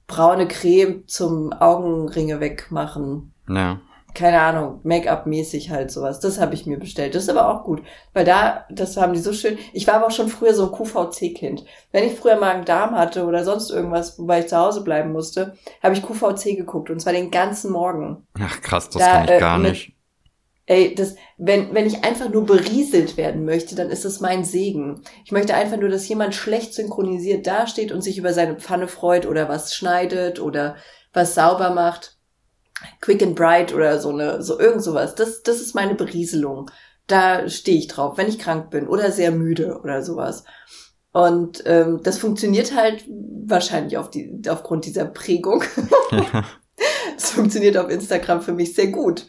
braune 0.07 0.47
Creme 0.47 1.07
zum 1.07 1.53
Augenringe 1.53 2.39
wegmachen. 2.39 3.33
Ja 3.49 3.81
keine 4.15 4.41
Ahnung, 4.41 4.79
Make-up-mäßig 4.83 5.69
halt 5.69 5.91
sowas. 5.91 6.19
Das 6.19 6.39
habe 6.39 6.55
ich 6.55 6.65
mir 6.65 6.79
bestellt. 6.79 7.13
Das 7.13 7.23
ist 7.23 7.29
aber 7.29 7.49
auch 7.49 7.63
gut, 7.63 7.83
weil 8.13 8.25
da, 8.25 8.65
das 8.71 8.97
haben 8.97 9.13
die 9.13 9.19
so 9.19 9.33
schön. 9.33 9.57
Ich 9.73 9.85
war 9.85 9.95
aber 9.95 10.07
auch 10.07 10.11
schon 10.11 10.29
früher 10.29 10.55
so 10.55 10.65
ein 10.65 10.71
QVC-Kind. 10.71 11.65
Wenn 11.91 12.05
ich 12.05 12.15
früher 12.15 12.37
Magen-Darm 12.37 12.95
hatte 12.95 13.25
oder 13.25 13.43
sonst 13.43 13.69
irgendwas, 13.69 14.17
wobei 14.17 14.39
ich 14.39 14.47
zu 14.47 14.57
Hause 14.57 14.83
bleiben 14.83 15.11
musste, 15.11 15.55
habe 15.83 15.93
ich 15.93 16.01
QVC 16.01 16.55
geguckt 16.55 16.89
und 16.89 16.99
zwar 16.99 17.13
den 17.13 17.29
ganzen 17.29 17.71
Morgen. 17.71 18.25
Ach 18.39 18.61
krass, 18.61 18.89
das 18.89 19.03
da, 19.03 19.11
kann 19.11 19.23
ich 19.25 19.31
äh, 19.31 19.39
gar 19.39 19.57
nicht. 19.59 19.94
Ey, 20.67 20.95
das, 20.95 21.15
wenn, 21.37 21.73
wenn 21.75 21.85
ich 21.85 22.03
einfach 22.03 22.29
nur 22.29 22.45
berieselt 22.45 23.17
werden 23.17 23.45
möchte, 23.45 23.75
dann 23.75 23.91
ist 23.91 24.03
das 24.03 24.19
mein 24.19 24.43
Segen. 24.43 25.01
Ich 25.23 25.31
möchte 25.31 25.53
einfach 25.53 25.77
nur, 25.77 25.89
dass 25.89 26.07
jemand 26.07 26.33
schlecht 26.33 26.73
synchronisiert 26.73 27.45
dasteht 27.45 27.91
und 27.91 28.01
sich 28.01 28.17
über 28.17 28.33
seine 28.33 28.55
Pfanne 28.55 28.87
freut 28.87 29.27
oder 29.27 29.47
was 29.47 29.75
schneidet 29.75 30.39
oder 30.39 30.75
was 31.13 31.35
sauber 31.35 31.69
macht 31.69 32.15
Quick 33.01 33.23
and 33.23 33.35
Bright 33.35 33.73
oder 33.73 33.99
so 33.99 34.09
eine, 34.09 34.41
so 34.41 34.59
irgend 34.59 34.83
sowas. 34.83 35.15
Das, 35.15 35.43
das 35.43 35.61
ist 35.61 35.75
meine 35.75 35.95
Berieselung. 35.95 36.69
Da 37.07 37.47
stehe 37.49 37.77
ich 37.77 37.87
drauf, 37.87 38.17
wenn 38.17 38.27
ich 38.27 38.39
krank 38.39 38.69
bin 38.71 38.87
oder 38.87 39.11
sehr 39.11 39.31
müde 39.31 39.79
oder 39.81 40.01
sowas. 40.01 40.43
Und 41.11 41.63
ähm, 41.65 42.01
das 42.03 42.17
funktioniert 42.17 42.75
halt 42.75 43.05
wahrscheinlich 43.07 43.97
auf 43.97 44.09
die, 44.09 44.41
aufgrund 44.49 44.85
dieser 44.85 45.05
Prägung. 45.05 45.63
Es 47.17 47.29
funktioniert 47.29 47.77
auf 47.77 47.89
Instagram 47.89 48.41
für 48.41 48.51
mich 48.51 48.73
sehr 48.73 48.87
gut. 48.87 49.27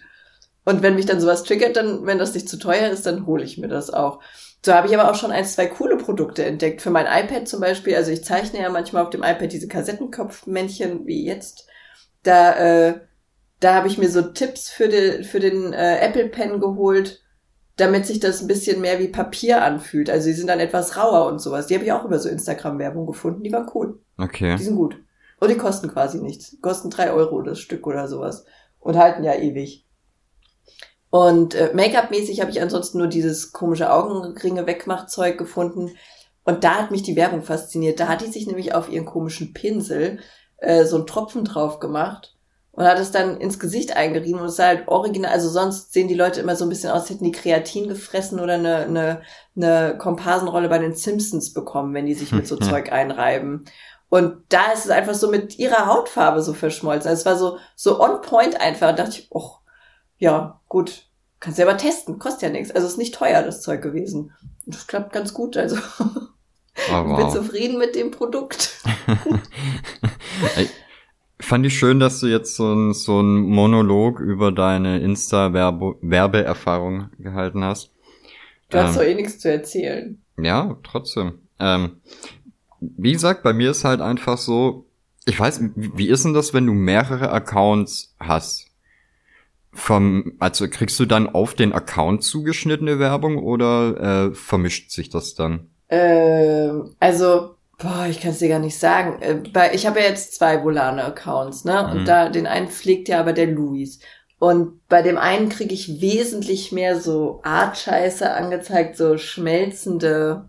Und 0.66 0.82
wenn 0.82 0.96
mich 0.96 1.06
dann 1.06 1.20
sowas 1.20 1.44
triggert, 1.44 1.76
dann, 1.76 2.04
wenn 2.04 2.18
das 2.18 2.34
nicht 2.34 2.48
zu 2.48 2.58
teuer 2.58 2.90
ist, 2.90 3.06
dann 3.06 3.24
hole 3.24 3.42
ich 3.42 3.56
mir 3.56 3.68
das 3.68 3.88
auch. 3.88 4.20
So 4.62 4.74
habe 4.74 4.88
ich 4.88 4.98
aber 4.98 5.10
auch 5.10 5.14
schon 5.14 5.30
ein, 5.30 5.44
zwei 5.46 5.66
coole 5.66 5.96
Produkte 5.96 6.44
entdeckt. 6.44 6.82
Für 6.82 6.90
mein 6.90 7.06
iPad 7.06 7.48
zum 7.48 7.60
Beispiel, 7.60 7.96
also 7.96 8.10
ich 8.10 8.24
zeichne 8.24 8.60
ja 8.60 8.68
manchmal 8.68 9.04
auf 9.04 9.10
dem 9.10 9.22
iPad 9.22 9.50
diese 9.50 9.68
Kassettenkopfmännchen 9.68 11.06
wie 11.06 11.24
jetzt. 11.24 11.66
Da 12.24 12.88
äh, 12.88 13.00
da 13.60 13.74
habe 13.74 13.88
ich 13.88 13.98
mir 13.98 14.10
so 14.10 14.22
Tipps 14.22 14.70
für, 14.70 14.88
den 14.88 15.24
für 15.24 15.40
den 15.40 15.72
äh, 15.72 15.98
Apple 15.98 16.28
Pen 16.28 16.60
geholt, 16.60 17.22
damit 17.76 18.06
sich 18.06 18.20
das 18.20 18.42
ein 18.42 18.48
bisschen 18.48 18.80
mehr 18.80 18.98
wie 18.98 19.08
Papier 19.08 19.62
anfühlt. 19.62 20.10
Also 20.10 20.28
die 20.28 20.34
sind 20.34 20.48
dann 20.48 20.60
etwas 20.60 20.96
rauer 20.96 21.26
und 21.26 21.40
sowas. 21.40 21.66
Die 21.66 21.74
habe 21.74 21.84
ich 21.84 21.92
auch 21.92 22.04
über 22.04 22.18
so 22.18 22.28
Instagram-Werbung 22.28 23.06
gefunden. 23.06 23.42
Die 23.42 23.52
waren 23.52 23.70
cool. 23.74 24.00
Okay. 24.18 24.56
Die 24.56 24.62
sind 24.62 24.76
gut. 24.76 24.96
Und 25.40 25.50
die 25.50 25.56
kosten 25.56 25.88
quasi 25.88 26.18
nichts. 26.18 26.56
Kosten 26.62 26.90
drei 26.90 27.12
Euro 27.12 27.42
das 27.42 27.60
Stück 27.60 27.86
oder 27.86 28.08
sowas. 28.08 28.44
Und 28.78 28.96
halten 28.96 29.24
ja 29.24 29.34
ewig. 29.34 29.85
Und 31.10 31.54
äh, 31.54 31.70
Make-up-mäßig 31.74 32.40
habe 32.40 32.50
ich 32.50 32.60
ansonsten 32.60 32.98
nur 32.98 33.06
dieses 33.06 33.52
komische 33.52 33.92
Augenringe-Wegmachzeug 33.92 35.38
gefunden. 35.38 35.92
Und 36.44 36.64
da 36.64 36.76
hat 36.76 36.90
mich 36.90 37.02
die 37.02 37.16
Werbung 37.16 37.42
fasziniert. 37.42 38.00
Da 38.00 38.08
hat 38.08 38.20
die 38.20 38.30
sich 38.30 38.46
nämlich 38.46 38.74
auf 38.74 38.90
ihren 38.90 39.06
komischen 39.06 39.52
Pinsel 39.52 40.18
äh, 40.58 40.84
so 40.84 40.96
einen 40.96 41.06
Tropfen 41.06 41.44
drauf 41.44 41.80
gemacht 41.80 42.36
und 42.76 42.84
hat 42.84 42.98
es 42.98 43.10
dann 43.10 43.40
ins 43.40 43.58
Gesicht 43.58 43.96
eingerieben 43.96 44.40
und 44.40 44.48
es 44.48 44.56
sah 44.56 44.66
halt 44.66 44.86
original, 44.86 45.32
also 45.32 45.48
sonst 45.48 45.94
sehen 45.94 46.08
die 46.08 46.14
Leute 46.14 46.40
immer 46.40 46.56
so 46.56 46.66
ein 46.66 46.68
bisschen 46.68 46.90
aus, 46.90 47.08
hätten 47.08 47.24
die 47.24 47.32
Kreatin 47.32 47.88
gefressen 47.88 48.38
oder 48.38 48.54
eine, 48.54 48.76
eine, 48.76 49.22
eine 49.56 49.96
Komparsenrolle 49.96 50.68
bei 50.68 50.78
den 50.78 50.94
Simpsons 50.94 51.54
bekommen, 51.54 51.94
wenn 51.94 52.04
die 52.04 52.14
sich 52.14 52.32
mit 52.32 52.46
so 52.46 52.56
Zeug 52.58 52.92
einreiben. 52.92 53.64
Und 54.10 54.42
da 54.50 54.72
ist 54.72 54.84
es 54.84 54.90
einfach 54.90 55.14
so 55.14 55.30
mit 55.30 55.58
ihrer 55.58 55.86
Hautfarbe 55.86 56.42
so 56.42 56.52
verschmolzen. 56.52 57.08
Also 57.08 57.20
es 57.20 57.26
war 57.26 57.36
so, 57.36 57.58
so 57.74 58.00
on 58.00 58.20
point 58.20 58.60
einfach. 58.60 58.94
Da 58.94 59.04
dachte 59.04 59.20
ich, 59.20 59.28
oh, 59.30 59.52
ja, 60.18 60.60
gut, 60.68 61.06
kannst 61.40 61.56
selber 61.56 61.76
testen, 61.76 62.18
kostet 62.18 62.42
ja 62.42 62.50
nichts. 62.50 62.70
Also 62.70 62.86
ist 62.86 62.98
nicht 62.98 63.14
teuer, 63.14 63.42
das 63.42 63.62
Zeug 63.62 63.82
gewesen. 63.82 64.32
Und 64.64 64.74
das 64.74 64.86
klappt 64.86 65.12
ganz 65.12 65.34
gut, 65.34 65.56
also. 65.56 65.76
Oh, 66.90 66.92
wow. 66.92 67.18
Ich 67.18 67.24
bin 67.24 67.30
zufrieden 67.30 67.78
mit 67.78 67.94
dem 67.94 68.10
Produkt. 68.10 68.82
Fand 71.38 71.64
ich 71.64 71.78
schön, 71.78 72.00
dass 72.00 72.20
du 72.20 72.26
jetzt 72.26 72.56
so 72.56 72.70
ein, 72.72 72.92
so 72.92 73.20
ein 73.20 73.40
Monolog 73.40 74.20
über 74.20 74.52
deine 74.52 75.00
Insta-Werbeerfahrung 75.00 77.08
gehalten 77.18 77.64
hast. 77.64 77.92
Du 78.70 78.78
hast 78.78 78.90
ähm, 78.90 78.96
doch 78.96 79.02
eh 79.02 79.14
nichts 79.14 79.38
zu 79.38 79.50
erzählen. 79.50 80.20
Ja, 80.38 80.76
trotzdem. 80.82 81.38
Ähm, 81.58 82.00
wie 82.80 83.12
gesagt, 83.12 83.42
bei 83.42 83.52
mir 83.52 83.70
ist 83.70 83.84
halt 83.84 84.00
einfach 84.00 84.38
so, 84.38 84.86
ich 85.24 85.38
weiß, 85.38 85.60
wie 85.74 86.08
ist 86.08 86.24
denn 86.24 86.34
das, 86.34 86.54
wenn 86.54 86.66
du 86.66 86.72
mehrere 86.72 87.30
Accounts 87.30 88.14
hast? 88.18 88.65
Vom, 89.76 90.32
also 90.38 90.68
kriegst 90.68 90.98
du 90.98 91.06
dann 91.06 91.28
auf 91.28 91.54
den 91.54 91.72
Account 91.72 92.24
zugeschnittene 92.24 92.98
Werbung 92.98 93.38
oder 93.38 94.30
äh, 94.30 94.34
vermischt 94.34 94.90
sich 94.90 95.10
das 95.10 95.34
dann? 95.34 95.70
Ähm, 95.88 96.94
also 96.98 97.56
Boah, 97.78 98.06
ich 98.08 98.20
kann 98.20 98.30
es 98.30 98.38
dir 98.38 98.48
gar 98.48 98.58
nicht 98.58 98.78
sagen. 98.78 99.20
Äh, 99.20 99.74
ich 99.74 99.86
habe 99.86 100.00
ja 100.00 100.06
jetzt 100.06 100.34
zwei 100.34 100.64
Volane-Accounts, 100.64 101.64
ne? 101.64 101.86
Und 101.90 102.00
mhm. 102.00 102.04
da 102.06 102.28
den 102.30 102.46
einen 102.46 102.68
pflegt 102.68 103.08
ja 103.08 103.20
aber 103.20 103.34
der 103.34 103.48
Luis. 103.48 104.00
Und 104.38 104.86
bei 104.88 105.02
dem 105.02 105.18
einen 105.18 105.48
kriege 105.48 105.74
ich 105.74 106.00
wesentlich 106.00 106.72
mehr 106.72 107.00
so 107.00 107.40
Art-Scheiße 107.42 108.30
angezeigt, 108.32 108.96
so 108.96 109.18
schmelzende 109.18 110.46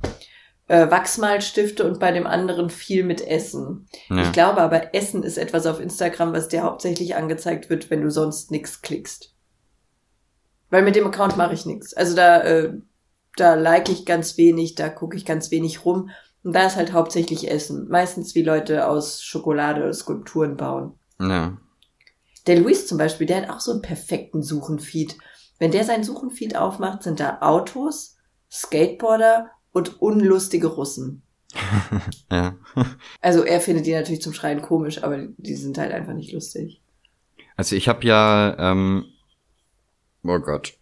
äh, 0.67 0.89
Wachsmalstifte 0.91 1.85
und 1.85 1.99
bei 1.99 2.11
dem 2.11 2.27
anderen 2.27 2.69
viel 2.69 3.03
mit 3.03 3.25
Essen. 3.25 3.87
Ja. 4.09 4.23
Ich 4.23 4.31
glaube 4.31 4.61
aber, 4.61 4.93
Essen 4.93 5.23
ist 5.23 5.37
etwas 5.37 5.65
auf 5.65 5.79
Instagram, 5.79 6.33
was 6.33 6.49
dir 6.49 6.63
hauptsächlich 6.63 7.15
angezeigt 7.15 7.69
wird, 7.69 7.89
wenn 7.89 8.01
du 8.01 8.11
sonst 8.11 8.51
nix 8.51 8.81
klickst. 8.81 9.33
Weil 10.69 10.83
mit 10.83 10.95
dem 10.95 11.07
Account 11.07 11.37
mache 11.37 11.53
ich 11.53 11.65
nichts. 11.65 11.93
Also 11.93 12.15
da, 12.15 12.41
äh, 12.41 12.73
da 13.37 13.55
like 13.55 13.89
ich 13.89 14.05
ganz 14.05 14.37
wenig, 14.37 14.75
da 14.75 14.89
gucke 14.89 15.15
ich 15.15 15.25
ganz 15.25 15.51
wenig 15.51 15.85
rum. 15.85 16.09
Und 16.43 16.53
da 16.53 16.67
ist 16.67 16.75
halt 16.75 16.91
hauptsächlich 16.91 17.49
Essen. 17.49 17.87
Meistens 17.87 18.35
wie 18.35 18.43
Leute 18.43 18.87
aus 18.87 19.23
Schokolade 19.23 19.93
Skulpturen 19.93 20.57
bauen. 20.57 20.93
Ja. 21.19 21.57
Der 22.45 22.59
Luis 22.59 22.87
zum 22.87 22.97
Beispiel, 22.97 23.27
der 23.27 23.41
hat 23.41 23.49
auch 23.49 23.59
so 23.59 23.71
einen 23.71 23.81
perfekten 23.81 24.41
Suchenfeed. 24.43 25.17
Wenn 25.59 25.71
der 25.71 25.85
seinen 25.85 26.03
Suchenfeed 26.03 26.55
aufmacht, 26.55 27.03
sind 27.03 27.19
da 27.19 27.39
Autos, 27.41 28.17
Skateboarder 28.51 29.51
und 29.77 30.01
unlustige 30.01 30.67
Russen. 30.67 31.21
ja. 32.31 32.55
also 33.21 33.43
er 33.43 33.61
findet 33.61 33.85
die 33.85 33.93
natürlich 33.93 34.21
zum 34.21 34.33
Schreien 34.33 34.61
komisch, 34.61 35.03
aber 35.03 35.27
die 35.37 35.55
sind 35.55 35.77
halt 35.77 35.91
einfach 35.93 36.13
nicht 36.13 36.33
lustig. 36.33 36.81
Also 37.55 37.75
ich 37.75 37.87
habe 37.87 38.05
ja, 38.05 38.55
ähm, 38.59 39.05
oh 40.23 40.39
Gott, 40.39 40.73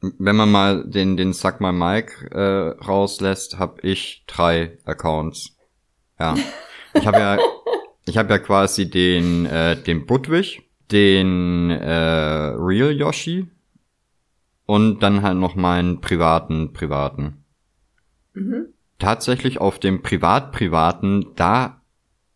wenn 0.00 0.36
man 0.36 0.50
mal 0.50 0.84
den, 0.84 1.16
den 1.16 1.32
Suck 1.32 1.60
My 1.60 1.72
Mike 1.72 2.30
äh, 2.30 2.84
rauslässt, 2.84 3.58
habe 3.58 3.80
ich 3.82 4.24
drei 4.28 4.78
Accounts. 4.84 5.56
Ja. 6.20 6.36
Ich 6.94 7.06
habe 7.06 7.18
ja, 7.18 7.38
ich 8.06 8.16
habe 8.16 8.30
ja 8.30 8.38
quasi 8.38 8.88
den, 8.88 9.46
äh, 9.46 9.76
den 9.82 10.06
Budwig, 10.06 10.62
den 10.92 11.70
äh, 11.70 12.54
Real 12.56 12.92
Yoshi 12.92 13.48
und 14.66 15.00
dann 15.02 15.22
halt 15.22 15.38
noch 15.38 15.56
meinen 15.56 16.00
privaten, 16.00 16.72
privaten. 16.72 17.37
Mhm. 18.34 18.66
Tatsächlich 18.98 19.60
auf 19.60 19.78
dem 19.78 20.02
Privat-Privaten, 20.02 21.32
da, 21.36 21.80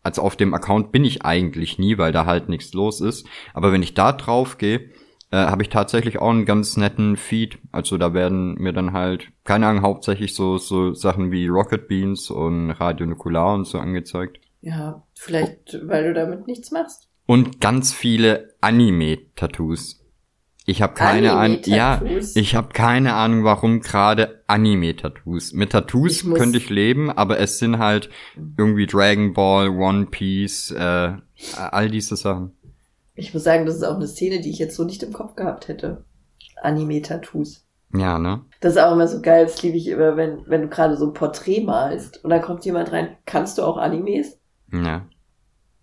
also 0.01 0.21
auf 0.21 0.35
dem 0.35 0.53
Account 0.53 0.91
bin 0.91 1.03
ich 1.03 1.25
eigentlich 1.25 1.77
nie, 1.77 1.97
weil 1.97 2.11
da 2.11 2.25
halt 2.25 2.49
nichts 2.49 2.73
los 2.73 3.01
ist. 3.01 3.27
Aber 3.53 3.71
wenn 3.71 3.83
ich 3.83 3.93
da 3.93 4.13
drauf 4.13 4.57
gehe, 4.57 4.89
äh, 5.31 5.47
habe 5.47 5.63
ich 5.63 5.69
tatsächlich 5.69 6.19
auch 6.19 6.29
einen 6.29 6.45
ganz 6.45 6.77
netten 6.77 7.17
Feed. 7.17 7.57
Also 7.71 7.97
da 7.97 8.13
werden 8.13 8.53
mir 8.55 8.71
dann 8.71 8.93
halt, 8.93 9.31
keine 9.43 9.67
Ahnung, 9.67 9.81
hauptsächlich 9.81 10.35
so, 10.35 10.57
so 10.57 10.93
Sachen 10.93 11.31
wie 11.31 11.47
Rocket 11.47 11.87
Beans 11.87 12.29
und 12.29 12.71
Radio 12.71 13.07
Nukular 13.07 13.55
und 13.55 13.65
so 13.65 13.79
angezeigt. 13.79 14.39
Ja, 14.61 15.03
vielleicht, 15.15 15.79
weil 15.83 16.05
du 16.05 16.13
damit 16.13 16.47
nichts 16.47 16.71
machst. 16.71 17.09
Und 17.25 17.59
ganz 17.59 17.91
viele 17.91 18.53
Anime-Tattoos. 18.61 20.02
Ich 20.65 20.81
habe 20.81 20.93
keine 20.93 21.33
Ahnung, 21.33 21.59
ja, 21.65 22.01
ich 22.35 22.55
habe 22.55 22.69
keine 22.69 23.13
Ahnung, 23.13 23.43
warum 23.43 23.81
gerade 23.81 24.43
Anime-Tattoos. 24.47 25.51
Mit 25.51 25.71
Tattoos 25.71 26.23
ich 26.23 26.33
könnte 26.33 26.57
ich 26.57 26.69
leben, 26.69 27.11
aber 27.11 27.39
es 27.39 27.59
sind 27.59 27.79
halt 27.79 28.09
irgendwie 28.57 28.87
Dragon 28.87 29.33
Ball, 29.33 29.67
One 29.69 30.05
Piece, 30.05 30.71
äh, 30.71 31.13
all 31.57 31.89
diese 31.89 32.15
Sachen. 32.15 32.55
Ich 33.15 33.33
muss 33.33 33.43
sagen, 33.43 33.65
das 33.65 33.75
ist 33.75 33.83
auch 33.83 33.95
eine 33.95 34.07
Szene, 34.07 34.39
die 34.39 34.49
ich 34.49 34.59
jetzt 34.59 34.75
so 34.75 34.85
nicht 34.85 35.03
im 35.03 35.11
Kopf 35.11 35.35
gehabt 35.35 35.67
hätte. 35.67 36.05
Anime-Tattoos. 36.61 37.65
Ja, 37.95 38.17
ne? 38.17 38.41
Das 38.59 38.73
ist 38.73 38.81
auch 38.81 38.93
immer 38.93 39.07
so 39.07 39.21
geil, 39.21 39.45
das 39.45 39.61
liebe 39.61 39.77
ich 39.77 39.87
immer, 39.87 40.17
wenn, 40.17 40.43
wenn 40.47 40.63
du 40.63 40.67
gerade 40.67 40.97
so 40.97 41.07
ein 41.07 41.13
Porträt 41.13 41.61
malst 41.61 42.23
und 42.23 42.31
dann 42.31 42.41
kommt 42.41 42.65
jemand 42.65 42.91
rein, 42.91 43.17
kannst 43.25 43.57
du 43.57 43.63
auch 43.63 43.77
Animes? 43.77 44.39
Ja. 44.71 45.05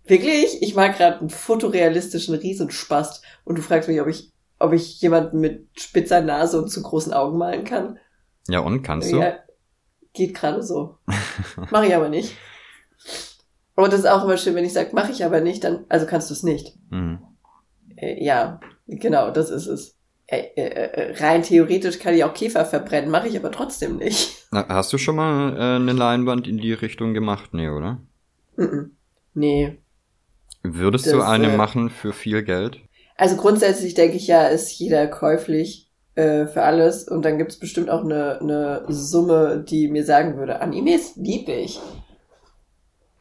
Wirklich? 0.04 0.60
Ich 0.60 0.74
mag 0.74 0.96
gerade 0.96 1.20
einen 1.20 1.30
fotorealistischen 1.30 2.34
Riesenspast 2.34 3.22
und 3.44 3.58
du 3.58 3.62
fragst 3.62 3.88
mich, 3.88 4.00
ob 4.00 4.08
ich, 4.08 4.29
ob 4.60 4.72
ich 4.72 5.00
jemanden 5.00 5.40
mit 5.40 5.68
spitzer 5.74 6.20
Nase 6.20 6.60
und 6.60 6.68
zu 6.68 6.82
großen 6.82 7.12
Augen 7.12 7.38
malen 7.38 7.64
kann. 7.64 7.98
Ja, 8.48 8.60
und 8.60 8.82
kannst 8.82 9.12
du? 9.12 9.18
Ja, 9.18 9.38
geht 10.12 10.34
gerade 10.34 10.62
so. 10.62 10.98
Mach 11.70 11.82
ich 11.82 11.94
aber 11.94 12.08
nicht. 12.08 12.36
Aber 13.74 13.88
das 13.88 14.00
ist 14.00 14.06
auch 14.06 14.24
immer 14.24 14.36
schön, 14.36 14.54
wenn 14.54 14.64
ich 14.64 14.72
sage, 14.72 14.90
mache 14.92 15.10
ich 15.10 15.24
aber 15.24 15.40
nicht, 15.40 15.64
dann, 15.64 15.84
also 15.88 16.06
kannst 16.06 16.30
du 16.30 16.34
es 16.34 16.42
nicht. 16.42 16.76
Mhm. 16.90 17.18
Äh, 17.96 18.22
ja, 18.22 18.60
genau, 18.86 19.30
das 19.30 19.50
ist 19.50 19.66
es. 19.66 19.96
Äh, 20.26 20.42
äh, 20.54 20.62
äh, 20.62 21.24
rein 21.24 21.42
theoretisch 21.42 21.98
kann 21.98 22.14
ich 22.14 22.22
auch 22.22 22.34
Käfer 22.34 22.64
verbrennen, 22.64 23.10
mache 23.10 23.26
ich 23.26 23.36
aber 23.36 23.50
trotzdem 23.50 23.96
nicht. 23.96 24.46
Na, 24.52 24.68
hast 24.68 24.92
du 24.92 24.98
schon 24.98 25.16
mal 25.16 25.56
äh, 25.56 25.76
eine 25.76 25.92
Leinwand 25.92 26.46
in 26.46 26.58
die 26.58 26.72
Richtung 26.72 27.14
gemacht? 27.14 27.52
Nee, 27.52 27.68
oder? 27.68 28.00
-mm. 28.56 28.90
Nee. 29.34 29.78
Würdest 30.62 31.06
das, 31.06 31.14
du 31.14 31.22
eine 31.22 31.54
äh, 31.54 31.56
machen 31.56 31.90
für 31.90 32.12
viel 32.12 32.42
Geld? 32.42 32.80
Also 33.20 33.36
grundsätzlich 33.36 33.92
denke 33.92 34.16
ich 34.16 34.28
ja, 34.28 34.46
ist 34.46 34.78
jeder 34.78 35.06
käuflich 35.06 35.90
äh, 36.14 36.46
für 36.46 36.62
alles 36.62 37.06
und 37.06 37.22
dann 37.22 37.36
gibt 37.36 37.50
es 37.50 37.58
bestimmt 37.58 37.90
auch 37.90 38.02
eine, 38.02 38.40
eine 38.40 38.84
Summe, 38.88 39.62
die 39.68 39.88
mir 39.88 40.06
sagen 40.06 40.38
würde, 40.38 40.62
Animes 40.62 41.16
liebe 41.16 41.52
ich. 41.52 41.78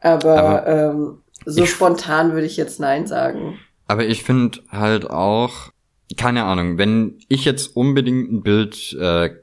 Aber, 0.00 0.38
aber 0.38 0.66
ähm, 0.66 1.18
so 1.44 1.64
ich, 1.64 1.70
spontan 1.70 2.32
würde 2.32 2.46
ich 2.46 2.56
jetzt 2.56 2.80
Nein 2.80 3.06
sagen. 3.06 3.58
Aber 3.88 4.06
ich 4.06 4.22
finde 4.22 4.60
halt 4.70 5.10
auch, 5.10 5.70
keine 6.16 6.44
Ahnung, 6.44 6.78
wenn 6.78 7.18
ich 7.28 7.44
jetzt 7.44 7.76
unbedingt 7.76 8.32
ein 8.32 8.42
Bild 8.42 8.96
äh, 8.98 9.34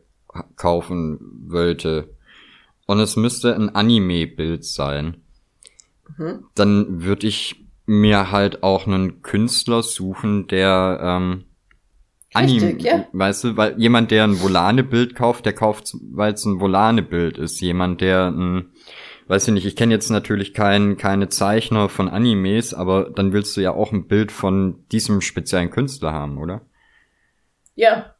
kaufen 0.55 1.19
wollte 1.49 2.09
und 2.87 2.99
es 2.99 3.15
müsste 3.15 3.53
ein 3.53 3.75
Anime-Bild 3.75 4.65
sein, 4.65 5.17
mhm. 6.17 6.45
dann 6.55 7.03
würde 7.03 7.27
ich 7.27 7.66
mir 7.87 8.31
halt 8.31 8.61
auch 8.61 8.85
einen 8.85 9.23
Künstler 9.23 9.81
suchen, 9.81 10.45
der 10.47 10.99
ähm, 11.01 11.45
Anime, 12.33 12.77
ja. 12.79 13.07
weißt 13.13 13.43
du, 13.45 13.57
weil 13.57 13.73
jemand, 13.79 14.11
der 14.11 14.25
ein 14.25 14.39
Volane-Bild 14.39 15.15
kauft, 15.15 15.45
der 15.45 15.53
kauft, 15.53 15.95
weil 16.11 16.33
es 16.33 16.45
ein 16.45 16.59
Volane-Bild 16.59 17.39
ist. 17.39 17.59
Jemand, 17.61 18.01
der 18.01 18.27
ein 18.27 18.73
weiß 19.27 19.47
ich 19.47 19.53
nicht, 19.53 19.65
ich 19.65 19.75
kenne 19.75 19.93
jetzt 19.93 20.09
natürlich 20.09 20.53
kein, 20.53 20.97
keine 20.97 21.29
Zeichner 21.29 21.89
von 21.89 22.09
Animes, 22.09 22.73
aber 22.73 23.09
dann 23.09 23.33
willst 23.33 23.55
du 23.57 23.61
ja 23.61 23.71
auch 23.71 23.91
ein 23.91 24.07
Bild 24.07 24.31
von 24.31 24.85
diesem 24.91 25.21
speziellen 25.21 25.69
Künstler 25.69 26.13
haben, 26.13 26.37
oder? 26.37 26.61
Ja, 27.75 28.15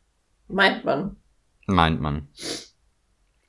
meint 0.47 0.86
man. 0.86 1.15
Meint 1.65 2.01
man. 2.01 2.28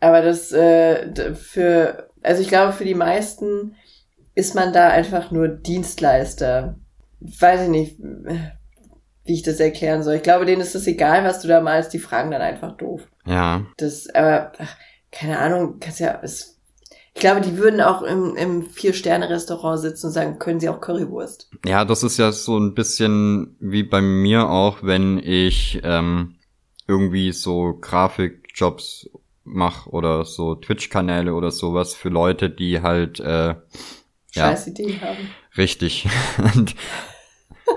Aber 0.00 0.22
das 0.22 0.52
äh, 0.52 1.34
für, 1.34 2.10
also 2.22 2.42
ich 2.42 2.48
glaube, 2.48 2.72
für 2.72 2.84
die 2.84 2.94
meisten 2.94 3.74
ist 4.38 4.54
man 4.54 4.72
da 4.72 4.88
einfach 4.88 5.32
nur 5.32 5.48
Dienstleister. 5.48 6.78
Weiß 7.18 7.62
ich 7.62 7.68
nicht, 7.68 7.98
wie 7.98 9.34
ich 9.34 9.42
das 9.42 9.58
erklären 9.58 10.04
soll. 10.04 10.14
Ich 10.14 10.22
glaube, 10.22 10.46
denen 10.46 10.62
ist 10.62 10.76
das 10.76 10.86
egal, 10.86 11.24
was 11.24 11.42
du 11.42 11.48
da 11.48 11.60
malst, 11.60 11.92
die 11.92 11.98
fragen 11.98 12.30
dann 12.30 12.40
einfach 12.40 12.76
doof. 12.76 13.02
Ja. 13.26 13.66
Das, 13.78 14.08
aber, 14.14 14.52
ach, 14.58 14.76
keine 15.10 15.40
Ahnung, 15.40 15.80
kannst 15.80 15.98
ja, 15.98 16.20
es 16.22 16.54
ich 17.14 17.20
glaube, 17.20 17.40
die 17.40 17.56
würden 17.56 17.80
auch 17.80 18.02
im, 18.02 18.36
im 18.36 18.62
Vier-Sterne-Restaurant 18.62 19.80
sitzen 19.80 20.06
und 20.06 20.12
sagen, 20.12 20.38
können 20.38 20.60
sie 20.60 20.68
auch 20.68 20.80
Currywurst. 20.80 21.50
Ja, 21.66 21.84
das 21.84 22.04
ist 22.04 22.16
ja 22.16 22.30
so 22.30 22.56
ein 22.56 22.74
bisschen 22.74 23.56
wie 23.58 23.82
bei 23.82 24.00
mir 24.00 24.48
auch, 24.48 24.84
wenn 24.84 25.18
ich 25.18 25.80
ähm, 25.82 26.36
irgendwie 26.86 27.32
so 27.32 27.76
Grafikjobs 27.80 29.10
mache 29.42 29.90
oder 29.90 30.24
so 30.24 30.54
Twitch-Kanäle 30.54 31.34
oder 31.34 31.50
sowas 31.50 31.96
für 31.96 32.08
Leute, 32.08 32.50
die 32.50 32.82
halt 32.82 33.18
äh, 33.18 33.56
scheiß 34.38 34.66
Ideen 34.68 35.00
haben. 35.00 35.30
Richtig. 35.56 36.08
und 36.54 36.74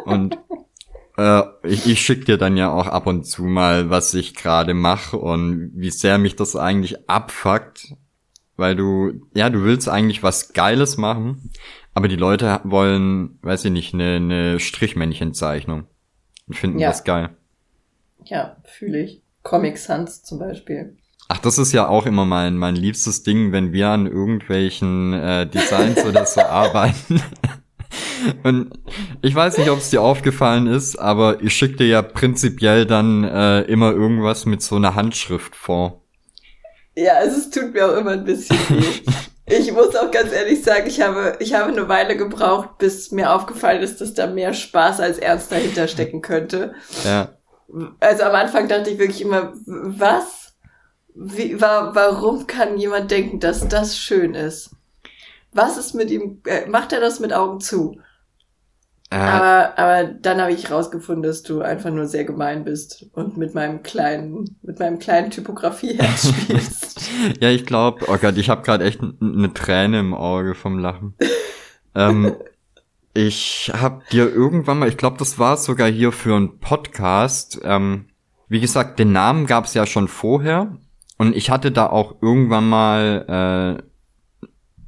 und 0.06 0.38
äh, 1.18 1.44
ich, 1.64 1.88
ich 1.88 2.02
schicke 2.02 2.26
dir 2.26 2.38
dann 2.38 2.58
ja 2.58 2.72
auch 2.72 2.88
ab 2.88 3.08
und 3.08 3.26
zu 3.26 3.44
mal, 3.44 3.90
was 3.90 4.14
ich 4.14 4.36
gerade 4.36 4.74
mache 4.74 5.18
und 5.18 5.72
wie 5.76 5.92
sehr 5.92 6.18
mich 6.18 6.36
das 6.36 6.56
eigentlich 6.56 7.10
abfuckt, 7.10 7.96
weil 8.56 8.76
du, 8.76 9.22
ja, 9.34 9.50
du 9.50 9.64
willst 9.64 9.90
eigentlich 9.90 10.24
was 10.24 10.54
Geiles 10.54 10.98
machen, 10.98 11.52
aber 11.94 12.08
die 12.08 12.16
Leute 12.16 12.62
wollen, 12.64 13.38
weiß 13.42 13.66
ich 13.66 13.72
nicht, 13.72 13.94
eine, 13.94 14.16
eine 14.16 14.60
Strichmännchenzeichnung 14.60 15.88
und 16.48 16.54
finden 16.56 16.80
Ja. 16.80 16.90
das 16.90 17.04
geil. 17.04 17.30
Ja, 18.26 18.58
fühle 18.64 19.02
ich. 19.04 19.22
Comic 19.44 19.78
Sans 19.78 20.24
zum 20.24 20.40
Beispiel. 20.40 20.96
Ach, 21.34 21.38
das 21.38 21.58
ist 21.58 21.72
ja 21.72 21.88
auch 21.88 22.06
immer 22.08 22.26
mein, 22.26 22.58
mein 22.58 22.76
liebstes 22.76 23.24
Ding, 23.24 23.54
wenn 23.54 23.72
wir 23.72 23.88
an 23.88 24.06
irgendwelchen 24.06 25.14
äh, 25.14 25.48
Designs 25.48 26.04
oder 26.04 26.26
so 26.26 26.42
arbeiten. 26.42 27.24
Und 28.44 28.74
ich 29.22 29.34
weiß 29.34 29.58
nicht, 29.58 29.70
ob 29.70 29.78
es 29.78 29.92
dir 29.92 30.02
aufgefallen 30.02 30.68
ist, 30.68 30.98
aber 30.98 31.42
ich 31.42 31.54
schicke 31.54 31.78
dir 31.78 31.88
ja 31.88 32.02
prinzipiell 32.02 32.86
dann 32.86 33.24
äh, 33.24 33.62
immer 33.62 33.94
irgendwas 33.94 34.46
mit 34.46 34.62
so 34.62 34.76
einer 34.76 34.96
Handschrift 34.96 35.56
vor. 35.56 36.02
Ja, 36.98 37.14
also 37.14 37.38
es 37.38 37.50
tut 37.50 37.74
mir 37.74 37.90
auch 37.90 37.96
immer 37.96 38.12
ein 38.12 38.26
bisschen 38.26 38.58
weh. 38.68 39.14
Ich 39.46 39.72
muss 39.72 39.96
auch 39.96 40.12
ganz 40.12 40.34
ehrlich 40.34 40.62
sagen, 40.62 40.84
ich 40.86 41.00
habe, 41.00 41.38
ich 41.40 41.54
habe 41.54 41.72
eine 41.72 41.88
Weile 41.88 42.18
gebraucht, 42.18 42.78
bis 42.78 43.12
mir 43.12 43.34
aufgefallen 43.34 43.82
ist, 43.82 44.02
dass 44.02 44.14
da 44.14 44.28
mehr 44.28 44.54
Spaß 44.54 45.00
als 45.00 45.18
Ernst 45.18 45.50
dahinter 45.50 45.88
stecken 45.88 46.22
könnte. 46.22 46.74
Ja. 47.06 47.30
Also 48.02 48.24
am 48.24 48.36
Anfang 48.36 48.68
dachte 48.68 48.90
ich 48.90 49.00
wirklich 49.00 49.22
immer, 49.22 49.54
was? 49.66 50.41
Wie, 51.16 51.60
wa, 51.60 51.92
warum 51.94 52.48
kann 52.48 52.78
jemand 52.78 53.12
denken, 53.12 53.40
dass 53.40 53.68
das 53.68 53.98
schön 53.98 54.34
ist? 54.34 54.72
Was 55.54 55.78
ist 55.78 55.94
mit 55.94 56.10
ihm, 56.10 56.42
äh, 56.46 56.68
macht 56.68 56.94
er 56.94 57.02
das 57.02 57.20
mit 57.20 57.34
Augen 57.34 57.60
zu? 57.60 57.98
Äh, 59.10 59.18
Aber, 59.18 59.78
aber 59.78 60.04
dann 60.06 60.40
habe 60.40 60.54
ich 60.54 60.72
rausgefunden, 60.72 61.24
dass 61.24 61.44
du 61.44 61.62
einfach 61.62 61.90
nur 61.90 62.08
sehr 62.08 62.24
gemein 62.24 62.64
bist 62.64 63.08
und 63.12 63.36
mit 63.36 63.54
meinem 63.54 63.84
kleinen, 63.84 64.56
mit 64.62 64.80
meinem 64.80 65.00
kleinen 65.00 65.32
Typografieherz 65.32 66.30
spielst. 66.42 67.12
ja, 67.42 67.50
ich 67.50 67.66
glaube, 67.66 68.06
oh 68.08 68.18
Gott, 68.18 68.38
ich 68.38 68.50
habe 68.50 68.62
gerade 68.62 68.86
echt 68.86 69.02
eine 69.02 69.54
Träne 69.54 70.00
im 70.00 70.14
Auge 70.14 70.56
vom 70.56 70.80
Lachen. 70.80 71.14
ähm, 71.96 72.38
ich 73.14 73.70
habe 73.76 74.02
dir 74.14 74.34
irgendwann 74.34 74.80
mal, 74.80 74.88
ich 74.88 74.96
glaube, 74.96 75.18
das 75.18 75.38
war 75.38 75.58
sogar 75.58 75.90
hier 75.90 76.14
für 76.14 76.34
einen 76.34 76.60
Podcast. 76.60 77.60
Ähm, 77.66 78.06
wie 78.48 78.62
gesagt, 78.62 78.98
den 78.98 79.12
Namen 79.12 79.46
gab 79.46 79.66
es 79.66 79.74
ja 79.74 79.86
schon 79.86 80.08
vorher 80.08 80.78
und 81.22 81.36
ich 81.36 81.52
hatte 81.52 81.72
da 81.72 81.86
auch 81.88 82.16
irgendwann 82.24 82.68
mal 82.68 83.80
äh, 84.42 84.48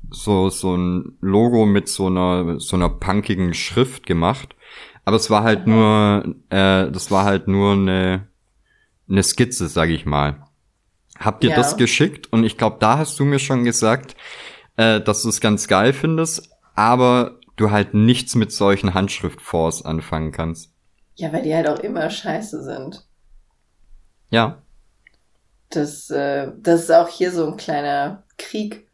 so 0.10 0.50
so 0.50 0.76
ein 0.76 1.18
Logo 1.22 1.66
mit 1.68 1.88
so 1.88 2.08
einer 2.08 2.60
so 2.60 2.76
einer 2.76 2.90
punkigen 2.90 3.54
Schrift 3.54 4.08
gemacht. 4.08 4.56
Aber 5.06 5.18
es 5.18 5.30
war 5.30 5.44
halt 5.44 5.68
nur, 5.68 6.24
äh, 6.50 6.90
das 6.92 7.12
war 7.12 7.26
halt 7.26 7.48
nur 7.48 7.74
eine 7.74 8.28
eine 9.10 9.22
Skizze, 9.24 9.68
sag 9.68 9.90
ich 9.90 10.06
mal. 10.08 10.48
Hab 11.20 11.42
dir 11.42 11.52
Ja. 11.52 11.56
das 11.56 11.78
geschickt 11.78 12.34
und 12.34 12.44
ich 12.44 12.58
glaube, 12.58 12.78
da 12.80 12.98
hast 12.98 13.20
du 13.20 13.26
mir 13.26 13.38
schon 13.40 13.64
gesagt, 13.64 14.16
äh, 14.78 15.02
dass 15.02 15.22
du 15.22 15.30
es 15.30 15.40
ganz 15.40 15.68
geil 15.68 15.94
findest, 15.94 16.50
aber 16.74 17.40
du 17.58 17.70
halt 17.70 17.94
nichts 17.94 18.34
mit 18.36 18.52
solchen 18.52 18.96
Handschriftfonds 18.96 19.86
anfangen 19.86 20.32
kannst. 20.32 20.74
Ja, 21.16 21.32
weil 21.32 21.44
die 21.44 21.54
halt 21.54 21.68
auch 21.68 21.80
immer 21.80 22.10
scheiße 22.10 22.64
sind. 22.64 23.06
Ja, 24.32 24.63
Das, 25.76 26.10
äh, 26.10 26.52
das 26.62 26.82
ist 26.84 26.92
auch 26.92 27.08
hier 27.10 27.32
so 27.32 27.46
ein 27.48 27.58
kleiner 27.58 28.24
Krieg 28.38 28.88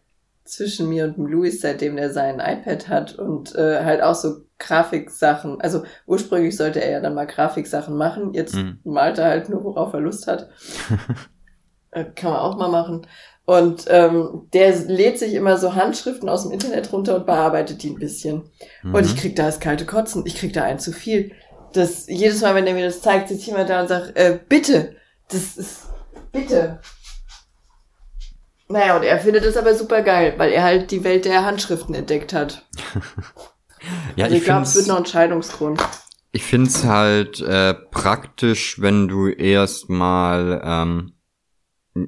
zwischen 0.46 0.90
mir 0.90 1.06
und 1.06 1.18
dem 1.18 1.28
Louis, 1.28 1.62
seitdem 1.62 1.96
der 1.96 2.12
sein 2.12 2.40
iPad 2.40 2.88
hat 2.88 3.16
und 3.16 3.54
äh, 3.56 3.84
halt 3.84 4.02
auch 4.02 4.16
so 4.16 4.42
Grafiksachen. 4.58 5.62
Also 5.62 5.84
ursprünglich 6.08 6.58
sollte 6.58 6.82
er 6.84 6.92
ja 6.92 7.00
dann 7.02 7.14
mal 7.14 7.28
Grafiksachen 7.28 7.96
machen. 7.96 8.34
Jetzt 8.34 8.56
Mhm. 8.56 8.80
malt 8.84 9.18
er 9.20 9.26
halt 9.30 9.50
nur, 9.50 9.64
worauf 9.64 9.94
er 9.94 10.00
Lust 10.02 10.28
hat. 10.28 10.50
Äh, 11.92 12.06
Kann 12.16 12.30
man 12.32 12.40
auch 12.40 12.56
mal 12.56 12.68
machen. 12.70 13.08
Und 13.46 13.86
ähm, 13.88 14.48
der 14.54 14.76
lädt 14.86 15.18
sich 15.18 15.34
immer 15.34 15.58
so 15.58 15.74
Handschriften 15.74 16.30
aus 16.30 16.44
dem 16.44 16.52
Internet 16.52 16.94
runter 16.94 17.16
und 17.16 17.26
bearbeitet 17.26 17.82
die 17.82 17.90
ein 17.90 17.98
bisschen. 17.98 18.44
Und 18.84 19.06
ich 19.08 19.16
Mhm. 19.16 19.18
krieg 19.18 19.36
da 19.36 19.48
das 19.48 19.60
kalte 19.60 19.88
Kotzen. 19.88 20.24
Ich 20.28 20.36
krieg 20.36 20.54
da 20.54 20.62
ein 20.62 20.78
zu 20.78 20.92
viel. 20.92 21.32
Das, 21.74 22.06
jedes 22.06 22.42
Mal, 22.42 22.54
wenn 22.54 22.66
der 22.66 22.76
mir 22.76 22.86
das 22.86 23.02
zeigt, 23.02 23.30
sitzt 23.30 23.48
jemand 23.48 23.72
da 23.72 23.82
und 23.82 23.88
sagt, 23.88 24.16
äh, 24.18 24.38
bitte, 24.48 24.98
das 25.32 25.58
ist, 25.58 25.88
bitte. 26.32 26.80
Naja, 28.68 28.96
und 28.98 29.04
er 29.04 29.20
findet 29.20 29.44
es 29.46 29.58
aber 29.58 29.74
super 29.74 30.02
geil, 30.04 30.36
weil 30.38 30.52
er 30.52 30.64
halt 30.64 30.92
die 30.92 31.04
Welt 31.04 31.26
der 31.26 31.44
Handschriften 31.46 31.96
entdeckt 31.96 32.34
hat. 32.34 32.68
ja, 34.16 34.26
Also 34.26 34.36
ich 34.36 34.42
ich 34.42 34.46
glaube, 34.46 34.62
es 34.64 34.76
wird 34.76 34.88
noch 34.88 34.98
ein 34.98 35.06
Scheidungsgrund. 35.08 35.82
ich 36.32 36.44
find's 36.44 36.84
halt 36.84 37.40
äh, 37.42 37.74
praktisch, 37.74 38.80
wenn 38.80 39.08
du 39.08 39.28
erstmal, 39.28 40.62
ähm, 40.64 41.14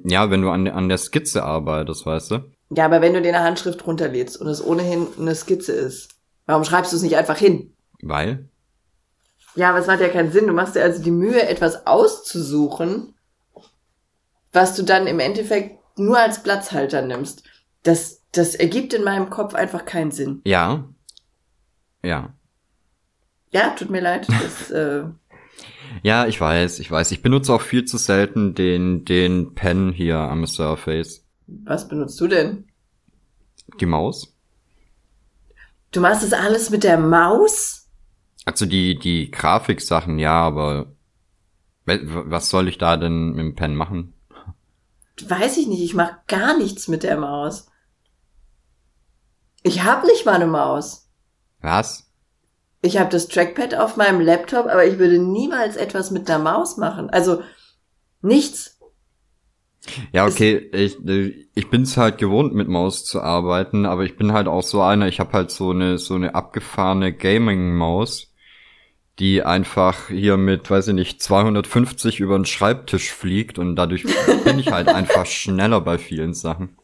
ja, 0.06 0.30
wenn 0.30 0.44
du 0.44 0.50
an, 0.52 0.66
der- 0.66 0.76
an 0.76 0.88
der 0.88 1.00
Skizze 1.00 1.44
arbeitest, 1.44 2.06
weißt 2.06 2.32
du? 2.32 2.52
Ja, 2.70 2.86
aber 2.86 3.02
wenn 3.02 3.14
du 3.14 3.22
dir 3.22 3.30
eine 3.36 3.44
Handschrift 3.44 3.86
runterlädst 3.88 4.38
und 4.40 4.48
es 4.48 4.64
ohnehin 4.64 5.08
eine 5.20 5.34
Skizze 5.36 5.72
ist, 5.74 6.10
warum 6.46 6.64
schreibst 6.64 6.92
du 6.94 6.96
es 6.98 7.02
nicht 7.02 7.18
einfach 7.18 7.38
hin? 7.38 7.76
Weil? 8.04 8.48
Ja, 9.56 9.70
aber 9.72 9.80
es 9.80 9.88
macht 9.88 10.00
ja 10.00 10.08
keinen 10.08 10.32
Sinn. 10.32 10.48
Du 10.48 10.54
machst 10.54 10.76
dir 10.76 10.84
also 10.84 11.02
die 11.02 11.12
Mühe, 11.12 11.42
etwas 11.50 11.86
auszusuchen, 11.88 13.16
was 14.54 14.76
du 14.76 14.84
dann 14.84 15.08
im 15.08 15.20
Endeffekt 15.20 15.78
nur 15.98 16.18
als 16.20 16.44
Platzhalter 16.44 17.02
nimmst. 17.02 17.44
Das, 17.84 18.24
das 18.32 18.56
ergibt 18.56 18.94
in 18.94 19.04
meinem 19.04 19.30
Kopf 19.30 19.54
einfach 19.54 19.86
keinen 19.86 20.12
Sinn. 20.12 20.42
Ja. 20.46 20.86
Ja. 22.04 22.34
Ja, 23.52 23.72
tut 23.72 23.90
mir 23.90 24.02
leid. 24.02 24.28
Das, 24.30 24.72
äh, 24.72 25.04
Ja, 26.04 26.26
ich 26.28 26.40
weiß, 26.40 26.80
ich 26.80 26.90
weiß. 26.90 27.12
Ich 27.12 27.22
benutze 27.22 27.54
auch 27.54 27.62
viel 27.62 27.86
zu 27.86 27.98
selten 27.98 28.56
den, 28.56 29.06
den 29.06 29.54
Pen 29.56 29.92
hier 29.92 30.18
am 30.18 30.46
Surface. 30.48 31.26
was 31.48 31.88
benutzt 31.88 32.20
du 32.22 32.28
denn? 32.28 32.66
Die 33.80 33.86
Maus? 33.86 34.36
Du 35.92 36.00
machst 36.00 36.24
das 36.24 36.34
alles 36.34 36.70
mit 36.70 36.84
der 36.84 36.98
Maus? 36.98 37.90
Also 38.46 38.66
die, 38.66 38.98
die 38.98 39.30
Grafiksachen, 39.30 40.18
ja, 40.20 40.34
aber 40.34 40.94
was 41.86 42.50
soll 42.50 42.68
ich 42.70 42.78
da 42.78 42.96
denn 42.98 43.32
mit 43.32 43.40
dem 43.40 43.56
Pen 43.56 43.76
machen? 43.76 44.14
Weiß 45.28 45.58
ich 45.58 45.68
nicht. 45.68 45.82
Ich 45.82 45.94
mache 45.94 46.18
gar 46.28 46.58
nichts 46.58 46.88
mit 46.88 47.04
der 47.04 47.18
Maus. 47.18 47.68
Ich 49.64 49.84
habe 49.84 50.08
nicht 50.08 50.26
mal 50.26 50.36
eine 50.36 50.48
Maus. 50.48 51.10
Was? 51.62 52.12
Ich 52.82 52.98
habe 52.98 53.10
das 53.10 53.28
Trackpad 53.28 53.76
auf 53.76 53.96
meinem 53.96 54.22
Laptop, 54.22 54.66
aber 54.66 54.86
ich 54.86 54.98
würde 54.98 55.20
niemals 55.20 55.76
etwas 55.76 56.10
mit 56.10 56.28
der 56.28 56.40
Maus 56.40 56.78
machen. 56.78 57.10
Also 57.12 57.44
nichts. 58.22 58.80
Ja, 60.12 60.26
okay, 60.26 60.58
ich, 60.74 60.98
ich 61.56 61.70
bin's 61.70 61.98
halt 61.98 62.18
gewohnt, 62.18 62.54
mit 62.54 62.68
Maus 62.68 63.04
zu 63.04 63.22
arbeiten, 63.22 63.86
aber 63.86 64.04
ich 64.04 64.16
bin 64.16 64.32
halt 64.32 64.48
auch 64.48 64.62
so 64.62 64.82
einer, 64.82 65.08
ich 65.08 65.20
habe 65.20 65.34
halt 65.34 65.52
so 65.52 65.72
eine, 65.72 65.98
so 65.98 66.16
eine 66.16 66.36
abgefahrene 66.36 67.14
Gaming-Maus, 67.14 68.31
die 69.22 69.44
einfach 69.44 70.08
hier 70.08 70.36
mit, 70.36 70.68
weiß 70.72 70.88
ich 70.88 70.96
nicht, 70.96 71.22
250 71.22 72.20
über 72.20 72.40
den 72.40 72.46
Schreibtisch 72.46 73.12
fliegt 73.12 73.60
und 73.60 73.76
dadurch 73.76 74.04
bin 74.44 74.58
ich 74.58 74.72
halt 74.72 74.88
einfach 74.88 75.26
schneller 75.28 75.80
bei 75.80 76.00
vielen 76.00 76.34
Sachen. 76.34 76.76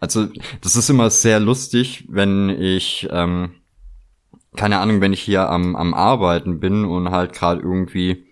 Also, 0.00 0.26
das 0.62 0.74
ist 0.74 0.90
immer 0.90 1.10
sehr 1.10 1.38
lustig, 1.38 2.06
wenn 2.08 2.50
ich, 2.50 3.08
ähm, 3.12 3.52
keine 4.56 4.80
Ahnung, 4.80 5.00
wenn 5.00 5.12
ich 5.12 5.20
hier 5.20 5.48
am, 5.48 5.76
am 5.76 5.94
Arbeiten 5.94 6.58
bin 6.58 6.84
und 6.84 7.12
halt 7.12 7.32
gerade 7.32 7.62
irgendwie, 7.62 8.26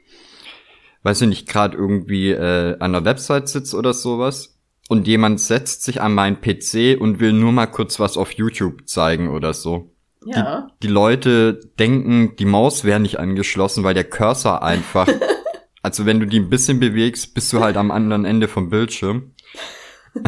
weiß 1.05 1.23
ich 1.23 1.29
nicht, 1.29 1.49
gerade 1.49 1.77
irgendwie 1.77 2.33
äh, 2.33 2.77
an 2.81 2.93
der 2.93 3.05
Website 3.05 3.49
sitze 3.49 3.77
oder 3.77 3.95
sowas 3.95 4.59
und 4.89 5.07
jemand 5.07 5.41
setzt 5.41 5.85
sich 5.85 6.01
an 6.01 6.13
meinen 6.13 6.41
PC 6.41 7.01
und 7.01 7.21
will 7.21 7.33
nur 7.33 7.53
mal 7.53 7.67
kurz 7.67 8.01
was 8.01 8.17
auf 8.17 8.33
YouTube 8.33 8.89
zeigen 8.89 9.29
oder 9.29 9.55
so. 9.55 9.92
Ja. 10.25 10.69
Die 10.83 10.89
Leute 10.89 11.61
denken, 11.79 12.37
die 12.37 12.45
Maus 12.45 12.85
wäre 12.85 13.01
nicht 13.01 13.19
angeschlossen, 13.19 13.85
weil 13.85 13.95
der 13.95 14.05
Cursor 14.05 14.63
einfach, 14.63 15.09
also 15.83 16.07
wenn 16.07 16.21
du 16.21 16.27
die 16.27 16.41
ein 16.41 16.51
bisschen 16.51 16.81
bewegst, 16.81 17.35
bist 17.35 17.53
du 17.53 17.61
halt 17.61 17.77
am 17.77 17.91
anderen 17.91 18.25
Ende 18.25 18.49
vom 18.49 18.71
Bildschirm. 18.71 19.33
Ich 20.15 20.23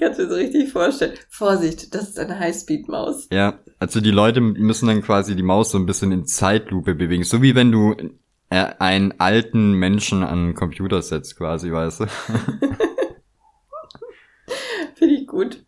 kann 0.00 0.12
es 0.12 0.18
mir 0.18 0.28
so 0.28 0.34
richtig 0.34 0.72
vorstellen. 0.72 1.14
Vorsicht, 1.28 1.94
das 1.94 2.10
ist 2.10 2.18
eine 2.18 2.38
Highspeed-Maus. 2.38 3.28
Ja, 3.30 3.58
also 3.78 4.00
die 4.00 4.10
Leute 4.10 4.40
müssen 4.40 4.86
dann 4.86 5.02
quasi 5.02 5.36
die 5.36 5.42
Maus 5.42 5.70
so 5.70 5.78
ein 5.78 5.86
bisschen 5.86 6.12
in 6.12 6.26
Zeitlupe 6.26 6.94
bewegen. 6.94 7.24
So 7.24 7.42
wie 7.42 7.54
wenn 7.54 7.70
du 7.70 7.94
äh, 8.50 8.66
einen 8.78 9.14
alten 9.18 9.72
Menschen 9.72 10.22
an 10.22 10.38
einen 10.38 10.54
Computer 10.54 11.02
setzt, 11.02 11.36
quasi, 11.36 11.70
weißt 11.70 12.00
du. 12.00 12.06
Finde 14.98 15.14
ich 15.14 15.26
gut. 15.26 15.64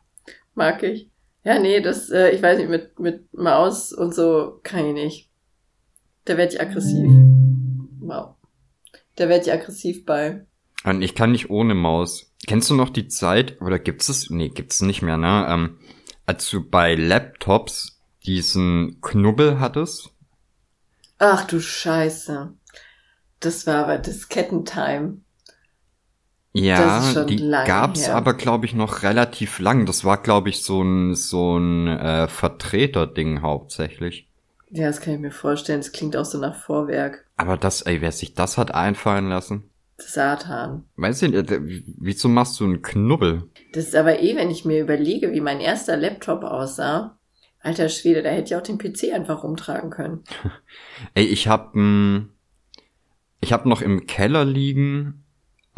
Mag 0.55 0.83
ich. 0.83 1.09
Ja, 1.45 1.59
nee, 1.59 1.81
das, 1.81 2.11
äh, 2.11 2.31
ich 2.31 2.43
weiß 2.43 2.59
nicht, 2.59 2.69
mit, 2.69 2.99
mit 2.99 3.33
Maus 3.33 3.93
und 3.93 4.15
so 4.15 4.61
kann 4.63 4.87
ich 4.87 4.93
nicht. 4.93 5.31
Da 6.25 6.37
werd 6.37 6.53
ich 6.53 6.61
aggressiv. 6.61 7.07
Wow. 8.01 8.35
Da 9.17 9.29
werd 9.29 9.47
ich 9.47 9.53
aggressiv 9.53 10.05
bei. 10.05 10.45
Und 10.85 11.03
ich 11.03 11.15
kann 11.15 11.33
nicht 11.33 11.49
ohne 11.49 11.75
Maus. 11.75 12.33
Kennst 12.47 12.69
du 12.71 12.75
noch 12.75 12.91
die 12.91 13.09
Zeit, 13.09 13.61
oder 13.61 13.79
gibt's 13.79 14.09
es? 14.09 14.31
Nee, 14.31 14.49
gibt's 14.49 14.83
nicht 14.83 15.03
mehr, 15.03 15.17
ne? 15.17 15.47
Ähm, 15.49 15.79
als 16.27 16.49
du 16.51 16.69
bei 16.69 16.95
Laptops 16.95 18.01
diesen 18.27 19.01
Knubbel 19.01 19.61
hattest. 19.61 20.11
Ach 21.19 21.47
du 21.47 21.61
Scheiße. 21.61 22.53
Das 23.41 23.67
war 23.67 23.85
aber 23.85 23.99
Diskettentime. 23.99 25.19
Ja, 26.53 27.25
die 27.25 27.49
gab's 27.49 28.09
her. 28.09 28.17
aber, 28.17 28.35
glaube 28.35 28.67
ich, 28.67 28.75
noch 28.75 29.03
relativ 29.03 29.61
lang. 29.61 29.87
Das 29.87 30.05
war, 30.05 30.21
glaube 30.21 30.49
ich, 30.49 30.63
so 30.63 30.83
ein, 30.83 31.15
so 31.15 31.59
ein 31.59 31.87
äh, 31.87 32.27
Vertreterding 32.27 33.43
hauptsächlich. 33.43 34.29
Ja, 34.71 34.87
das 34.87 35.01
kann 35.01 35.15
ich 35.15 35.21
mir 35.21 35.31
vorstellen. 35.31 35.81
Das 35.81 35.93
klingt 35.93 36.17
auch 36.17 36.25
so 36.25 36.39
nach 36.39 36.57
Vorwerk. 36.57 37.25
Aber 37.37 37.57
das, 37.57 37.83
ey, 37.83 38.01
wer 38.01 38.13
sich 38.13 38.35
das 38.35 38.59
hat 38.59 38.75
einfallen 38.75 39.29
lassen? 39.29 39.71
Satan. 39.99 40.85
Weißt 40.97 41.23
du, 41.23 41.27
äh, 41.27 41.83
wieso 41.99 42.29
machst 42.29 42.59
du 42.59 42.65
einen 42.65 42.83
Knubbel? 42.83 43.45
Das 43.73 43.85
ist 43.85 43.97
aber 43.97 44.21
eh, 44.21 44.35
wenn 44.35 44.51
ich 44.51 44.65
mir 44.65 44.81
überlege, 44.81 45.33
wie 45.33 45.41
mein 45.41 45.61
erster 45.61 45.97
Laptop 45.97 46.43
aussah. 46.43 47.17
Alter 47.63 47.91
Schwede, 47.91 48.23
da 48.23 48.31
hätte 48.31 48.55
ich 48.55 48.57
auch 48.57 48.63
den 48.63 48.79
PC 48.79 49.13
einfach 49.13 49.45
rumtragen 49.45 49.91
können. 49.91 50.25
ey, 51.15 51.27
ich 51.27 51.47
hab, 51.47 51.75
hm, 51.75 52.31
ich 53.41 53.53
hab 53.53 53.67
noch 53.67 53.83
im 53.83 54.07
Keller 54.07 54.45
liegen 54.45 55.20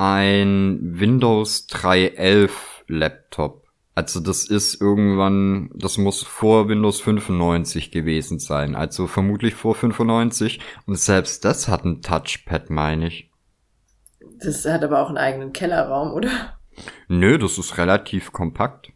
ein 0.03 0.81
Windows 0.83 1.69
3.11 1.69 2.51
Laptop. 2.89 3.69
Also 3.95 4.19
das 4.19 4.45
ist 4.45 4.81
irgendwann, 4.81 5.71
das 5.75 5.97
muss 5.97 6.25
vor 6.25 6.69
Windows 6.69 7.01
95 7.01 7.93
gewesen 7.93 8.41
sein. 8.41 8.75
Also 8.75 9.07
vermutlich 9.07 9.55
vor 9.55 9.77
95. 9.77 10.59
Und 10.87 10.99
selbst 10.99 11.45
das 11.45 11.69
hat 11.69 11.85
ein 11.85 12.03
Touchpad, 12.03 12.69
meine 12.69 13.07
ich. 13.07 13.31
Das 14.41 14.65
hat 14.65 14.83
aber 14.83 15.03
auch 15.03 15.09
einen 15.09 15.19
eigenen 15.19 15.53
Kellerraum, 15.53 16.13
oder? 16.15 16.59
Nö, 17.07 17.39
das 17.39 17.59
ist 17.59 17.79
relativ 17.79 18.33
kompakt. 18.33 18.91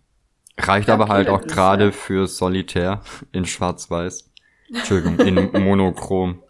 Reicht 0.59 0.89
ja, 0.89 0.95
aber 0.95 1.07
halt 1.07 1.29
auch 1.29 1.43
gerade 1.43 1.85
ja. 1.85 1.93
für 1.93 2.27
Solitär 2.27 3.03
in 3.31 3.45
Schwarz-Weiß. 3.45 4.33
Entschuldigung, 4.75 5.21
in 5.21 5.53
Monochrom. 5.63 6.43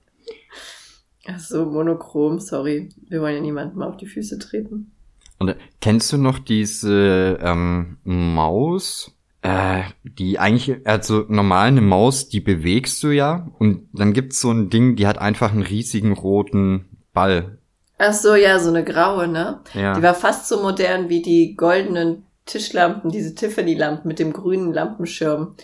Ach 1.29 1.39
so, 1.39 1.66
monochrom, 1.66 2.39
sorry. 2.41 2.91
Wir 3.09 3.20
wollen 3.20 3.37
ja 3.37 3.41
niemandem 3.41 3.83
auf 3.83 3.97
die 3.97 4.07
Füße 4.07 4.39
treten. 4.39 4.93
Und 5.39 5.49
äh, 5.49 5.57
kennst 5.81 6.12
du 6.12 6.16
noch 6.16 6.39
diese 6.39 7.39
ähm, 7.43 7.99
Maus? 8.05 9.12
Äh, 9.43 9.83
die 10.03 10.39
eigentlich, 10.39 10.87
also 10.87 11.24
normal 11.29 11.68
eine 11.68 11.81
Maus, 11.81 12.29
die 12.29 12.41
bewegst 12.41 13.03
du 13.03 13.11
ja. 13.11 13.49
Und 13.59 13.89
dann 13.93 14.12
gibt's 14.12 14.41
so 14.41 14.51
ein 14.51 14.70
Ding, 14.70 14.97
die 14.97 15.07
hat 15.07 15.18
einfach 15.18 15.53
einen 15.53 15.62
riesigen 15.62 16.12
roten 16.12 16.87
Ball. 17.12 17.59
Ach 17.99 18.12
so, 18.12 18.35
ja, 18.35 18.59
so 18.59 18.70
eine 18.70 18.85
graue, 18.85 19.29
ne? 19.29 19.61
Ja. 19.74 19.95
Die 19.95 20.03
war 20.03 20.14
fast 20.14 20.49
so 20.49 20.61
modern 20.61 21.09
wie 21.09 21.22
die 21.22 21.55
goldenen 21.55 22.24
Tischlampen, 22.45 23.11
diese 23.11 23.35
Tiffany-Lampen 23.35 24.07
mit 24.07 24.18
dem 24.18 24.33
grünen 24.33 24.72
Lampenschirm. 24.72 25.55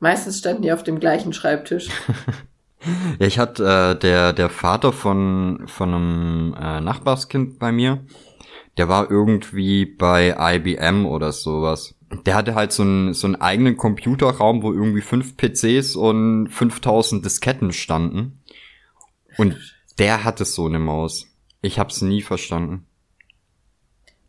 Meistens 0.00 0.38
standen 0.38 0.62
die 0.62 0.72
auf 0.72 0.82
dem 0.82 1.00
gleichen 1.00 1.32
Schreibtisch. 1.32 1.88
Ja, 3.18 3.26
ich 3.26 3.38
hatte 3.38 3.64
äh, 3.64 3.98
der 3.98 4.32
der 4.32 4.50
Vater 4.50 4.92
von 4.92 5.64
von 5.66 5.94
einem 5.94 6.54
äh, 6.54 6.80
Nachbarskind 6.80 7.58
bei 7.58 7.72
mir, 7.72 8.04
der 8.76 8.88
war 8.88 9.10
irgendwie 9.10 9.84
bei 9.84 10.36
IBM 10.38 11.06
oder 11.06 11.32
sowas. 11.32 11.94
Der 12.24 12.34
hatte 12.36 12.54
halt 12.54 12.72
so 12.72 12.82
einen 12.82 13.14
so 13.14 13.26
einen 13.26 13.36
eigenen 13.36 13.76
Computerraum, 13.76 14.62
wo 14.62 14.72
irgendwie 14.72 15.02
fünf 15.02 15.36
PCs 15.36 15.96
und 15.96 16.48
5000 16.48 17.24
Disketten 17.24 17.72
standen. 17.72 18.40
Und 19.36 19.56
der 19.98 20.24
hatte 20.24 20.44
so 20.44 20.66
eine 20.66 20.78
Maus. 20.78 21.26
Ich 21.60 21.78
hab's 21.78 22.02
nie 22.02 22.22
verstanden. 22.22 22.87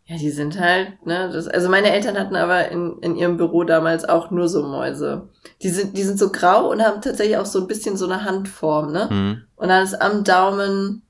Ja, 0.10 0.18
die 0.18 0.32
sind 0.32 0.60
halt, 0.60 1.06
ne, 1.06 1.30
das, 1.32 1.48
also 1.48 1.70
meine 1.70 1.92
Eltern 1.92 2.18
hatten 2.18 2.36
aber 2.36 2.70
in, 2.70 2.98
in 3.02 3.16
ihrem 3.16 3.38
Büro 3.38 3.64
damals 3.64 4.06
auch 4.06 4.32
nur 4.32 4.50
so 4.50 4.64
Mäuse. 4.64 5.30
Die 5.62 5.70
sind, 5.70 5.96
die 5.96 6.02
sind 6.02 6.18
so 6.18 6.32
grau 6.32 6.72
und 6.72 6.82
haben 6.84 7.00
tatsächlich 7.00 7.38
auch 7.38 7.46
so 7.46 7.62
ein 7.62 7.68
bisschen 7.68 7.96
so 7.96 8.06
eine 8.06 8.26
Handform, 8.26 8.92
ne? 8.92 9.08
Mhm. 9.12 9.42
Und 9.56 9.68
dann 9.70 9.84
ist 9.84 10.02
am 10.02 10.24
Daumen 10.24 11.04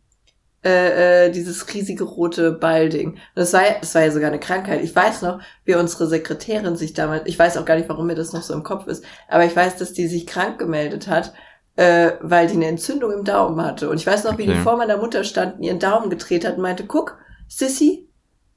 äh, 0.66 1.28
äh, 1.28 1.32
dieses 1.32 1.74
riesige 1.74 2.04
rote 2.04 2.52
Ballding. 2.52 3.12
Und 3.12 3.20
das 3.36 3.54
war, 3.54 3.62
das 3.80 3.96
war 3.96 4.02
ja 4.02 4.12
sogar 4.12 4.28
eine 4.28 4.40
Krankheit. 4.42 4.84
Ich 4.84 4.94
weiß 4.94 5.22
noch, 5.22 5.40
wie 5.64 5.76
unsere 5.76 6.08
Sekretärin 6.08 6.76
sich 6.76 6.94
damals, 6.94 7.24
ich 7.26 7.40
weiß 7.40 7.56
auch 7.56 7.64
gar 7.64 7.78
nicht, 7.78 7.88
warum 7.88 8.08
mir 8.08 8.16
das 8.16 8.34
noch 8.34 8.44
so 8.44 8.54
im 8.54 8.64
Kopf 8.64 8.86
ist, 8.88 9.06
aber 9.30 9.46
ich 9.46 9.56
weiß, 9.56 9.78
dass 9.78 9.94
die 9.94 10.08
sich 10.08 10.28
krank 10.28 10.60
gemeldet 10.60 11.08
hat, 11.08 11.32
äh, 11.78 12.12
weil 12.20 12.48
die 12.48 12.56
eine 12.56 12.68
Entzündung 12.68 13.14
im 13.14 13.24
Daumen 13.24 13.64
hatte. 13.64 13.90
Und 13.90 13.96
ich 13.96 14.08
weiß 14.08 14.26
noch, 14.26 14.38
wie 14.38 14.44
okay. 14.44 14.56
die 14.56 14.60
vor 14.60 14.76
meiner 14.76 14.98
Mutter 14.98 15.24
stand 15.24 15.56
und 15.56 15.64
ihren 15.64 15.80
Daumen 15.80 16.10
gedreht 16.10 16.46
hat 16.46 16.58
und 16.58 16.64
meinte, 16.64 16.86
guck, 16.86 17.18
Sissy, 17.48 18.09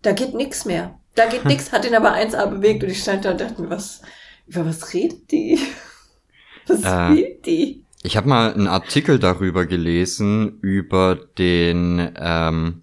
da 0.02 0.12
geht 0.12 0.34
nix 0.34 0.64
mehr. 0.64 0.98
Da 1.14 1.26
geht 1.26 1.44
nix, 1.46 1.72
hat 1.72 1.84
ihn 1.84 1.94
aber 1.94 2.14
1A 2.14 2.46
bewegt 2.46 2.82
und 2.82 2.90
ich 2.90 3.02
stand 3.02 3.24
da 3.24 3.32
und 3.32 3.40
dachte 3.40 3.62
mir, 3.62 3.70
was, 3.70 4.02
über 4.46 4.66
was 4.66 4.92
redet 4.94 5.30
die? 5.30 5.58
Was 6.68 6.84
äh, 6.84 7.16
will 7.16 7.40
die? 7.44 7.84
Ich 8.04 8.16
habe 8.16 8.28
mal 8.28 8.54
einen 8.54 8.68
Artikel 8.68 9.18
darüber 9.18 9.66
gelesen, 9.66 10.60
über 10.60 11.16
den 11.16 12.14
ähm, 12.16 12.82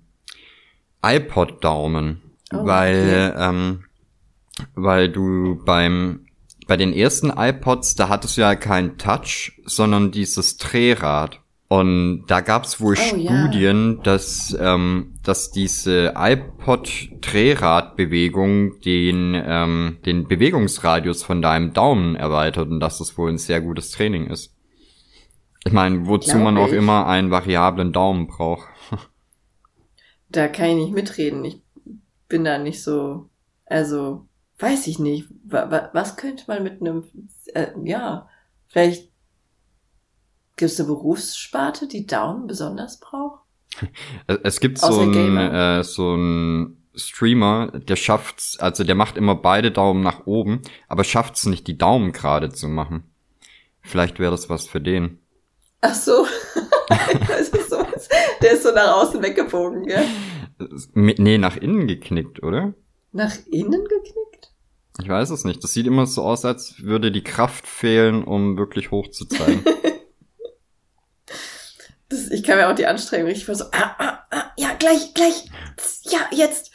iPod-Daumen. 1.02 2.22
Oh, 2.52 2.66
weil, 2.66 3.32
okay. 3.34 3.50
ähm, 3.50 3.86
weil 4.76 5.10
du 5.10 5.64
beim 5.64 6.26
bei 6.70 6.78
den 6.78 6.94
ersten 6.94 7.32
iPods, 7.36 7.96
da 7.96 8.10
hattest 8.10 8.38
du 8.38 8.42
ja 8.42 8.54
kein 8.56 9.00
Touch, 9.00 9.60
sondern 9.66 10.12
dieses 10.12 10.58
Drehrad. 10.58 11.42
Und 11.72 12.26
da 12.28 12.42
gab 12.42 12.64
es 12.64 12.82
wohl 12.82 12.96
oh, 12.98 13.02
Studien, 13.02 13.98
ja. 13.98 14.04
dass, 14.04 14.58
ähm, 14.60 15.14
dass 15.24 15.52
diese 15.52 16.14
iPod-Drehradbewegung 16.16 18.80
den, 18.82 19.36
ähm, 19.36 20.00
den 20.04 20.28
Bewegungsradius 20.28 21.22
von 21.22 21.44
deinem 21.44 21.74
Daumen 21.74 22.16
erweitert 22.16 22.70
und 22.70 22.80
dass 22.80 22.98
das 22.98 23.16
wohl 23.20 23.30
ein 23.30 23.38
sehr 23.38 23.62
gutes 23.62 23.92
Training 23.92 24.32
ist. 24.32 24.56
Ich 25.64 25.72
meine, 25.72 26.08
wozu 26.08 26.32
Glaube 26.32 26.46
man 26.46 26.58
auch 26.58 26.70
ich. 26.70 26.74
immer 26.74 27.06
einen 27.06 27.30
variablen 27.30 27.94
Daumen 27.94 28.26
braucht. 28.28 28.68
Da 30.32 30.48
kann 30.48 30.70
ich 30.70 30.76
nicht 30.76 30.94
mitreden. 30.94 31.44
Ich 31.44 31.60
bin 32.28 32.44
da 32.44 32.60
nicht 32.60 32.84
so, 32.84 33.32
also 33.66 34.28
weiß 34.60 34.86
ich 34.86 35.00
nicht. 35.00 35.28
Was 35.44 36.18
könnte 36.18 36.44
man 36.48 36.62
mit 36.62 36.82
einem, 36.82 37.06
äh, 37.56 37.70
ja, 37.84 38.30
vielleicht 38.68 39.09
Gibt 40.60 40.72
es 40.72 40.80
eine 40.82 40.88
Berufssparte, 40.90 41.88
die 41.88 42.06
Daumen 42.06 42.46
besonders 42.46 43.00
braucht? 43.00 43.44
Es 44.44 44.60
gibt 44.60 44.78
so 44.78 45.00
einen, 45.00 45.38
äh, 45.38 45.86
so 45.86 46.12
einen 46.12 46.84
Streamer, 46.96 47.68
der 47.68 47.96
schafft's, 47.96 48.60
also 48.60 48.84
der 48.84 48.96
macht 48.96 49.16
immer 49.16 49.36
beide 49.36 49.72
Daumen 49.72 50.04
nach 50.04 50.28
oben, 50.28 50.62
aber 50.90 51.06
schafft's 51.06 51.46
nicht, 51.46 51.66
die 51.68 51.78
Daumen 51.78 52.12
gerade 52.12 52.50
zu 52.50 52.68
machen. 52.68 53.04
Vielleicht 53.80 54.20
wäre 54.20 54.32
das 54.32 54.50
was 54.50 54.68
für 54.68 54.82
den. 54.82 55.20
Ach 55.80 55.94
so. 55.94 56.26
ist 57.40 57.70
sowas. 57.70 58.10
Der 58.42 58.52
ist 58.52 58.64
so 58.64 58.74
nach 58.74 58.98
außen 58.98 59.24
weggebogen, 59.24 59.86
gell? 59.86 60.04
Nee, 60.94 61.38
nach 61.38 61.56
innen 61.56 61.88
geknickt, 61.88 62.44
oder? 62.44 62.74
Nach 63.14 63.34
innen 63.50 63.86
geknickt? 63.86 64.52
Ich 65.02 65.08
weiß 65.08 65.30
es 65.30 65.46
nicht. 65.46 65.64
Das 65.64 65.72
sieht 65.72 65.88
immer 65.88 66.06
so 66.06 66.24
aus, 66.24 66.44
als 66.44 66.84
würde 66.84 67.14
die 67.14 67.24
Kraft 67.24 67.66
fehlen, 67.66 68.26
um 68.26 68.58
wirklich 68.58 68.92
hoch 68.92 69.08
zu 69.08 69.24
zeigen. 69.24 69.64
Das, 72.10 72.30
ich 72.30 72.44
kann 72.44 72.58
mir 72.58 72.70
auch 72.70 72.76
die 72.76 72.88
Anstrengung 72.88 73.28
richtig 73.28 73.46
vor 73.46 73.56
so, 73.56 73.66
ah, 73.66 73.96
ah, 74.00 74.20
ah, 74.32 74.52
ja, 74.58 74.74
gleich, 74.78 75.14
gleich, 75.14 75.46
ja, 76.04 76.20
jetzt. 76.32 76.72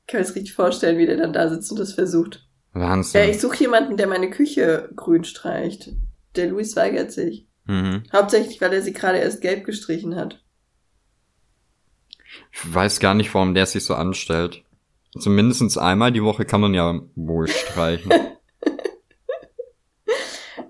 Ich 0.00 0.06
kann 0.06 0.20
mir 0.20 0.26
das 0.26 0.34
richtig 0.34 0.54
vorstellen, 0.54 0.98
wie 0.98 1.06
der 1.06 1.16
dann 1.16 1.32
da 1.32 1.48
sitzt 1.48 1.70
und 1.70 1.78
das 1.78 1.92
versucht. 1.92 2.46
Wahnsinn. 2.72 3.20
Ja, 3.20 3.28
ich 3.28 3.40
suche 3.40 3.60
jemanden, 3.60 3.96
der 3.96 4.06
meine 4.06 4.30
Küche 4.30 4.90
grün 4.94 5.24
streicht. 5.24 5.92
Der 6.36 6.48
Luis 6.48 6.76
weigert 6.76 7.12
sich. 7.12 7.46
Mhm. 7.64 8.04
Hauptsächlich, 8.12 8.60
weil 8.60 8.72
er 8.72 8.82
sie 8.82 8.92
gerade 8.92 9.18
erst 9.18 9.40
gelb 9.40 9.64
gestrichen 9.64 10.16
hat. 10.16 10.42
Ich 12.52 12.74
weiß 12.74 13.00
gar 13.00 13.14
nicht, 13.14 13.32
warum 13.34 13.54
der 13.54 13.66
sich 13.66 13.84
so 13.84 13.94
anstellt. 13.94 14.62
Zumindest 15.18 15.78
einmal 15.78 16.12
die 16.12 16.22
Woche 16.22 16.44
kann 16.44 16.60
man 16.60 16.74
ja 16.74 17.00
wohl 17.14 17.48
streichen. 17.48 18.12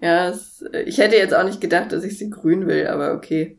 ja, 0.01 0.28
es, 0.28 0.64
ich 0.84 0.99
hätte 0.99 1.16
jetzt 1.16 1.34
auch 1.34 1.45
nicht 1.45 1.61
gedacht, 1.61 1.93
dass 1.93 2.05
ich 2.05 2.18
sie 2.18 2.30
grün 2.30 2.66
will, 2.66 2.87
aber 2.87 3.14
okay. 3.14 3.59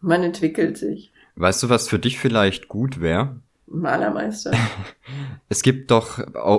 Man 0.00 0.22
entwickelt 0.22 0.78
sich. 0.78 1.12
Weißt 1.36 1.62
du, 1.62 1.68
was 1.68 1.88
für 1.88 1.98
dich 1.98 2.18
vielleicht 2.18 2.68
gut 2.68 3.00
wäre? 3.00 3.36
Malermeister. 3.66 4.52
es 5.48 5.62
gibt 5.62 5.90
doch 5.90 6.18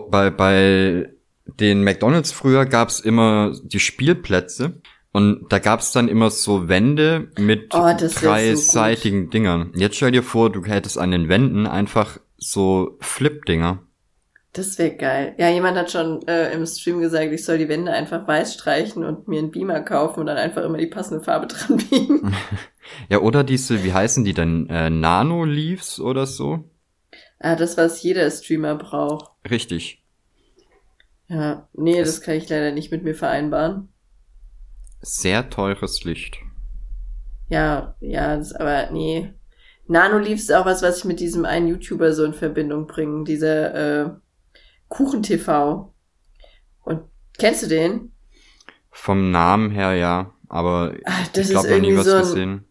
bei, 0.09 0.29
bei 0.29 1.09
den 1.45 1.83
McDonalds 1.83 2.31
früher 2.31 2.65
gab's 2.65 2.99
immer 2.99 3.53
die 3.63 3.79
Spielplätze 3.79 4.81
und 5.11 5.47
da 5.49 5.59
gab's 5.59 5.91
dann 5.91 6.07
immer 6.07 6.29
so 6.29 6.69
Wände 6.69 7.31
mit 7.37 7.75
oh, 7.75 7.91
dreiseitigen 7.97 9.25
so 9.25 9.29
Dingern. 9.29 9.71
Jetzt 9.75 9.97
stell 9.97 10.11
dir 10.11 10.23
vor, 10.23 10.51
du 10.51 10.63
hättest 10.63 10.97
an 10.97 11.11
den 11.11 11.27
Wänden 11.27 11.67
einfach 11.67 12.19
so 12.37 12.97
Flip-Dinger. 13.01 13.79
Das 14.53 14.77
wäre 14.77 14.95
geil. 14.95 15.35
Ja, 15.37 15.49
jemand 15.49 15.77
hat 15.77 15.91
schon 15.91 16.27
äh, 16.27 16.51
im 16.51 16.65
Stream 16.65 16.99
gesagt, 16.99 17.31
ich 17.31 17.45
soll 17.45 17.57
die 17.57 17.69
Wände 17.69 17.93
einfach 17.93 18.27
weiß 18.27 18.53
streichen 18.53 19.05
und 19.05 19.27
mir 19.27 19.39
einen 19.39 19.51
Beamer 19.51 19.79
kaufen 19.79 20.21
und 20.21 20.25
dann 20.25 20.37
einfach 20.37 20.63
immer 20.63 20.77
die 20.77 20.87
passende 20.87 21.23
Farbe 21.23 21.47
dran 21.53 21.77
biegen. 21.77 22.35
ja, 23.09 23.19
oder 23.19 23.43
diese, 23.43 23.83
wie 23.83 23.93
heißen 23.93 24.23
die 24.23 24.33
denn? 24.33 24.69
Äh, 24.69 24.89
Nano-Leaves 24.89 25.99
oder 25.99 26.25
so? 26.25 26.69
Ah, 27.39 27.55
das, 27.55 27.77
was 27.77 28.03
jeder 28.03 28.29
Streamer 28.29 28.75
braucht. 28.75 29.31
Richtig. 29.49 30.03
Ja, 31.27 31.67
nee, 31.73 31.99
das, 31.99 32.15
das 32.15 32.21
kann 32.21 32.35
ich 32.35 32.49
leider 32.49 32.71
nicht 32.71 32.91
mit 32.91 33.03
mir 33.03 33.15
vereinbaren. 33.15 33.89
Sehr 35.01 35.49
teures 35.49 36.03
Licht. 36.03 36.37
Ja, 37.49 37.95
ja, 37.99 38.37
das, 38.37 38.53
aber 38.53 38.91
nee. 38.91 39.33
Nano-Leaves 39.87 40.43
ist 40.43 40.53
auch 40.53 40.65
was, 40.65 40.81
was 40.81 40.99
ich 40.99 41.05
mit 41.05 41.19
diesem 41.19 41.45
einen 41.45 41.67
YouTuber 41.67 42.13
so 42.13 42.23
in 42.23 42.33
Verbindung 42.33 42.87
bringe. 42.87 43.23
Dieser, 43.23 44.05
äh, 44.05 44.09
KuchenTV. 44.91 45.93
Und 46.83 47.03
kennst 47.39 47.63
du 47.63 47.67
den? 47.67 48.11
Vom 48.91 49.31
Namen 49.31 49.71
her 49.71 49.95
ja, 49.95 50.33
aber 50.49 50.93
Ach, 51.05 51.29
ich 51.35 51.49
glaube 51.49 51.71
noch 51.71 51.79
nie 51.79 51.95
was 51.95 52.05
so 52.05 52.15
ein, 52.15 52.21
gesehen. 52.21 52.65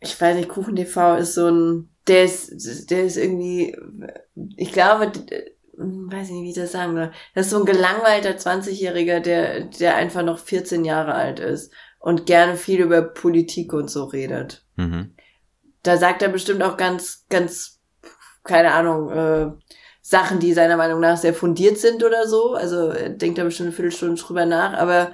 Ich 0.00 0.18
weiß 0.20 0.36
nicht, 0.36 0.48
KuchenTV 0.48 1.18
ist 1.18 1.34
so 1.34 1.48
ein, 1.48 1.90
der 2.06 2.24
ist, 2.24 2.90
der 2.90 3.04
ist 3.04 3.16
irgendwie, 3.16 3.76
ich 4.56 4.72
glaube, 4.72 5.12
weiß 5.76 6.28
ich 6.28 6.34
nicht, 6.34 6.44
wie 6.44 6.50
ich 6.50 6.54
das 6.56 6.72
sagen 6.72 6.94
soll. 6.94 7.12
Das 7.34 7.46
ist 7.46 7.52
so 7.52 7.58
ein 7.58 7.66
gelangweilter 7.66 8.30
20-Jähriger, 8.30 9.20
der, 9.20 9.64
der 9.64 9.96
einfach 9.96 10.22
noch 10.22 10.38
14 10.38 10.84
Jahre 10.84 11.14
alt 11.14 11.40
ist 11.40 11.72
und 11.98 12.26
gerne 12.26 12.56
viel 12.56 12.80
über 12.80 13.02
Politik 13.02 13.72
und 13.72 13.90
so 13.90 14.04
redet. 14.04 14.64
Mhm. 14.76 15.14
Da 15.82 15.96
sagt 15.96 16.22
er 16.22 16.28
bestimmt 16.28 16.62
auch 16.62 16.76
ganz, 16.76 17.26
ganz, 17.28 17.80
keine 18.44 18.72
Ahnung, 18.72 19.10
äh, 19.10 19.50
Sachen, 20.02 20.40
die 20.40 20.54
seiner 20.54 20.76
Meinung 20.76 21.00
nach 21.00 21.16
sehr 21.16 21.34
fundiert 21.34 21.78
sind 21.78 22.02
oder 22.02 22.26
so. 22.26 22.54
Also 22.54 22.88
er 22.88 23.10
denkt 23.10 23.38
da 23.38 23.44
bestimmt 23.44 23.68
eine 23.68 23.76
Viertelstunde 23.76 24.20
drüber 24.20 24.46
nach, 24.46 24.72
aber 24.74 25.12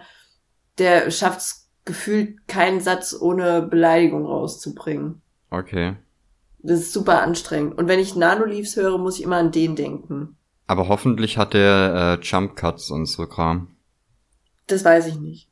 der 0.78 1.11
schafft 1.11 1.41
es 1.41 1.66
gefühlt 1.87 2.47
keinen 2.49 2.80
Satz 2.80 3.16
ohne 3.18 3.62
Beleidigung 3.62 4.26
rauszubringen. 4.26 5.22
Okay. 5.49 5.97
Das 6.59 6.80
ist 6.80 6.93
super 6.93 7.22
anstrengend. 7.22 7.78
Und 7.78 7.89
wenn 7.89 8.01
ich 8.01 8.16
Nanoleaves 8.16 8.76
höre, 8.76 8.99
muss 8.99 9.18
ich 9.18 9.24
immer 9.24 9.37
an 9.37 9.53
den 9.53 9.76
denken. 9.76 10.37
Aber 10.66 10.89
hoffentlich 10.89 11.39
hat 11.39 11.55
der 11.55 12.18
äh, 12.20 12.24
Jump 12.24 12.57
Cuts 12.57 12.91
und 12.91 13.07
so 13.07 13.26
Kram. 13.26 13.76
Das 14.66 14.84
weiß 14.84 15.07
ich 15.07 15.20
nicht. 15.20 15.49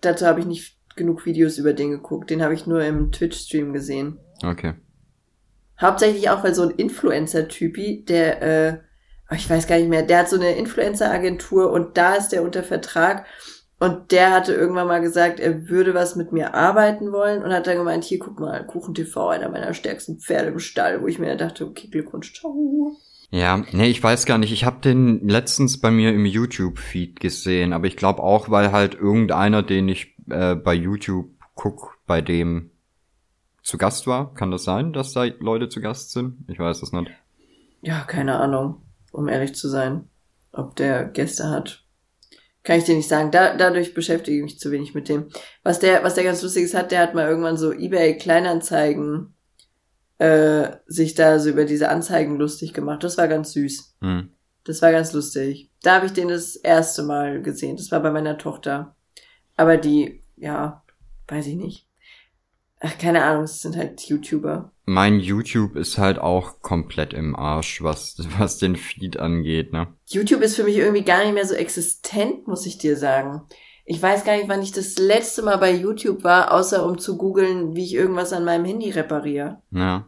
Dazu 0.00 0.24
habe 0.24 0.40
ich 0.40 0.46
nicht 0.46 0.78
genug 0.94 1.26
Videos 1.26 1.58
über 1.58 1.72
den 1.72 1.90
geguckt. 1.90 2.30
Den 2.30 2.42
habe 2.42 2.54
ich 2.54 2.66
nur 2.66 2.84
im 2.84 3.10
Twitch-Stream 3.10 3.72
gesehen. 3.72 4.18
Okay. 4.44 4.74
Hauptsächlich 5.80 6.30
auch, 6.30 6.44
weil 6.44 6.54
so 6.54 6.62
ein 6.62 6.70
Influencer-Typi, 6.70 8.04
der, 8.04 8.42
äh, 8.42 8.78
ich 9.34 9.50
weiß 9.50 9.66
gar 9.66 9.78
nicht 9.78 9.88
mehr, 9.88 10.04
der 10.04 10.20
hat 10.20 10.28
so 10.28 10.36
eine 10.36 10.54
Influencer-Agentur 10.54 11.72
und 11.72 11.96
da 11.96 12.14
ist 12.14 12.28
der 12.28 12.44
unter 12.44 12.62
Vertrag. 12.62 13.26
Und 13.84 14.12
der 14.12 14.30
hatte 14.30 14.54
irgendwann 14.54 14.86
mal 14.86 15.02
gesagt, 15.02 15.40
er 15.40 15.68
würde 15.68 15.92
was 15.92 16.16
mit 16.16 16.32
mir 16.32 16.54
arbeiten 16.54 17.12
wollen 17.12 17.42
und 17.42 17.52
hat 17.52 17.66
dann 17.66 17.76
gemeint, 17.76 18.04
hier 18.04 18.18
guck 18.18 18.40
mal, 18.40 18.66
Kuchen 18.66 18.94
TV, 18.94 19.28
einer 19.28 19.50
meiner 19.50 19.74
stärksten 19.74 20.20
Pferde 20.20 20.48
im 20.48 20.58
Stall, 20.58 21.02
wo 21.02 21.06
ich 21.06 21.18
mir 21.18 21.36
dachte, 21.36 21.66
okay, 21.66 21.88
Glückwunsch, 21.88 22.32
ciao. 22.32 22.96
Ja, 23.30 23.62
nee, 23.72 23.88
ich 23.88 24.02
weiß 24.02 24.24
gar 24.24 24.38
nicht. 24.38 24.52
Ich 24.52 24.64
habe 24.64 24.80
den 24.80 25.28
letztens 25.28 25.82
bei 25.82 25.90
mir 25.90 26.14
im 26.14 26.24
YouTube-Feed 26.24 27.20
gesehen, 27.20 27.74
aber 27.74 27.86
ich 27.86 27.98
glaube 27.98 28.22
auch, 28.22 28.48
weil 28.48 28.72
halt 28.72 28.94
irgendeiner, 28.94 29.62
den 29.62 29.90
ich 29.90 30.16
äh, 30.30 30.54
bei 30.54 30.72
YouTube 30.72 31.28
guck, 31.54 31.98
bei 32.06 32.22
dem 32.22 32.70
zu 33.62 33.76
Gast 33.76 34.06
war. 34.06 34.32
Kann 34.32 34.50
das 34.50 34.64
sein, 34.64 34.94
dass 34.94 35.12
da 35.12 35.24
Leute 35.24 35.68
zu 35.68 35.82
Gast 35.82 36.12
sind? 36.12 36.38
Ich 36.48 36.58
weiß 36.58 36.82
es 36.82 36.92
nicht. 36.92 37.10
Ja, 37.82 38.00
keine 38.00 38.38
Ahnung, 38.40 38.80
um 39.12 39.28
ehrlich 39.28 39.54
zu 39.54 39.68
sein. 39.68 40.08
Ob 40.52 40.74
der 40.74 41.04
Gäste 41.04 41.50
hat, 41.50 41.83
kann 42.64 42.78
ich 42.78 42.84
dir 42.84 42.96
nicht 42.96 43.08
sagen. 43.08 43.30
Da, 43.30 43.56
dadurch 43.56 43.94
beschäftige 43.94 44.38
ich 44.38 44.42
mich 44.42 44.58
zu 44.58 44.70
wenig 44.72 44.94
mit 44.94 45.08
dem. 45.08 45.28
Was 45.62 45.78
der, 45.78 46.02
was 46.02 46.14
der 46.14 46.24
ganz 46.24 46.42
lustiges 46.42 46.74
hat, 46.74 46.90
der 46.90 47.00
hat 47.00 47.14
mal 47.14 47.28
irgendwann 47.28 47.58
so 47.58 47.72
eBay 47.72 48.16
Kleinanzeigen 48.16 49.34
äh, 50.18 50.70
sich 50.86 51.14
da 51.14 51.38
so 51.38 51.50
über 51.50 51.66
diese 51.66 51.90
Anzeigen 51.90 52.36
lustig 52.36 52.72
gemacht. 52.72 53.04
Das 53.04 53.18
war 53.18 53.28
ganz 53.28 53.52
süß. 53.52 53.96
Hm. 54.00 54.30
Das 54.64 54.80
war 54.80 54.92
ganz 54.92 55.12
lustig. 55.12 55.70
Da 55.82 55.96
habe 55.96 56.06
ich 56.06 56.12
den 56.12 56.28
das 56.28 56.56
erste 56.56 57.02
Mal 57.02 57.42
gesehen. 57.42 57.76
Das 57.76 57.92
war 57.92 58.00
bei 58.00 58.10
meiner 58.10 58.38
Tochter. 58.38 58.96
Aber 59.56 59.76
die, 59.76 60.22
ja, 60.36 60.82
weiß 61.28 61.46
ich 61.46 61.56
nicht. 61.56 61.86
Ach, 62.86 62.98
keine 62.98 63.24
Ahnung, 63.24 63.44
es 63.44 63.62
sind 63.62 63.78
halt 63.78 64.02
YouTuber. 64.02 64.70
Mein 64.84 65.18
YouTube 65.18 65.74
ist 65.74 65.96
halt 65.96 66.18
auch 66.18 66.60
komplett 66.60 67.14
im 67.14 67.34
Arsch, 67.34 67.82
was, 67.82 68.18
was 68.38 68.58
den 68.58 68.76
Feed 68.76 69.18
angeht, 69.18 69.72
ne? 69.72 69.86
YouTube 70.06 70.42
ist 70.42 70.56
für 70.56 70.64
mich 70.64 70.76
irgendwie 70.76 71.02
gar 71.02 71.24
nicht 71.24 71.32
mehr 71.32 71.46
so 71.46 71.54
existent, 71.54 72.46
muss 72.46 72.66
ich 72.66 72.76
dir 72.76 72.98
sagen. 72.98 73.40
Ich 73.86 74.02
weiß 74.02 74.24
gar 74.24 74.36
nicht, 74.36 74.50
wann 74.50 74.62
ich 74.62 74.72
das 74.72 74.98
letzte 74.98 75.40
Mal 75.40 75.56
bei 75.56 75.72
YouTube 75.72 76.24
war, 76.24 76.52
außer 76.52 76.84
um 76.84 76.98
zu 76.98 77.16
googeln, 77.16 77.74
wie 77.74 77.84
ich 77.84 77.94
irgendwas 77.94 78.34
an 78.34 78.44
meinem 78.44 78.66
Handy 78.66 78.90
repariere. 78.90 79.62
Ja. 79.70 80.06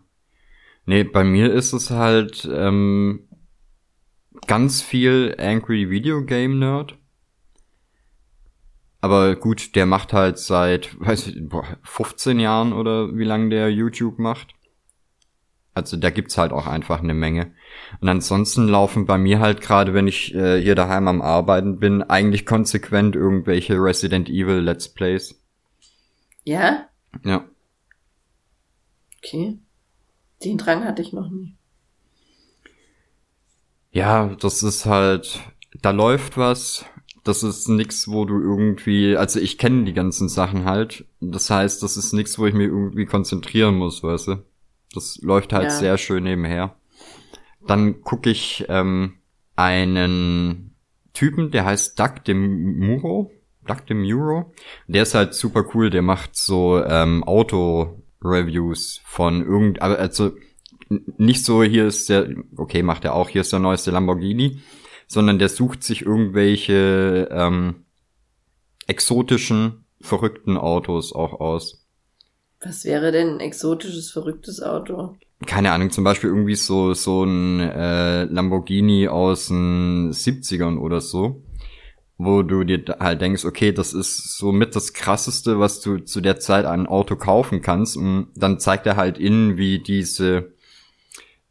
Nee, 0.84 1.04
bei 1.04 1.24
mir 1.24 1.52
ist 1.54 1.72
es 1.72 1.90
halt 1.90 2.46
ähm, 2.52 3.26
ganz 4.46 4.82
viel 4.82 5.34
Angry 5.38 5.88
Video 5.88 6.22
Game 6.26 6.58
Nerd. 6.58 6.98
Aber 9.06 9.36
gut, 9.36 9.76
der 9.76 9.86
macht 9.86 10.12
halt 10.12 10.36
seit, 10.36 10.98
weiß 11.00 11.28
ich, 11.28 11.40
15 11.84 12.40
Jahren 12.40 12.72
oder 12.72 13.16
wie 13.16 13.22
lange 13.22 13.50
der 13.50 13.70
YouTube 13.70 14.18
macht. 14.18 14.48
Also 15.74 15.96
da 15.96 16.10
gibt's 16.10 16.36
halt 16.38 16.50
auch 16.50 16.66
einfach 16.66 17.00
eine 17.00 17.14
Menge. 17.14 17.52
Und 18.00 18.08
ansonsten 18.08 18.66
laufen 18.66 19.06
bei 19.06 19.16
mir 19.16 19.38
halt 19.38 19.60
gerade, 19.60 19.94
wenn 19.94 20.08
ich 20.08 20.34
äh, 20.34 20.60
hier 20.60 20.74
daheim 20.74 21.06
am 21.06 21.22
Arbeiten 21.22 21.78
bin, 21.78 22.02
eigentlich 22.02 22.46
konsequent 22.46 23.14
irgendwelche 23.14 23.74
Resident 23.74 24.28
Evil 24.28 24.58
Let's 24.58 24.88
Plays. 24.88 25.40
Ja? 26.42 26.88
Ja. 27.24 27.44
Okay. 29.18 29.58
Den 30.42 30.58
Drang 30.58 30.84
hatte 30.84 31.02
ich 31.02 31.12
noch 31.12 31.30
nie. 31.30 31.54
Ja, 33.92 34.34
das 34.40 34.64
ist 34.64 34.84
halt, 34.84 35.38
da 35.80 35.92
läuft 35.92 36.36
was, 36.36 36.84
das 37.26 37.42
ist 37.42 37.68
nix, 37.68 38.06
wo 38.08 38.24
du 38.24 38.40
irgendwie, 38.40 39.16
also 39.16 39.40
ich 39.40 39.58
kenne 39.58 39.84
die 39.84 39.92
ganzen 39.92 40.28
Sachen 40.28 40.64
halt. 40.64 41.04
Das 41.20 41.50
heißt, 41.50 41.82
das 41.82 41.96
ist 41.96 42.12
nix, 42.12 42.38
wo 42.38 42.46
ich 42.46 42.54
mich 42.54 42.68
irgendwie 42.68 43.04
konzentrieren 43.04 43.74
muss, 43.74 44.02
weißt 44.04 44.28
du. 44.28 44.44
Das 44.94 45.18
läuft 45.22 45.52
halt 45.52 45.64
ja. 45.64 45.70
sehr 45.70 45.98
schön 45.98 46.22
nebenher. 46.22 46.76
Dann 47.66 48.02
gucke 48.02 48.30
ich 48.30 48.64
ähm, 48.68 49.14
einen 49.56 50.76
Typen, 51.14 51.50
der 51.50 51.64
heißt 51.64 51.98
Doug 51.98 52.22
Demuro. 52.24 53.32
Doug 53.66 53.84
Demuro. 53.88 54.52
Der 54.86 55.02
ist 55.02 55.16
halt 55.16 55.34
super 55.34 55.64
cool, 55.74 55.90
der 55.90 56.02
macht 56.02 56.36
so 56.36 56.80
ähm, 56.84 57.24
Auto-Reviews 57.24 59.00
von 59.04 59.44
irgend, 59.44 59.82
also 59.82 60.36
nicht 61.18 61.44
so, 61.44 61.64
hier 61.64 61.86
ist 61.86 62.08
der, 62.08 62.28
okay, 62.56 62.84
macht 62.84 63.04
er 63.04 63.14
auch, 63.14 63.28
hier 63.28 63.40
ist 63.40 63.52
der 63.52 63.58
neueste 63.58 63.90
Lamborghini, 63.90 64.60
sondern 65.06 65.38
der 65.38 65.48
sucht 65.48 65.82
sich 65.84 66.02
irgendwelche 66.02 67.28
ähm, 67.30 67.86
exotischen, 68.86 69.84
verrückten 70.00 70.56
Autos 70.56 71.12
auch 71.12 71.40
aus. 71.40 71.86
Was 72.60 72.84
wäre 72.84 73.12
denn 73.12 73.34
ein 73.34 73.40
exotisches, 73.40 74.10
verrücktes 74.10 74.62
Auto? 74.62 75.16
Keine 75.46 75.72
Ahnung, 75.72 75.90
zum 75.90 76.04
Beispiel 76.04 76.30
irgendwie 76.30 76.54
so, 76.54 76.94
so 76.94 77.24
ein 77.24 77.60
äh, 77.60 78.24
Lamborghini 78.24 79.08
aus 79.08 79.48
den 79.48 80.10
70ern 80.10 80.78
oder 80.78 81.02
so, 81.02 81.42
wo 82.16 82.42
du 82.42 82.64
dir 82.64 82.96
halt 82.98 83.20
denkst, 83.20 83.44
okay, 83.44 83.72
das 83.72 83.92
ist 83.92 84.38
so 84.38 84.50
mit 84.52 84.74
das 84.74 84.94
krasseste, 84.94 85.58
was 85.58 85.80
du 85.80 85.98
zu 85.98 86.22
der 86.22 86.40
Zeit 86.40 86.64
an 86.64 86.86
Auto 86.86 87.16
kaufen 87.16 87.60
kannst. 87.60 87.98
Und 87.98 88.28
dann 88.34 88.58
zeigt 88.58 88.86
er 88.86 88.96
halt 88.96 89.18
innen, 89.18 89.58
wie 89.58 89.78
diese 89.80 90.54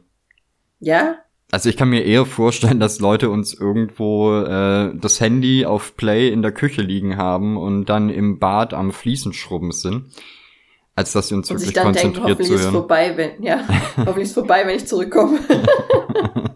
Ja? 0.80 1.16
Also 1.52 1.70
ich 1.70 1.78
kann 1.78 1.89
mir 1.89 2.04
eher 2.04 2.26
vorstellen, 2.26 2.80
dass 2.82 2.99
Leute 2.99 3.30
uns 3.30 3.54
irgendwo 3.54 4.34
äh, 4.39 4.93
das 4.95 5.20
Handy 5.22 5.66
auf 5.66 5.95
Play 5.95 6.30
in 6.30 6.41
der 6.41 6.52
Küche 6.52 6.82
liegen 6.82 7.16
haben 7.18 7.56
und 7.58 7.86
dann 7.86 8.10
im 8.10 8.39
Bad 8.39 8.74
am 8.74 8.91
Fliesenschrubben 8.91 9.72
sind, 9.72 10.14
als 10.95 11.14
dass 11.14 11.30
sie 11.30 11.36
uns 11.36 11.49
Und 11.52 11.60
sich 11.60 11.70
wirklich 11.70 11.84
dann 11.84 11.93
denken, 11.93 12.22
konzentriert 12.22 12.39
hoffentlich 12.39 12.49
ist 12.49 12.56
es 12.56 12.62
zuhören. 12.68 12.74
vorbei, 12.74 13.18
wenn, 13.18 13.43
ja, 13.43 13.66
hoffentlich 13.97 14.28
ist 14.28 14.34
vorbei, 14.34 14.66
wenn 14.66 14.76
ich 14.76 14.88
zurückkomme. 14.88 15.39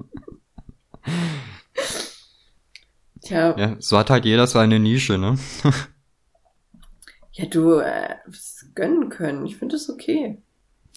Tja, 3.22 3.56
Ja, 3.58 3.76
so 3.80 3.98
hat 3.98 4.10
halt 4.10 4.26
jeder 4.26 4.48
seine 4.48 4.80
Nische, 4.80 5.18
ne? 5.18 5.38
ja, 7.38 7.46
du, 7.48 7.80
äh, 7.80 8.16
es 8.30 8.72
gönnen 8.76 9.10
können. 9.10 9.46
Ich 9.46 9.58
finde 9.58 9.76
das 9.76 9.90
okay. 9.90 10.42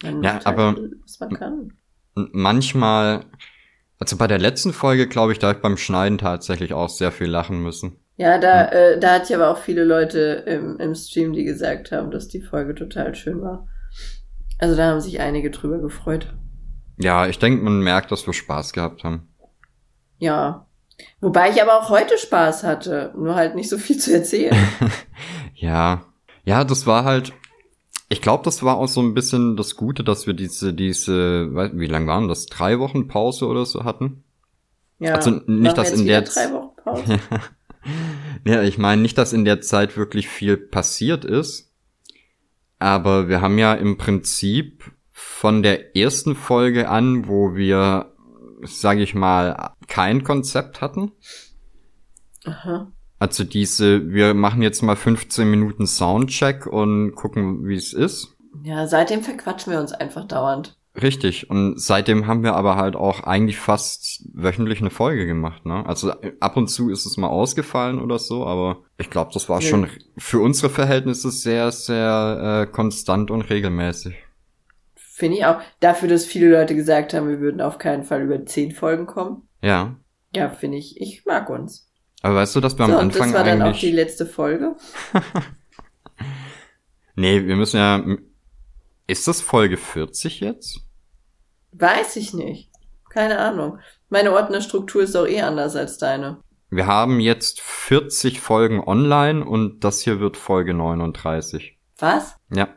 Man 0.03 0.23
Ja, 0.23 0.41
aber- 0.45 0.67
halt, 0.77 0.93
was 1.03 1.19
man 1.21 1.31
kann. 1.35 1.73
Manchmal, 2.15 3.25
also 3.99 4.17
bei 4.17 4.27
der 4.27 4.39
letzten 4.39 4.73
Folge, 4.73 5.07
glaube 5.09 5.33
ich, 5.33 5.39
da 5.39 5.49
hab 5.49 5.57
ich 5.57 5.63
beim 5.63 5.77
Schneiden 5.77 6.19
tatsächlich 6.19 6.73
auch 6.73 6.89
sehr 6.89 7.13
viel 7.13 7.29
lachen 7.29 7.63
müssen. 7.63 7.97
Ja, 8.17 8.39
da, 8.39 8.67
äh, 8.71 8.99
da 8.99 9.15
hat 9.15 9.29
ja 9.29 9.37
aber 9.37 9.51
auch 9.51 9.59
viele 9.63 9.85
Leute 9.85 10.43
im, 10.47 10.79
im 10.81 10.95
Stream, 10.95 11.33
die 11.33 11.45
gesagt 11.45 11.93
haben, 11.93 12.11
dass 12.11 12.27
die 12.27 12.41
Folge 12.41 12.75
total 12.75 13.15
schön 13.15 13.41
war. 13.41 13.69
Also 14.59 14.75
da 14.77 14.89
haben 14.91 15.01
sich 15.01 15.21
einige 15.21 15.51
drüber 15.53 15.79
gefreut. 15.79 16.35
Ja, 17.01 17.29
ich 17.29 17.39
denke, 17.39 17.63
man 17.63 17.81
merkt, 17.81 18.11
dass 18.11 18.27
wir 18.27 18.35
Spaß 18.35 18.73
gehabt 18.73 19.05
haben. 19.05 19.33
Ja. 20.19 20.67
Wobei 21.21 21.51
ich 21.51 21.63
aber 21.63 21.79
auch 21.79 21.91
heute 21.91 22.19
Spaß 22.19 22.65
hatte, 22.65 23.13
nur 23.17 23.37
halt 23.37 23.55
nicht 23.55 23.69
so 23.69 23.79
viel 23.79 23.99
zu 23.99 24.13
erzählen. 24.15 24.57
Ja, 25.61 26.05
ja, 26.49 26.65
das 26.65 26.87
war 26.87 27.05
halt, 27.05 27.35
ich 28.09 28.23
glaube, 28.23 28.43
das 28.43 28.63
war 28.63 28.79
auch 28.79 28.89
so 28.89 29.03
ein 29.03 29.13
bisschen 29.13 29.59
das 29.59 29.77
Gute, 29.77 30.03
dass 30.03 30.27
wir 30.27 30.33
diese, 30.33 30.73
diese, 30.73 31.53
wie 31.75 31.87
lang 31.87 32.07
waren 32.07 32.27
das, 32.27 32.47
drei 32.47 32.79
Wochen 32.79 33.07
Pause 33.07 33.47
oder 33.47 33.67
so 33.67 33.85
hatten? 33.85 34.25
Ja. 34.99 35.15
Also 35.15 35.43
nicht, 35.47 35.77
dass 35.77 35.93
in 35.93 36.07
der 36.07 36.23
drei 36.23 36.51
Wochen 36.51 36.75
Pause. 36.83 37.21
Ja, 38.47 38.63
ich 38.63 38.79
meine 38.79 39.03
nicht, 39.03 39.19
dass 39.19 39.35
in 39.35 39.45
der 39.45 39.61
Zeit 39.61 39.99
wirklich 39.99 40.27
viel 40.27 40.57
passiert 40.57 41.27
ist, 41.27 41.71
aber 42.79 43.29
wir 43.29 43.43
haben 43.43 43.59
ja 43.59 43.75
im 43.75 43.99
Prinzip 43.99 44.91
von 45.11 45.63
der 45.63 45.97
ersten 45.97 46.35
Folge 46.35 46.89
an, 46.89 47.29
wo 47.29 47.57
wir, 47.57 48.15
sage 48.63 49.03
ich 49.03 49.15
mal, 49.15 49.75
kein 49.87 50.25
Konzept 50.25 50.81
hatten. 50.81 51.13
Aha. 52.47 52.91
Also 53.19 53.45
diese, 53.45 54.11
wir 54.11 54.35
machen 54.35 54.63
jetzt 54.63 54.83
mal 54.83 54.97
15 54.97 55.51
Minuten 55.51 55.87
Soundcheck 55.87 56.67
und 56.67 57.15
gucken, 57.15 57.67
wie 57.67 57.75
es 57.75 57.93
ist. 57.93 58.37
Ja, 58.63 58.87
seitdem 58.87 59.23
verquatschen 59.23 59.73
wir 59.73 59.81
uns 59.81 59.93
einfach 59.93 60.27
dauernd. 60.27 60.77
Richtig. 61.01 61.49
Und 61.51 61.81
seitdem 61.81 62.27
haben 62.27 62.43
wir 62.43 62.55
aber 62.55 62.77
halt 62.77 62.97
auch 62.97 63.21
eigentlich 63.23 63.59
fast 63.59 64.25
wöchentlich 64.35 64.81
eine 64.81 64.91
Folge 64.91 65.27
gemacht, 65.27 65.65
ne? 65.65 65.85
Also 65.87 66.13
ab 66.41 66.57
und 66.57 66.69
zu 66.69 66.91
ist 66.91 67.07
es 67.07 67.17
mal 67.17 67.29
ausgefallen 67.29 68.01
oder 68.01 68.19
so, 68.19 68.45
aber 68.47 68.83
ich 68.99 69.09
glaube, 69.11 69.31
das 69.33 69.49
war 69.49 69.61
Ja. 69.61 69.69
schon 69.69 69.89
für 70.17 70.41
unsere 70.41 70.71
Verhältnisse 70.71 71.31
sehr, 71.31 71.71
sehr 71.71 72.67
äh, 72.69 72.73
konstant 72.73 73.31
und 73.31 73.43
regelmäßig. 73.43 74.17
Finde 74.97 75.39
ich 75.39 75.45
auch. 75.47 75.61
Dafür, 75.81 76.09
dass 76.09 76.25
viele 76.25 76.51
Leute 76.51 76.75
gesagt 76.75 77.15
haben, 77.15 77.29
wir 77.29 77.41
würden 77.41 77.61
auf 77.61 77.79
keinen 77.79 78.05
Fall 78.05 78.23
über 78.23 78.45
zehn 78.47 78.73
Folgen 78.73 79.07
kommen. 79.07 79.49
Ja. 79.63 79.97
Ja, 80.35 80.49
finde 80.51 80.79
ich. 80.79 81.01
Ich 81.01 81.25
mag 81.27 81.49
uns. 81.51 81.88
Aber 82.23 82.37
weißt 82.37 82.57
du, 82.57 82.61
dass 82.61 82.79
wir 82.79 82.85
am 82.85 82.91
so, 82.91 82.97
und 82.97 83.03
Anfang 83.03 83.33
das 83.33 83.39
war 83.39 83.45
dann 83.45 83.63
auch 83.63 83.79
die 83.79 83.93
letzte 83.93 84.27
Folge. 84.27 84.77
nee, 87.15 87.47
wir 87.47 87.57
müssen 87.57 87.77
ja. 87.77 88.05
Ist 89.07 89.29
das 89.29 89.41
Folge 89.41 89.77
40 89.77 90.41
jetzt? 90.41 90.81
Weiß 91.73 92.17
ich 92.17 92.35
nicht. 92.35 92.71
Keine 93.09 93.39
Ahnung. 93.39 93.79
Meine 94.11 94.33
Ordnerstruktur 94.33 95.03
ist 95.03 95.17
auch 95.17 95.27
eh 95.27 95.41
anders 95.41 95.77
als 95.77 95.99
deine. 95.99 96.39
Wir 96.71 96.87
haben 96.87 97.21
jetzt 97.21 97.63
40 97.63 98.41
Folgen 98.41 98.81
online 98.81 99.45
und 99.45 99.85
das 99.85 100.01
hier 100.01 100.21
wird 100.21 100.37
Folge 100.37 100.75
39. 100.75 101.79
Was? 101.99 102.37
Ja. 102.55 102.69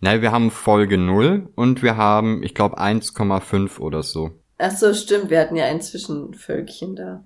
Nein, 0.00 0.22
wir 0.22 0.32
haben 0.32 0.50
Folge 0.50 0.96
0 0.96 1.50
und 1.54 1.82
wir 1.82 1.96
haben, 1.96 2.42
ich 2.42 2.54
glaube, 2.54 2.78
1,5 2.78 3.78
oder 3.78 4.02
so. 4.02 4.30
Ach 4.58 4.70
so, 4.70 4.94
stimmt. 4.94 5.30
Wir 5.30 5.40
hatten 5.40 5.56
ja 5.56 5.66
ein 5.66 5.80
Zwischenvölkchen 5.80 6.96
da. 6.96 7.24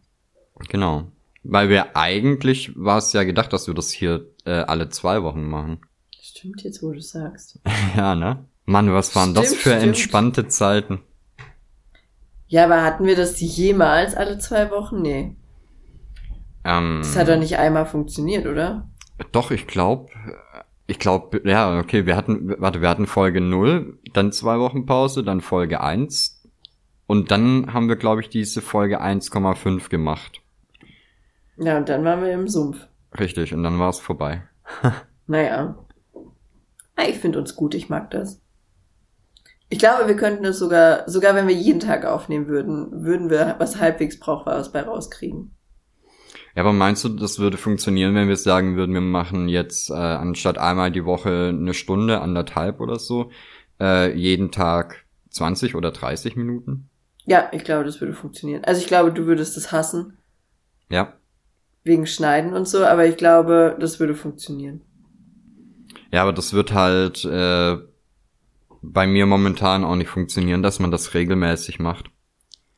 Genau. 0.69 1.05
Weil 1.45 1.69
wir 1.69 1.97
eigentlich 1.97 2.73
war 2.77 2.99
es 2.99 3.13
ja 3.13 3.25
gedacht, 3.25 3.53
dass 3.53 3.67
wir 3.67 3.75
das 3.75 3.91
hier 3.91 4.27
äh, 4.45 4.51
alle 4.51 4.89
zwei 4.89 5.23
Wochen 5.23 5.45
machen. 5.49 5.81
Stimmt 6.21 6.63
jetzt, 6.63 6.83
wo 6.83 6.93
du 6.93 7.01
sagst. 7.01 7.61
ja, 7.97 8.15
ne? 8.15 8.45
Mann, 8.65 8.93
was 8.93 9.17
waren 9.17 9.35
das 9.35 9.47
Stimmt, 9.47 9.61
für 9.63 9.71
stimmt. 9.71 9.85
entspannte 9.85 10.49
Zeiten? 10.49 11.01
Ja, 12.49 12.65
aber 12.65 12.83
hatten 12.83 13.05
wir 13.07 13.17
das 13.17 13.41
jemals 13.41 14.15
alle 14.15 14.39
zwei 14.39 14.71
Wochen? 14.71 15.01
Nee. 15.03 15.37
Ähm, 16.65 17.01
Das 17.03 17.17
hat 17.17 17.29
doch 17.29 17.39
nicht 17.39 17.57
einmal 17.59 17.87
funktioniert, 17.87 18.47
oder? 18.47 18.89
Doch, 19.33 19.51
ich 19.51 19.67
glaube, 19.67 20.11
ich 20.87 20.99
glaube, 20.99 21.43
ja, 21.45 21.79
okay, 21.79 22.07
wir 22.07 22.17
hatten, 22.17 22.55
warte, 22.59 22.81
wir 22.81 22.89
hatten 22.89 23.07
Folge 23.07 23.41
0, 23.41 23.99
dann 24.13 24.33
zwei 24.33 24.59
Wochen 24.59 24.87
Pause, 24.87 25.23
dann 25.23 25.41
Folge 25.41 25.81
1 25.81 26.43
und 27.07 27.31
dann 27.31 27.73
haben 27.73 27.89
wir, 27.89 27.97
glaube 27.97 28.21
ich, 28.23 28.29
diese 28.29 28.63
Folge 28.63 29.03
1,5 29.03 29.89
gemacht. 29.91 30.41
Ja, 31.59 31.77
und 31.77 31.89
dann 31.89 32.05
waren 32.05 32.23
wir 32.23 32.33
im 32.33 32.49
Sumpf. 32.49 32.87
Richtig, 33.19 33.53
und 33.55 33.63
dann 33.63 33.79
war 33.79 33.91
es 33.91 33.99
vorbei. 34.01 34.43
Naja. 35.31 35.77
Ja, 36.97 37.05
ich 37.07 37.19
finde 37.19 37.39
uns 37.39 37.55
gut, 37.55 37.75
ich 37.75 37.91
mag 37.91 38.11
das. 38.11 38.41
Ich 39.69 39.79
glaube, 39.79 40.09
wir 40.09 40.17
könnten 40.17 40.47
es 40.47 40.59
sogar, 40.59 41.07
sogar 41.07 41.35
wenn 41.35 41.47
wir 41.47 41.55
jeden 41.55 41.81
Tag 41.81 42.07
aufnehmen 42.07 42.47
würden, 42.49 43.05
würden 43.05 43.29
wir 43.29 43.57
was 43.59 43.79
halbwegs 43.79 44.19
Brauchbares 44.19 44.73
bei 44.73 44.81
rauskriegen. 44.81 45.55
Ja, 46.55 46.63
aber 46.63 46.73
meinst 46.73 47.05
du, 47.05 47.11
das 47.11 47.39
würde 47.39 47.59
funktionieren, 47.59 48.15
wenn 48.15 48.29
wir 48.29 48.37
sagen 48.37 48.77
würden, 48.77 48.95
wir 48.95 49.03
machen 49.03 49.49
jetzt 49.49 49.91
äh, 49.91 49.95
anstatt 49.95 50.57
einmal 50.57 50.91
die 50.91 51.05
Woche 51.05 51.49
eine 51.51 51.75
Stunde, 51.75 52.23
anderthalb 52.23 52.81
oder 52.81 52.99
so, 52.99 53.31
äh, 53.79 54.15
jeden 54.17 54.51
Tag 54.51 55.05
20 55.29 55.75
oder 55.75 55.91
30 55.93 56.37
Minuten? 56.37 56.89
Ja, 57.27 57.51
ich 57.53 57.65
glaube, 57.65 57.85
das 57.85 58.01
würde 58.01 58.15
funktionieren. 58.15 58.65
Also 58.65 58.81
ich 58.81 58.87
glaube, 58.87 59.13
du 59.13 59.27
würdest 59.27 59.59
es 59.59 59.73
hassen, 59.73 60.17
Ja. 60.89 61.18
Wegen 61.89 62.07
Schneiden 62.07 62.53
und 62.55 62.68
so, 62.68 62.84
aber 62.84 63.07
ich 63.07 63.16
glaube, 63.16 63.76
das 63.80 63.99
würde 63.99 64.14
funktionieren. 64.14 64.82
Ja, 66.12 66.22
aber 66.22 66.32
das 66.32 66.55
wird 66.55 66.72
halt 66.72 67.24
äh, 67.24 67.76
bei 68.80 69.07
mir 69.09 69.26
momentan 69.26 69.84
auch 69.84 69.97
nicht 69.97 70.09
funktionieren, 70.09 70.62
dass 70.62 70.78
man 70.78 70.91
das 70.93 71.14
regelmäßig 71.14 71.80
macht. 71.80 72.07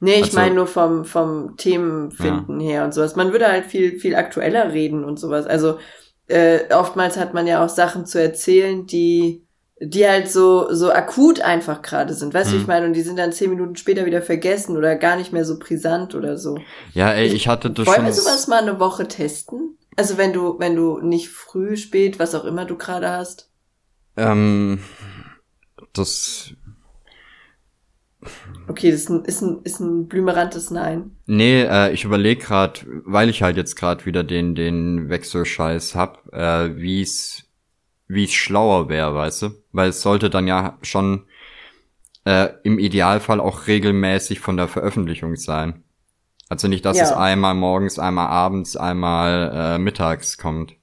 Nee, 0.01 0.15
ich 0.15 0.25
Also- 0.25 0.39
meine 0.39 0.55
nur 0.55 0.67
vom, 0.67 1.05
vom 1.05 1.57
Themenfinden 1.59 2.59
her 2.59 2.85
und 2.85 2.95
sowas. 2.95 3.17
Man 3.17 3.33
würde 3.33 3.49
halt 3.49 3.67
viel, 3.67 3.99
viel 3.99 4.15
aktueller 4.15 4.73
reden 4.73 5.05
und 5.05 5.19
sowas. 5.19 5.47
Also 5.47 5.79
äh, 6.27 6.73
oftmals 6.75 7.19
hat 7.19 7.35
man 7.35 7.47
ja 7.47 7.63
auch 7.63 7.69
Sachen 7.69 8.07
zu 8.07 8.21
erzählen, 8.21 8.87
die, 8.87 9.45
die 9.83 10.07
halt 10.07 10.31
so, 10.31 10.73
so 10.75 10.93
akut 10.93 11.41
einfach 11.41 11.81
gerade 11.83 12.13
sind. 12.15 12.35
Weißt 12.35 12.51
du, 12.53 12.57
Mhm. 12.57 12.61
ich 12.61 12.67
meine? 12.67 12.87
Und 12.87 12.93
die 12.93 13.01
sind 13.03 13.19
dann 13.19 13.33
zehn 13.33 13.49
Minuten 13.51 13.77
später 13.77 14.05
wieder 14.05 14.21
vergessen 14.23 14.77
oder 14.77 14.95
gar 14.97 15.17
nicht 15.17 15.33
mehr 15.33 15.45
so 15.45 15.59
brisant 15.59 16.15
oder 16.15 16.37
so. 16.37 16.59
Ja, 16.93 17.11
ey, 17.13 17.29
ich 17.29 17.49
hatte 17.49 17.71
das 17.71 17.87
Wollen 17.87 17.97
schon. 17.97 18.05
wir 18.07 18.13
sowas 18.13 18.47
mal 18.47 18.61
eine 18.63 18.79
Woche 18.79 19.09
testen? 19.09 19.79
Also 19.97 20.19
wenn 20.19 20.33
du, 20.33 20.59
wenn 20.59 20.77
du 20.77 21.01
nicht 21.01 21.31
früh, 21.31 21.77
spät, 21.77 22.19
was 22.19 22.35
auch 22.35 22.45
immer 22.45 22.65
du 22.67 22.77
gerade 22.77 23.09
hast. 23.11 23.51
Ähm, 24.17 24.81
das. 25.95 26.53
Okay, 28.69 28.91
das 28.93 29.01
ist 29.01 29.09
ein, 29.09 29.25
ist 29.25 29.41
ein, 29.41 29.61
ist 29.65 29.81
ein 29.81 30.07
blümerantes 30.09 30.71
Nein. 30.71 31.17
Nee, 31.27 31.63
äh, 31.63 31.91
ich 31.93 32.05
überlege 32.05 32.43
gerade, 32.45 32.81
weil 33.07 33.31
ich 33.31 33.43
halt 33.43 33.57
jetzt 33.57 33.77
gerade 33.77 34.05
wieder 34.05 34.23
den, 34.25 34.55
den 34.55 35.09
Wechselscheiß 35.09 35.95
hab, 35.95 36.31
äh, 36.35 36.77
wie 36.77 37.01
es 37.03 37.45
wie 38.13 38.25
es 38.25 38.33
schlauer 38.33 38.89
wäre, 38.89 39.15
weißt 39.15 39.43
du? 39.43 39.51
Weil 39.73 39.91
es 39.91 40.03
sollte 40.03 40.31
dann 40.31 40.47
ja 40.47 40.79
schon 40.83 41.27
äh, 42.25 42.49
im 42.65 42.79
Idealfall 42.79 43.41
auch 43.41 43.67
regelmäßig 43.67 44.41
von 44.41 44.57
der 44.57 44.69
Veröffentlichung 44.69 45.37
sein. 45.37 45.85
Also 46.49 46.67
nicht, 46.69 46.85
dass 46.85 46.97
Ja. 46.99 47.05
es 47.05 47.13
einmal 47.13 47.55
morgens, 47.55 47.99
einmal 47.99 48.27
abends, 48.29 48.77
einmal 48.77 49.53
äh, 49.55 49.79
mittags 49.79 50.37
kommt. 50.39 50.75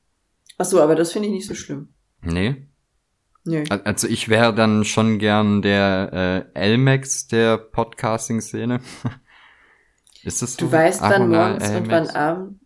Ach 0.57 0.65
so, 0.65 0.81
aber 0.81 0.95
das 0.95 1.11
finde 1.11 1.27
ich 1.27 1.33
nicht 1.33 1.47
so 1.47 1.53
schlimm. 1.55 1.89
Nee? 2.21 2.67
Al- 3.69 3.81
Also 3.83 4.07
ich 4.07 4.29
wäre 4.29 4.53
dann 4.55 4.83
schon 4.85 5.19
gern 5.19 5.61
der 5.61 6.47
äh, 6.55 6.59
Elmex 6.59 7.27
der 7.27 7.57
Podcasting-Szene. 7.57 8.79
Ist 10.23 10.41
das 10.41 10.53
so? 10.55 10.65
Du 10.65 10.71
weißt, 10.71 11.01
wann 11.01 11.29
morgens 11.29 11.69
und 11.69 11.89
wann 11.89 12.09
abends. 12.09 12.59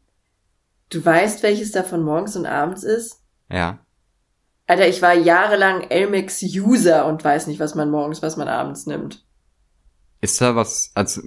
Du 0.90 1.04
weißt, 1.06 1.44
welches 1.44 1.72
davon 1.72 2.04
morgens 2.04 2.36
und 2.36 2.46
abends 2.46 2.84
ist? 2.84 3.22
Ja. 3.50 3.80
Alter, 4.72 4.88
ich 4.88 5.02
war 5.02 5.14
jahrelang 5.14 5.82
Elmex-User 5.90 7.06
und 7.06 7.22
weiß 7.26 7.48
nicht, 7.48 7.60
was 7.60 7.76
man 7.76 7.92
morgens, 7.92 8.22
was 8.22 8.38
man 8.38 8.48
abends 8.48 8.86
nimmt. 8.86 9.26
Ist 10.22 10.40
da 10.40 10.56
was, 10.56 10.92
also 10.96 11.22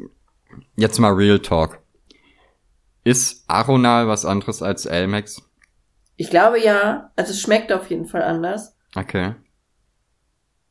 jetzt 0.77 0.99
mal 0.99 1.13
Real 1.13 1.39
Talk. 1.41 1.79
Ist 3.05 3.45
Aronal 3.47 4.09
was 4.09 4.25
anderes 4.25 4.63
als 4.63 4.87
Elmex? 4.87 5.43
Ich 6.17 6.31
glaube 6.31 6.59
ja, 6.59 7.11
also 7.17 7.33
es 7.33 7.41
schmeckt 7.43 7.71
auf 7.71 7.91
jeden 7.91 8.07
Fall 8.07 8.23
anders, 8.23 8.75
Okay. 8.97 9.35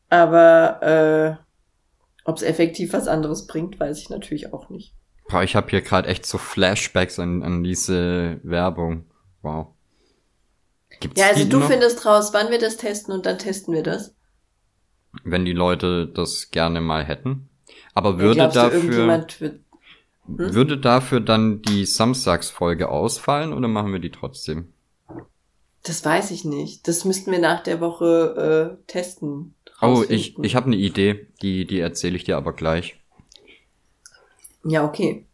aber 0.09 0.81
äh, 0.81 1.43
ob 2.25 2.37
es 2.37 2.41
effektiv 2.41 2.93
was 2.93 3.07
anderes 3.07 3.45
bringt, 3.45 3.79
weiß 3.79 3.99
ich 3.99 4.09
natürlich 4.09 4.51
auch 4.51 4.69
nicht. 4.71 4.95
Boah, 5.29 5.43
ich 5.43 5.55
habe 5.55 5.69
hier 5.69 5.81
gerade 5.81 6.07
echt 6.07 6.25
so 6.25 6.39
Flashbacks 6.39 7.19
an, 7.19 7.43
an 7.43 7.63
diese 7.63 8.39
Werbung. 8.41 9.05
Wow. 9.43 9.75
Gibt's 11.03 11.21
Ja, 11.21 11.27
also 11.27 11.45
du 11.45 11.59
noch? 11.59 11.67
findest 11.69 12.05
raus, 12.05 12.33
wann 12.33 12.49
wir 12.49 12.59
das 12.59 12.77
testen 12.77 13.13
und 13.13 13.25
dann 13.25 13.37
testen 13.37 13.73
wir 13.73 13.83
das. 13.83 14.15
Wenn 15.23 15.45
die 15.45 15.53
Leute 15.53 16.07
das 16.07 16.49
gerne 16.51 16.79
mal 16.81 17.03
hätten. 17.03 17.49
Aber 17.93 18.19
würde 18.19 18.47
dafür, 18.49 19.07
wird, 19.07 19.39
Hm? 20.27 20.53
würde 20.53 20.77
dafür 20.77 21.19
dann 21.19 21.61
die 21.61 21.85
Samstagsfolge 21.85 22.89
ausfallen 22.89 23.53
oder 23.53 23.67
machen 23.67 23.91
wir 23.93 23.99
die 23.99 24.11
trotzdem? 24.11 24.73
das 25.83 26.03
weiß 26.03 26.31
ich 26.31 26.45
nicht. 26.45 26.87
Das 26.87 27.05
müssten 27.05 27.31
wir 27.31 27.39
nach 27.39 27.61
der 27.63 27.79
Woche 27.81 28.77
äh, 28.81 28.91
testen. 28.91 29.53
Oh, 29.81 30.03
ich, 30.09 30.37
ich 30.39 30.55
habe 30.55 30.67
eine 30.67 30.77
Idee, 30.77 31.27
die, 31.41 31.65
die 31.67 31.79
erzähle 31.79 32.15
ich 32.15 32.23
dir 32.23 32.37
aber 32.37 32.53
gleich. 32.53 32.95
Ja, 34.63 34.83
okay. 34.85 35.25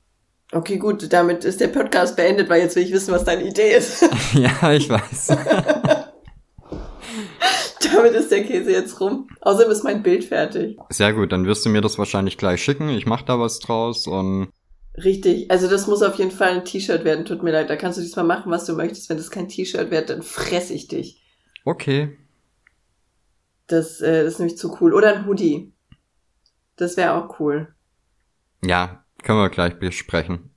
Okay, 0.52 0.78
gut, 0.78 1.14
damit 1.14 1.46
ist 1.46 1.62
der 1.62 1.68
Podcast 1.68 2.16
beendet, 2.16 2.50
weil 2.50 2.62
jetzt 2.62 2.76
will 2.76 2.84
ich 2.84 2.92
wissen, 2.92 3.14
was 3.14 3.24
deine 3.24 3.44
Idee 3.44 3.76
ist. 3.76 4.02
ja, 4.34 4.74
ich 4.74 4.90
weiß. 4.90 5.28
damit 7.94 8.14
ist 8.14 8.32
der 8.32 8.44
Käse 8.44 8.72
jetzt 8.72 9.00
rum. 9.00 9.28
Außerdem 9.42 9.72
ist 9.72 9.84
mein 9.84 10.02
Bild 10.02 10.24
fertig. 10.24 10.78
Sehr 10.90 11.14
gut, 11.14 11.32
dann 11.32 11.46
wirst 11.46 11.66
du 11.66 11.70
mir 11.70 11.82
das 11.82 12.00
wahrscheinlich 12.00 12.38
gleich 12.38 12.64
schicken. 12.64 12.90
Ich 12.90 13.06
mach 13.06 13.22
da 13.22 13.40
was 13.40 13.60
draus 13.60 14.08
und 14.08 14.50
Richtig. 14.98 15.52
Also 15.52 15.70
das 15.70 15.88
muss 15.88 16.02
auf 16.02 16.16
jeden 16.16 16.32
Fall 16.32 16.50
ein 16.50 16.66
T-Shirt 16.66 17.04
werden. 17.06 17.26
Tut 17.26 17.44
mir 17.44 17.52
leid. 17.52 17.70
Da 17.70 17.76
kannst 17.76 17.98
du 17.98 18.02
diesmal 18.02 18.26
machen, 18.26 18.52
was 18.52 18.66
du 18.66 18.74
möchtest. 18.74 19.10
Wenn 19.10 19.18
das 19.18 19.32
kein 19.32 19.48
T-Shirt 19.48 19.92
wird, 19.92 20.10
dann 20.10 20.24
fress 20.24 20.72
ich 20.72 20.88
dich. 20.88 21.24
okay. 21.64 22.18
Das, 23.68 24.02
äh, 24.02 24.24
das 24.24 24.34
ist 24.34 24.40
nämlich 24.40 24.58
zu 24.58 24.76
cool. 24.82 24.96
Oder 24.96 25.14
ein 25.14 25.28
Hoodie. 25.28 25.72
Das 26.76 26.98
wäre 26.98 27.14
auch 27.14 27.40
cool. 27.40 27.72
Ja, 28.66 29.06
können 29.30 29.42
wir 29.42 29.50
gleich 29.52 29.78
besprechen. 29.78 30.50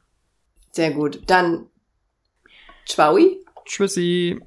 Sehr 0.70 0.92
gut. 0.92 1.24
Dann 1.26 1.68
Tschaui. 2.86 3.44
Tschüssi. 3.66 4.40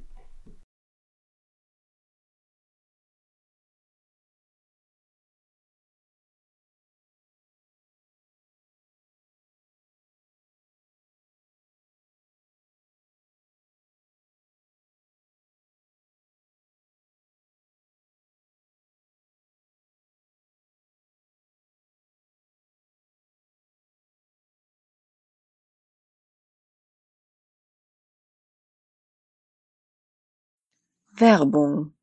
Werbung. 31.17 31.93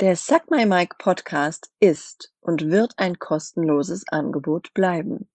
Der 0.00 0.16
Suck 0.16 0.50
My 0.50 0.64
Mic 0.64 0.94
Podcast 0.96 1.70
ist 1.78 2.32
und 2.40 2.70
wird 2.70 2.94
ein 2.96 3.18
kostenloses 3.18 4.08
Angebot 4.08 4.72
bleiben. 4.72 5.28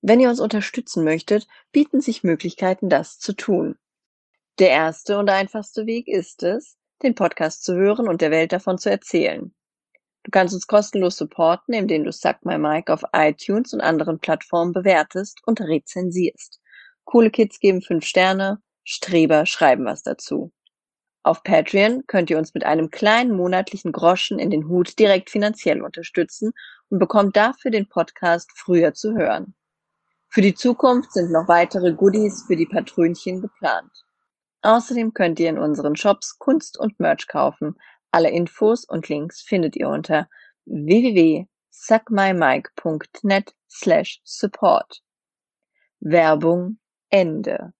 Wenn 0.00 0.18
ihr 0.18 0.28
uns 0.28 0.40
unterstützen 0.40 1.04
möchtet, 1.04 1.46
bieten 1.70 2.00
sich 2.00 2.24
Möglichkeiten, 2.24 2.88
das 2.88 3.20
zu 3.20 3.32
tun. 3.32 3.78
Der 4.58 4.70
erste 4.70 5.20
und 5.20 5.30
einfachste 5.30 5.86
Weg 5.86 6.08
ist 6.08 6.42
es, 6.42 6.76
den 7.04 7.14
Podcast 7.14 7.62
zu 7.62 7.76
hören 7.76 8.08
und 8.08 8.22
der 8.22 8.32
Welt 8.32 8.50
davon 8.50 8.78
zu 8.78 8.90
erzählen. 8.90 9.54
Du 10.24 10.32
kannst 10.32 10.54
uns 10.54 10.66
kostenlos 10.66 11.16
supporten, 11.16 11.74
indem 11.74 12.02
du 12.02 12.10
Suck 12.10 12.44
My 12.44 12.58
Mic 12.58 12.90
auf 12.90 13.04
iTunes 13.12 13.72
und 13.72 13.82
anderen 13.82 14.18
Plattformen 14.18 14.72
bewertest 14.72 15.40
und 15.46 15.60
rezensierst. 15.60 16.60
Coole 17.04 17.30
Kids 17.30 17.60
geben 17.60 17.82
fünf 17.82 18.04
Sterne, 18.04 18.60
Streber 18.82 19.46
schreiben 19.46 19.84
was 19.84 20.02
dazu. 20.02 20.52
Auf 21.28 21.42
Patreon 21.42 22.06
könnt 22.06 22.30
ihr 22.30 22.38
uns 22.38 22.54
mit 22.54 22.64
einem 22.64 22.90
kleinen 22.90 23.36
monatlichen 23.36 23.92
Groschen 23.92 24.38
in 24.38 24.48
den 24.48 24.66
Hut 24.66 24.98
direkt 24.98 25.28
finanziell 25.28 25.82
unterstützen 25.82 26.54
und 26.88 26.98
bekommt 26.98 27.36
dafür 27.36 27.70
den 27.70 27.86
Podcast 27.86 28.50
früher 28.56 28.94
zu 28.94 29.14
hören. 29.14 29.54
Für 30.30 30.40
die 30.40 30.54
Zukunft 30.54 31.12
sind 31.12 31.30
noch 31.30 31.46
weitere 31.46 31.92
Goodies 31.92 32.44
für 32.46 32.56
die 32.56 32.64
Patrönchen 32.64 33.42
geplant. 33.42 33.92
Außerdem 34.62 35.12
könnt 35.12 35.38
ihr 35.38 35.50
in 35.50 35.58
unseren 35.58 35.96
Shops 35.96 36.38
Kunst 36.38 36.78
und 36.78 36.98
Merch 36.98 37.28
kaufen. 37.28 37.76
Alle 38.10 38.30
Infos 38.30 38.86
und 38.86 39.10
Links 39.10 39.42
findet 39.42 39.76
ihr 39.76 39.90
unter 39.90 40.30
www.suckmymike.net 40.64 43.54
slash 43.68 44.22
support. 44.24 45.02
Werbung 46.00 46.78
Ende. 47.10 47.74